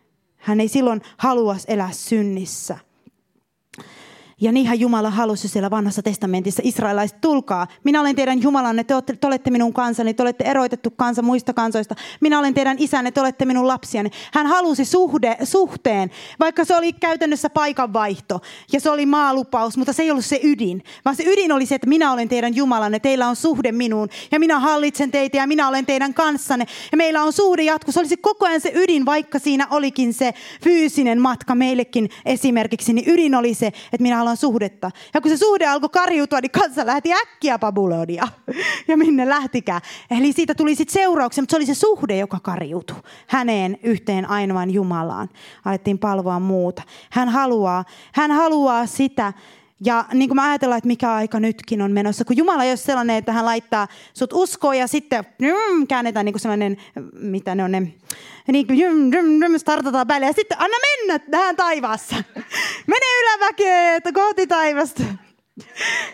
Hän 0.43 0.59
ei 0.59 0.67
silloin 0.67 1.01
halua 1.17 1.55
elää 1.67 1.91
synnissä. 1.91 2.77
Ja 4.43 4.51
niinhän 4.51 4.79
Jumala 4.79 5.09
halusi 5.09 5.47
siellä 5.47 5.69
vanhassa 5.69 6.01
testamentissa, 6.01 6.61
israelaiset, 6.65 7.21
tulkaa. 7.21 7.67
Minä 7.83 8.01
olen 8.01 8.15
teidän 8.15 8.41
Jumalanne, 8.41 8.83
te 8.83 8.93
olette, 8.93 9.15
te 9.15 9.27
olette 9.27 9.51
minun 9.51 9.73
kansani, 9.73 10.13
te 10.13 10.23
olette 10.23 10.43
eroitettu 10.43 10.91
kansa 10.91 11.21
muista 11.21 11.53
kansoista. 11.53 11.95
Minä 12.21 12.39
olen 12.39 12.53
teidän 12.53 12.77
isänne, 12.79 13.11
te 13.11 13.21
olette 13.21 13.45
minun 13.45 13.67
lapsiani. 13.67 14.09
Hän 14.33 14.47
halusi 14.47 14.85
suhde, 14.85 15.37
suhteen, 15.43 16.11
vaikka 16.39 16.65
se 16.65 16.75
oli 16.75 16.93
käytännössä 16.93 17.49
paikanvaihto 17.49 18.41
ja 18.71 18.79
se 18.79 18.89
oli 18.89 19.05
maalupaus, 19.05 19.77
mutta 19.77 19.93
se 19.93 20.03
ei 20.03 20.11
ollut 20.11 20.25
se 20.25 20.39
ydin. 20.43 20.83
Vaan 21.05 21.15
se 21.15 21.23
ydin 21.23 21.51
oli 21.51 21.65
se, 21.65 21.75
että 21.75 21.87
minä 21.87 22.13
olen 22.13 22.29
teidän 22.29 22.55
Jumalanne, 22.55 22.99
teillä 22.99 23.27
on 23.27 23.35
suhde 23.35 23.71
minuun 23.71 24.09
ja 24.31 24.39
minä 24.39 24.59
hallitsen 24.59 25.11
teitä 25.11 25.37
ja 25.37 25.47
minä 25.47 25.67
olen 25.67 25.85
teidän 25.85 26.13
kanssanne. 26.13 26.65
Ja 26.91 26.97
meillä 26.97 27.23
on 27.23 27.33
suhde 27.33 27.63
jatko. 27.63 27.91
Se 27.91 27.99
olisi 27.99 28.17
koko 28.17 28.45
ajan 28.45 28.61
se 28.61 28.71
ydin, 28.75 29.05
vaikka 29.05 29.39
siinä 29.39 29.67
olikin 29.69 30.13
se 30.13 30.33
fyysinen 30.63 31.21
matka 31.21 31.55
meillekin 31.55 32.09
esimerkiksi, 32.25 32.93
niin 32.93 33.09
ydin 33.09 33.35
oli 33.35 33.53
se, 33.53 33.67
että 33.67 34.01
minä 34.01 34.17
haluan 34.17 34.32
suhdetta. 34.35 34.91
Ja 35.13 35.21
kun 35.21 35.31
se 35.31 35.37
suhde 35.37 35.67
alkoi 35.67 35.89
karjutua, 35.89 36.41
niin 36.41 36.51
kansa 36.51 36.85
lähti 36.85 37.13
äkkiä 37.13 37.59
Babylonia. 37.59 38.27
Ja 38.87 38.97
minne 38.97 39.29
lähtikään. 39.29 39.81
Eli 40.11 40.33
siitä 40.33 40.55
tuli 40.55 40.75
sitten 40.75 40.93
seurauksia, 40.93 41.41
mutta 41.41 41.51
se 41.51 41.57
oli 41.57 41.65
se 41.65 41.73
suhde, 41.75 42.17
joka 42.17 42.39
karjutui 42.39 42.95
häneen 43.27 43.77
yhteen 43.83 44.29
ainoan 44.29 44.71
Jumalaan. 44.71 45.29
Alettiin 45.65 45.99
palvoa 45.99 46.39
muuta. 46.39 46.83
Hän 47.11 47.29
haluaa, 47.29 47.85
hän 48.13 48.31
haluaa 48.31 48.85
sitä, 48.85 49.33
ja 49.85 50.05
niin 50.13 50.29
kuin 50.29 50.35
me 50.35 50.41
ajatellaan, 50.41 50.77
että 50.77 50.87
mikä 50.87 51.13
aika 51.13 51.39
nytkin 51.39 51.81
on 51.81 51.91
menossa, 51.91 52.25
kun 52.25 52.37
Jumala 52.37 52.63
ei 52.63 52.71
ole 52.71 52.77
sellainen, 52.77 53.15
että 53.15 53.31
hän 53.31 53.45
laittaa 53.45 53.87
sut 54.13 54.33
uskoon 54.33 54.77
ja 54.77 54.87
sitten 54.87 55.23
mm, 55.41 55.87
käännetään 55.87 56.25
niin 56.25 56.33
kuin 56.33 56.41
sellainen, 56.41 56.77
mitä 57.13 57.55
ne 57.55 57.63
on 57.63 57.71
ne, 57.71 57.93
niin 58.47 58.67
kuin 58.67 58.79
jym, 58.79 59.13
jym, 59.13 59.43
jym, 59.43 59.57
startataan 59.57 60.07
päälle 60.07 60.25
ja 60.25 60.33
sitten 60.33 60.61
anna 60.61 60.77
mennä 60.77 61.19
tähän 61.19 61.55
taivaassa. 61.55 62.15
Mene 62.87 63.05
yläväkeen, 63.21 64.01
kohti 64.13 64.47
taivasta. 64.47 65.03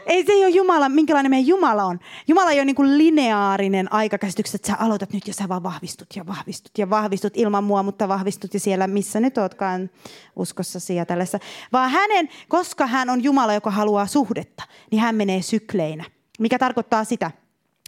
Ei 0.06 0.26
se 0.26 0.32
ei 0.32 0.46
ole 0.46 0.50
Jumala, 0.50 0.90
minkälainen 0.90 1.30
meidän 1.30 1.48
Jumala 1.48 1.84
on. 1.84 2.00
Jumala 2.28 2.52
ei 2.52 2.58
ole 2.58 2.66
niin 2.66 2.76
kuin 2.76 2.98
lineaarinen 2.98 3.94
aikakäsitys, 3.94 4.56
että 4.56 4.68
sä 4.68 4.76
aloitat 4.80 5.14
nyt 5.14 5.28
ja 5.28 5.34
sä 5.34 5.50
vaan 5.50 5.64
vahvistut 5.64 6.08
ja 6.16 6.28
vahvistut 6.28 6.78
ja 6.78 6.90
vahvistut 6.90 7.38
ilman 7.38 7.64
mua, 7.64 7.84
mutta 7.84 8.08
vahvistut 8.08 8.54
ja 8.54 8.60
siellä, 8.60 8.88
missä 8.88 9.20
nyt 9.20 9.38
ootkaan 9.38 9.90
uskossa 10.36 10.94
ja 10.94 11.06
tällaisessa. 11.06 11.40
Vaan 11.74 11.92
hänen, 11.92 12.30
koska 12.48 12.88
hän 12.88 13.10
on 13.10 13.24
Jumala, 13.24 13.54
joka 13.54 13.72
haluaa 13.72 14.08
suhdetta, 14.08 14.64
niin 14.92 15.02
hän 15.02 15.16
menee 15.16 15.42
sykleinä. 15.42 16.06
Mikä 16.40 16.60
tarkoittaa 16.60 17.04
sitä, 17.04 17.32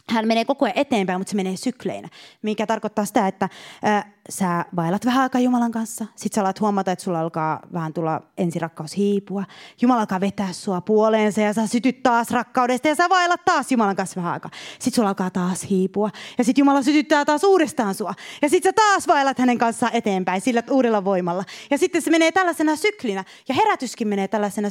hän 0.10 0.28
menee 0.28 0.46
koko 0.46 0.66
ajan 0.66 0.78
eteenpäin, 0.78 1.20
mutta 1.20 1.32
se 1.32 1.36
menee 1.36 1.58
sykleinä, 1.58 2.10
mikä 2.42 2.68
tarkoittaa 2.68 3.06
sitä, 3.06 3.28
että 3.28 3.50
äh, 3.86 4.06
sä 4.30 4.66
vaellat 4.76 5.06
vähän 5.06 5.24
aikaa 5.24 5.42
Jumalan 5.42 5.72
kanssa, 5.72 6.06
sit 6.16 6.34
sä 6.34 6.42
alat 6.42 6.60
huomata, 6.60 6.92
että 6.92 7.04
sulla 7.04 7.20
alkaa 7.20 7.60
vähän 7.74 7.94
tulla 7.94 8.22
ensirakkaus 8.38 8.98
hiipua. 8.98 9.44
Jumala 9.82 10.00
alkaa 10.00 10.20
vetää 10.20 10.54
sua 10.54 10.82
puoleensa 10.82 11.42
ja 11.42 11.54
sä 11.54 11.68
sytyt 11.68 12.04
taas 12.04 12.32
rakkaudesta 12.32 12.88
ja 12.88 12.96
sä 12.96 13.10
vaellat 13.10 13.46
taas 13.46 13.72
Jumalan 13.72 13.96
kanssa 13.96 14.16
vähän 14.16 14.34
aikaa. 14.34 14.52
Sitten 14.72 14.94
sulla 14.94 15.10
alkaa 15.10 15.30
taas 15.30 15.70
hiipua 15.70 16.10
ja 16.38 16.44
sitten 16.44 16.62
Jumala 16.62 16.82
sytyttää 16.82 17.26
taas 17.26 17.44
uudestaan 17.44 17.96
sua. 17.96 18.14
Ja 18.42 18.50
sitten 18.50 18.70
sä 18.70 18.74
taas 18.74 19.08
vaellat 19.08 19.40
hänen 19.40 19.58
kanssaan 19.58 19.96
eteenpäin 19.96 20.42
sillä 20.42 20.64
uudella 20.72 21.06
voimalla. 21.06 21.44
Ja 21.72 21.78
sitten 21.78 22.02
se 22.02 22.12
menee 22.12 22.32
tällaisena 22.32 22.76
syklinä 22.76 23.24
ja 23.50 23.56
herätyskin 23.56 24.08
menee 24.08 24.28
tällaisena 24.28 24.68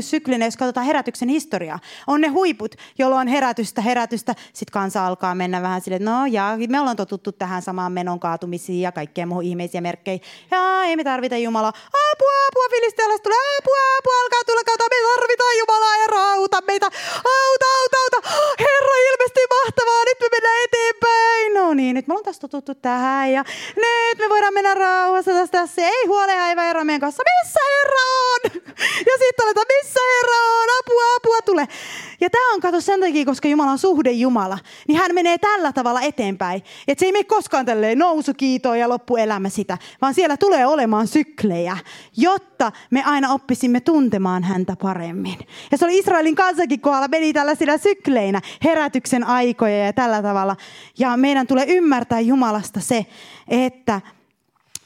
syklinä, 0.00 0.44
jos 0.44 0.56
katsotaan 0.56 0.86
herätyksen 0.86 1.28
historiaa. 1.28 1.78
On 2.06 2.20
ne 2.20 2.28
huiput, 2.28 2.74
jolloin 2.98 3.28
herätystä, 3.28 3.80
herätystä. 3.80 4.34
Sitten 4.52 4.72
kansa 4.72 5.06
alkaa 5.06 5.34
mennä 5.34 5.62
vähän 5.62 5.80
silleen, 5.80 6.04
no 6.04 6.26
ja 6.26 6.56
me 6.68 6.80
ollaan 6.80 6.96
totuttu 6.96 7.32
tähän 7.32 7.62
samaan 7.62 7.92
menon 7.92 8.20
kaatumisiin 8.20 8.80
ja 8.80 8.91
kaikkea 8.92 9.26
muuhun 9.26 9.44
ihmeisiä 9.44 9.80
merkkejä. 9.80 10.18
Ja 10.50 10.84
ei 10.84 10.96
me 10.96 11.04
tarvita 11.04 11.36
Jumalaa. 11.36 11.72
Apua, 12.12 12.36
apua, 12.48 12.66
filistealaiset 12.70 13.22
tulee. 13.22 13.38
Apua, 13.58 13.82
apua, 13.98 14.14
alkaa 14.22 14.44
tulla 14.46 14.64
kautta. 14.64 14.84
Me 14.90 14.96
tarvitaan 15.14 15.58
Jumalaa 15.58 15.96
ja 15.96 16.06
rauta 16.06 16.60
meitä. 16.66 16.86
Auta, 17.40 17.66
auta, 17.78 17.96
auta. 18.02 18.18
Herra, 18.58 18.96
ilmeisesti 19.10 19.40
mahtavaa. 19.56 20.04
Nyt 20.04 20.20
me 20.20 20.28
mennään 20.32 20.64
eteenpäin. 20.64 21.54
No 21.54 21.74
niin, 21.74 21.94
nyt 21.94 22.06
me 22.06 22.12
ollaan 22.12 22.24
taas 22.24 22.38
totuttu 22.38 22.74
tähän. 22.74 23.32
Ja 23.32 23.44
nyt 23.76 24.18
me 24.18 24.28
voidaan 24.28 24.54
mennä 24.54 24.74
rauhassa 24.74 25.30
tästä. 25.30 25.58
Tässä 25.58 25.82
ei 25.82 26.06
huole 26.06 26.32
aivan 26.40 26.64
Herra 26.64 26.84
meidän 26.84 27.00
kanssa. 27.00 27.22
Missä 27.30 27.60
Herra 27.72 28.04
on? 28.32 28.40
Ja 29.08 29.14
sitten 29.18 29.44
aletaan, 29.44 29.66
missä 29.68 30.00
Herra 30.14 30.38
on? 30.60 30.68
Apua, 30.80 31.04
apua, 31.16 31.42
tule. 31.42 31.68
Ja 32.22 32.30
tämä 32.30 32.54
on 32.54 32.60
kato 32.60 32.80
sen 32.80 33.00
takia, 33.00 33.24
koska 33.24 33.48
Jumala 33.48 33.70
on 33.70 33.78
suhde 33.78 34.10
Jumala. 34.10 34.58
Niin 34.88 34.98
hän 34.98 35.14
menee 35.14 35.38
tällä 35.38 35.72
tavalla 35.72 36.00
eteenpäin. 36.00 36.62
Että 36.88 37.00
se 37.00 37.06
ei 37.06 37.12
mene 37.12 37.24
koskaan 37.24 37.66
tälleen 37.66 37.98
nousukiitoon 37.98 38.78
ja 38.78 38.88
loppuelämä 38.88 39.48
sitä, 39.48 39.78
vaan 40.00 40.14
siellä 40.14 40.36
tulee 40.36 40.66
olemaan 40.66 41.06
syklejä, 41.06 41.76
jotta 42.16 42.72
me 42.90 43.02
aina 43.02 43.32
oppisimme 43.32 43.80
tuntemaan 43.80 44.44
häntä 44.44 44.76
paremmin. 44.82 45.38
Ja 45.70 45.78
se 45.78 45.84
oli 45.84 45.98
Israelin 45.98 46.34
kansakin 46.34 46.80
kohdalla, 46.80 47.08
meni 47.08 47.32
tällaisilla 47.32 47.78
sykleinä, 47.78 48.40
herätyksen 48.64 49.24
aikoja 49.24 49.86
ja 49.86 49.92
tällä 49.92 50.22
tavalla. 50.22 50.56
Ja 50.98 51.16
meidän 51.16 51.46
tulee 51.46 51.66
ymmärtää 51.68 52.20
Jumalasta 52.20 52.80
se, 52.80 53.06
että 53.48 54.00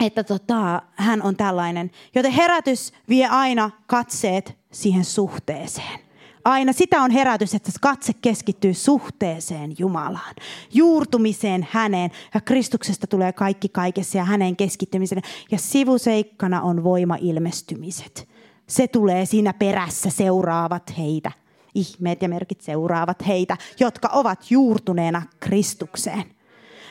että 0.00 0.24
tota, 0.24 0.82
hän 0.94 1.22
on 1.22 1.36
tällainen. 1.36 1.90
Joten 2.14 2.32
herätys 2.32 2.92
vie 3.08 3.26
aina 3.26 3.70
katseet 3.86 4.58
siihen 4.72 5.04
suhteeseen 5.04 6.05
aina 6.46 6.72
sitä 6.72 7.02
on 7.02 7.10
herätys, 7.10 7.54
että 7.54 7.72
katse 7.80 8.12
keskittyy 8.12 8.74
suhteeseen 8.74 9.74
Jumalaan, 9.78 10.34
juurtumiseen 10.74 11.68
häneen 11.70 12.10
ja 12.34 12.40
Kristuksesta 12.40 13.06
tulee 13.06 13.32
kaikki 13.32 13.68
kaikessa 13.68 14.18
ja 14.18 14.24
hänen 14.24 14.56
keskittymiseen. 14.56 15.22
Ja 15.50 15.58
sivuseikkana 15.58 16.62
on 16.62 16.84
voima-ilmestymiset. 16.84 18.28
Se 18.66 18.88
tulee 18.88 19.26
siinä 19.26 19.52
perässä, 19.52 20.10
seuraavat 20.10 20.98
heitä. 20.98 21.32
Ihmeet 21.74 22.22
ja 22.22 22.28
merkit 22.28 22.60
seuraavat 22.60 23.26
heitä, 23.26 23.56
jotka 23.80 24.08
ovat 24.12 24.50
juurtuneena 24.50 25.22
Kristukseen. 25.40 26.35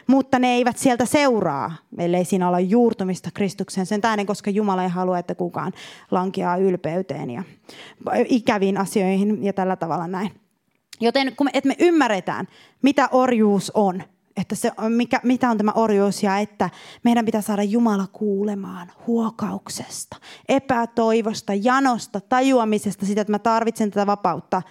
Mutta 0.07 0.39
ne 0.39 0.47
eivät 0.47 0.77
sieltä 0.77 1.05
seuraa, 1.05 1.71
ellei 1.97 2.25
siinä 2.25 2.49
ole 2.49 2.61
juurtumista 2.61 3.29
Kristukseen. 3.33 3.85
Sen 3.85 4.01
tähden, 4.01 4.25
koska 4.25 4.49
Jumala 4.49 4.83
ei 4.83 4.89
halua, 4.89 5.19
että 5.19 5.35
kukaan 5.35 5.73
lankeaa 6.11 6.57
ylpeyteen 6.57 7.29
ja 7.29 7.43
ikäviin 8.27 8.77
asioihin 8.77 9.43
ja 9.43 9.53
tällä 9.53 9.75
tavalla 9.75 10.07
näin. 10.07 10.31
Joten 11.01 11.35
kun 11.35 11.45
me, 11.45 11.51
että 11.53 11.67
me 11.67 11.75
ymmärretään, 11.79 12.47
mitä 12.81 13.09
orjuus 13.11 13.71
on, 13.73 14.03
että 14.37 14.55
se, 14.55 14.71
mikä, 14.89 15.19
mitä 15.23 15.49
on 15.49 15.57
tämä 15.57 15.71
orjuus 15.75 16.23
ja 16.23 16.37
että 16.37 16.69
meidän 17.03 17.25
pitää 17.25 17.41
saada 17.41 17.63
Jumala 17.63 18.07
kuulemaan 18.13 18.91
huokauksesta, 19.07 20.17
epätoivosta, 20.49 21.53
janosta, 21.53 22.21
tajuamisesta, 22.21 23.05
sitä, 23.05 23.21
että 23.21 23.31
mä 23.31 23.39
tarvitsen 23.39 23.91
tätä 23.91 24.07
vapautta. 24.07 24.61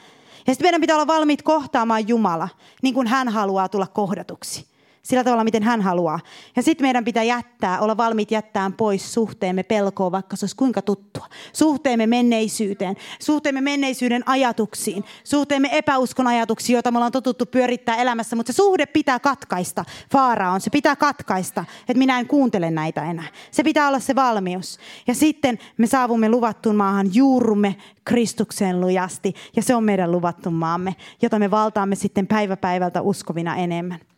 Ja 0.46 0.54
sitten 0.54 0.66
meidän 0.66 0.80
pitää 0.80 0.96
olla 0.96 1.06
valmiit 1.06 1.42
kohtaamaan 1.42 2.08
Jumala, 2.08 2.48
niin 2.82 2.94
kuin 2.94 3.06
hän 3.06 3.28
haluaa 3.28 3.68
tulla 3.68 3.86
kohdatuksi 3.86 4.73
sillä 5.04 5.24
tavalla, 5.24 5.44
miten 5.44 5.62
hän 5.62 5.82
haluaa. 5.82 6.20
Ja 6.56 6.62
sitten 6.62 6.84
meidän 6.84 7.04
pitää 7.04 7.22
jättää, 7.22 7.80
olla 7.80 7.96
valmiit 7.96 8.30
jättämään 8.30 8.72
pois 8.72 9.14
suhteemme 9.14 9.62
pelkoon, 9.62 10.12
vaikka 10.12 10.36
se 10.36 10.44
olisi 10.44 10.56
kuinka 10.56 10.82
tuttua. 10.82 11.26
Suhteemme 11.52 12.06
menneisyyteen, 12.06 12.96
suhteemme 13.20 13.60
menneisyyden 13.60 14.28
ajatuksiin, 14.28 15.04
suhteemme 15.24 15.68
epäuskon 15.72 16.26
ajatuksiin, 16.26 16.74
joita 16.74 16.90
me 16.90 16.98
ollaan 16.98 17.12
totuttu 17.12 17.46
pyörittää 17.46 17.96
elämässä. 17.96 18.36
Mutta 18.36 18.52
se 18.52 18.56
suhde 18.56 18.86
pitää 18.86 19.20
katkaista. 19.20 19.84
Vaara 20.12 20.50
on, 20.50 20.60
se 20.60 20.70
pitää 20.70 20.96
katkaista, 20.96 21.64
että 21.80 21.98
minä 21.98 22.18
en 22.18 22.26
kuuntele 22.26 22.70
näitä 22.70 23.10
enää. 23.10 23.28
Se 23.50 23.62
pitää 23.62 23.88
olla 23.88 24.00
se 24.00 24.14
valmius. 24.14 24.78
Ja 25.06 25.14
sitten 25.14 25.58
me 25.78 25.86
saavumme 25.86 26.28
luvattuun 26.28 26.76
maahan, 26.76 27.14
juurumme 27.14 27.76
Kristukseen 28.04 28.80
lujasti. 28.80 29.34
Ja 29.56 29.62
se 29.62 29.74
on 29.74 29.84
meidän 29.84 30.12
luvattu 30.12 30.50
maamme, 30.50 30.96
jota 31.22 31.38
me 31.38 31.50
valtaamme 31.50 31.94
sitten 31.94 32.26
päivä 32.26 32.56
päivältä 32.56 33.02
uskovina 33.02 33.56
enemmän. 33.56 34.13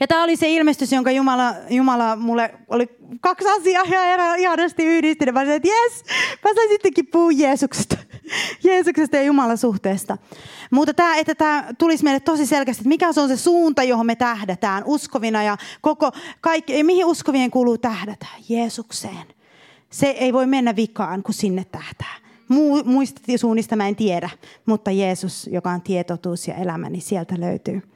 Ja 0.00 0.06
tämä 0.06 0.22
oli 0.24 0.36
se 0.36 0.48
ilmestys, 0.48 0.92
jonka 0.92 1.10
Jumala, 1.10 1.54
Jumala 1.70 2.16
mulle 2.16 2.54
oli 2.68 2.88
kaksi 3.20 3.48
asiaa 3.48 3.84
ja 3.84 4.34
ihanasti 4.34 4.84
yhdistynyt. 4.84 5.34
Mä 5.34 5.40
sanoin, 5.40 5.56
että 5.56 5.68
jes, 5.68 6.04
mä 6.44 6.50
sain 6.54 6.68
sittenkin 6.68 7.06
puhua 7.06 7.32
Jeesuksesta. 7.32 7.96
Jeesuksesta 8.64 9.16
ja 9.16 9.22
Jumalan 9.22 9.58
suhteesta. 9.58 10.18
Mutta 10.70 10.94
tämä, 10.94 11.16
että 11.16 11.34
tämä 11.34 11.64
tulisi 11.78 12.04
meille 12.04 12.20
tosi 12.20 12.46
selkeästi, 12.46 12.80
että 12.80 12.88
mikä 12.88 13.08
on 13.08 13.28
se 13.28 13.36
suunta, 13.36 13.82
johon 13.82 14.06
me 14.06 14.16
tähdätään 14.16 14.82
uskovina 14.86 15.42
ja 15.42 15.56
koko, 15.80 16.10
kaikki, 16.40 16.78
ja 16.78 16.84
mihin 16.84 17.04
uskovien 17.04 17.50
kuuluu 17.50 17.78
tähdätä? 17.78 18.26
Jeesukseen. 18.48 19.26
Se 19.90 20.06
ei 20.06 20.32
voi 20.32 20.46
mennä 20.46 20.76
vikaan, 20.76 21.22
kun 21.22 21.34
sinne 21.34 21.64
tähtää. 21.64 22.14
muista 22.84 23.20
suunnista 23.36 23.76
mä 23.76 23.88
en 23.88 23.96
tiedä, 23.96 24.30
mutta 24.66 24.90
Jeesus, 24.90 25.48
joka 25.52 25.70
on 25.70 25.82
tietotuus 25.82 26.48
ja 26.48 26.54
elämä, 26.54 26.90
niin 26.90 27.02
sieltä 27.02 27.34
löytyy. 27.38 27.91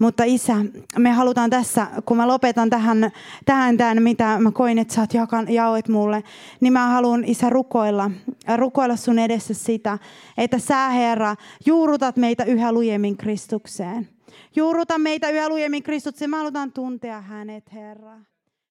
Mutta 0.00 0.24
isä, 0.24 0.54
me 0.98 1.10
halutaan 1.10 1.50
tässä, 1.50 1.86
kun 2.04 2.16
mä 2.16 2.28
lopetan 2.28 2.70
tähän, 2.70 3.10
tähän 3.44 3.76
tämän, 3.76 4.02
mitä 4.02 4.38
mä 4.38 4.50
koin, 4.50 4.78
että 4.78 4.94
sä 4.94 5.06
jakan, 5.14 5.52
jaoit 5.52 5.88
mulle, 5.88 6.22
niin 6.60 6.72
mä 6.72 6.88
haluan 6.88 7.24
isä 7.24 7.50
rukoilla, 7.50 8.10
rukoilla 8.56 8.96
sun 8.96 9.18
edessä 9.18 9.54
sitä, 9.54 9.98
että 10.38 10.58
sä 10.58 10.88
Herra 10.88 11.36
juurutat 11.66 12.16
meitä 12.16 12.44
yhä 12.44 12.72
lujemmin 12.72 13.16
Kristukseen. 13.16 14.08
Juuruta 14.56 14.98
meitä 14.98 15.30
yhä 15.30 15.48
lujemmin 15.48 15.82
Kristukseen. 15.82 16.30
Mä 16.30 16.36
halutaan 16.38 16.72
tuntea 16.72 17.20
hänet, 17.20 17.72
Herra. 17.72 18.29